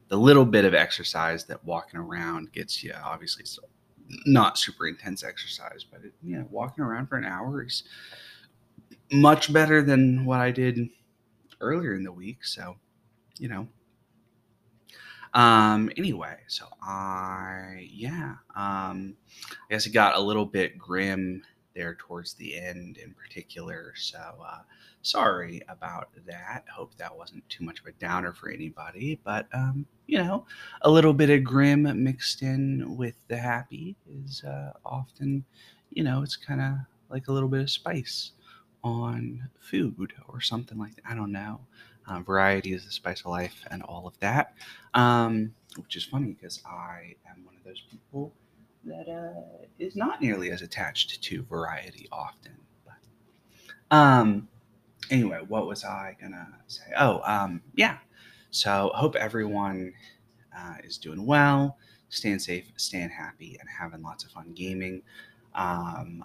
[0.09, 2.93] the little bit of exercise that walking around gets you.
[3.03, 3.63] Obviously, so
[4.25, 7.83] not super intense exercise, but it, you know, walking around for an hour is
[9.11, 10.89] much better than what I did
[11.61, 12.45] earlier in the week.
[12.45, 12.77] So,
[13.37, 13.67] you know.
[15.33, 19.15] Um, anyway, so I, yeah, um,
[19.49, 21.41] I guess it got a little bit grim
[21.75, 23.93] there towards the end in particular.
[23.95, 24.59] So, uh,
[25.01, 26.65] sorry about that.
[26.73, 29.19] Hope that wasn't too much of a downer for anybody.
[29.23, 30.45] But, um, you know,
[30.81, 35.45] a little bit of grim mixed in with the happy is uh, often,
[35.91, 36.73] you know, it's kind of
[37.09, 38.31] like a little bit of spice
[38.83, 41.05] on food or something like that.
[41.09, 41.61] I don't know.
[42.07, 44.55] Uh, variety is the spice of life and all of that.
[44.93, 48.33] Um, which is funny because I am one of those people
[48.85, 52.53] that uh, is not nearly as attached to variety often.
[52.85, 54.47] But um,
[55.09, 56.83] anyway, what was I gonna say?
[56.97, 57.97] Oh, um, yeah.
[58.51, 59.93] So hope everyone
[60.57, 61.77] uh, is doing well,
[62.09, 65.01] staying safe, staying happy, and having lots of fun gaming.
[65.55, 66.23] Um,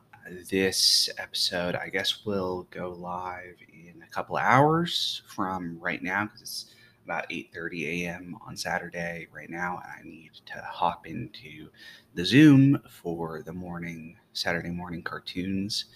[0.51, 6.43] this episode, I guess, will go live in a couple hours from right now because
[6.43, 6.67] it's
[7.09, 8.37] about 8:30 a.m.
[8.47, 11.71] on Saturday right now, and I need to hop into
[12.13, 15.87] the Zoom for the morning Saturday morning cartoons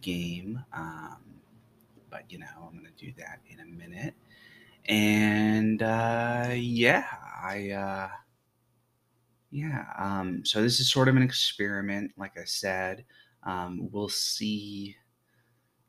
[0.00, 0.64] game.
[0.72, 1.18] Um,
[2.08, 4.14] but you know, I'm gonna do that in a minute.
[4.86, 7.04] And uh, yeah,
[7.42, 8.08] I uh,
[9.50, 9.84] yeah.
[9.98, 13.04] Um, so this is sort of an experiment, like I said.
[13.42, 14.96] Um, we'll see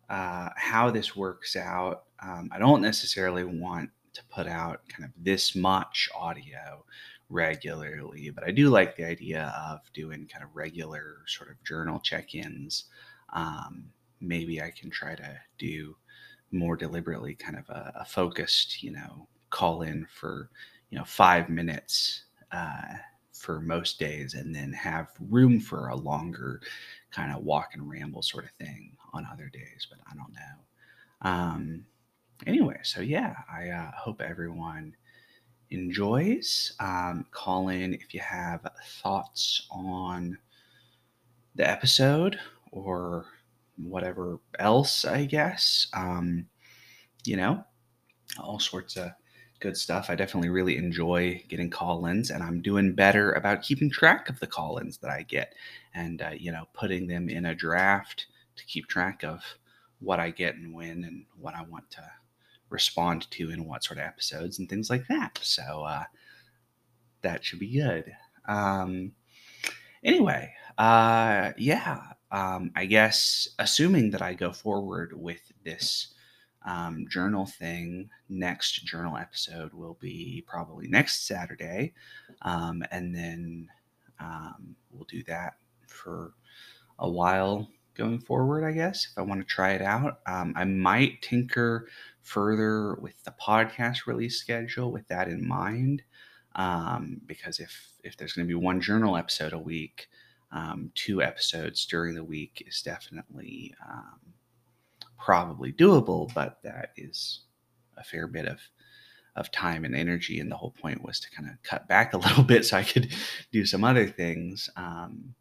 [0.10, 2.04] uh, how this works out.
[2.22, 6.84] Um, I don't necessarily want to put out kind of this much audio
[7.30, 12.00] regularly, but I do like the idea of doing kind of regular sort of journal
[12.00, 12.86] check ins.
[13.34, 13.86] Um,
[14.22, 15.96] maybe I can try to do
[16.52, 20.50] more deliberately kind of a, a focused, you know, call in for,
[20.90, 22.96] you know, five minutes uh,
[23.34, 26.62] for most days and then have room for a longer
[27.12, 31.30] kind of walk and ramble sort of thing on other days, but I don't know.
[31.30, 31.86] Um,
[32.46, 34.96] anyway, so yeah, I uh, hope everyone
[35.70, 36.74] enjoys.
[36.80, 38.68] Um, call in if you have
[39.02, 40.38] thoughts on
[41.56, 42.40] the episode
[42.72, 43.26] or
[43.78, 45.88] whatever else, I guess.
[45.94, 46.48] Um,
[47.24, 47.64] you know,
[48.40, 49.12] all sorts of
[49.60, 50.10] good stuff.
[50.10, 54.40] I definitely really enjoy getting call ins, and I'm doing better about keeping track of
[54.40, 55.54] the call ins that I get
[55.94, 59.42] and, uh, you know, putting them in a draft to keep track of
[60.00, 62.04] what I get and when and what I want to
[62.70, 65.40] respond to in what sort of episodes and things like that.
[65.42, 66.04] So uh,
[67.22, 68.12] that should be good.
[68.48, 69.14] Um,
[70.04, 72.02] anyway, uh, yeah,
[72.32, 76.14] um, I guess assuming that I go forward with this
[76.66, 81.94] um, journal thing, next journal episode will be probably next Saturday.
[82.42, 83.70] Um, and then
[84.20, 85.56] um, we'll do that
[85.88, 86.34] for
[87.00, 90.20] a while going forward, I guess, if I want to try it out.
[90.26, 91.88] Um, I might tinker
[92.26, 96.02] further with the podcast release schedule with that in mind.
[96.56, 100.08] Um, because if if there's going to be one journal episode a week,
[100.52, 104.20] um, two episodes during the week is definitely um,
[105.18, 107.42] probably doable, but that is
[107.98, 108.60] a fair bit of
[109.36, 110.40] of time and energy.
[110.40, 112.84] And the whole point was to kind of cut back a little bit so I
[112.84, 113.14] could
[113.52, 114.70] do some other things.
[114.76, 115.36] Um,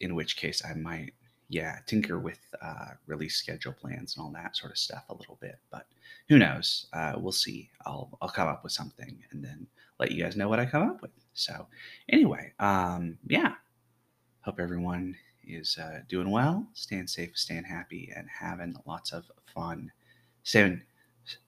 [0.00, 1.12] in which case, I might
[1.52, 5.36] yeah, tinker with uh, release schedule plans and all that sort of stuff a little
[5.38, 5.58] bit.
[5.70, 5.86] But
[6.30, 6.86] who knows?
[6.94, 7.68] Uh, we'll see.
[7.84, 9.66] I'll I'll come up with something and then
[10.00, 11.10] let you guys know what I come up with.
[11.34, 11.66] So
[12.08, 13.52] anyway, um, yeah.
[14.40, 15.14] Hope everyone
[15.46, 19.92] is uh, doing well, staying safe, staying happy, and having lots of fun.
[20.44, 20.80] Staying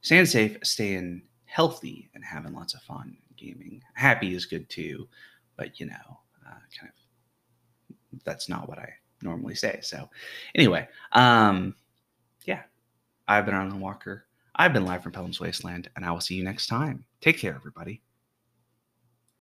[0.02, 3.82] staying safe, staying healthy, and having lots of fun gaming.
[3.94, 5.08] Happy is good too,
[5.56, 8.92] but you know, uh, kind of that's not what I
[9.24, 9.80] normally say.
[9.82, 10.08] So,
[10.54, 11.74] anyway, um,
[12.44, 12.62] yeah,
[13.26, 14.26] I've been Arlen Walker.
[14.56, 17.04] I've been live from Pellam's Wasteland, and I will see you next time.
[17.20, 18.02] Take care, everybody.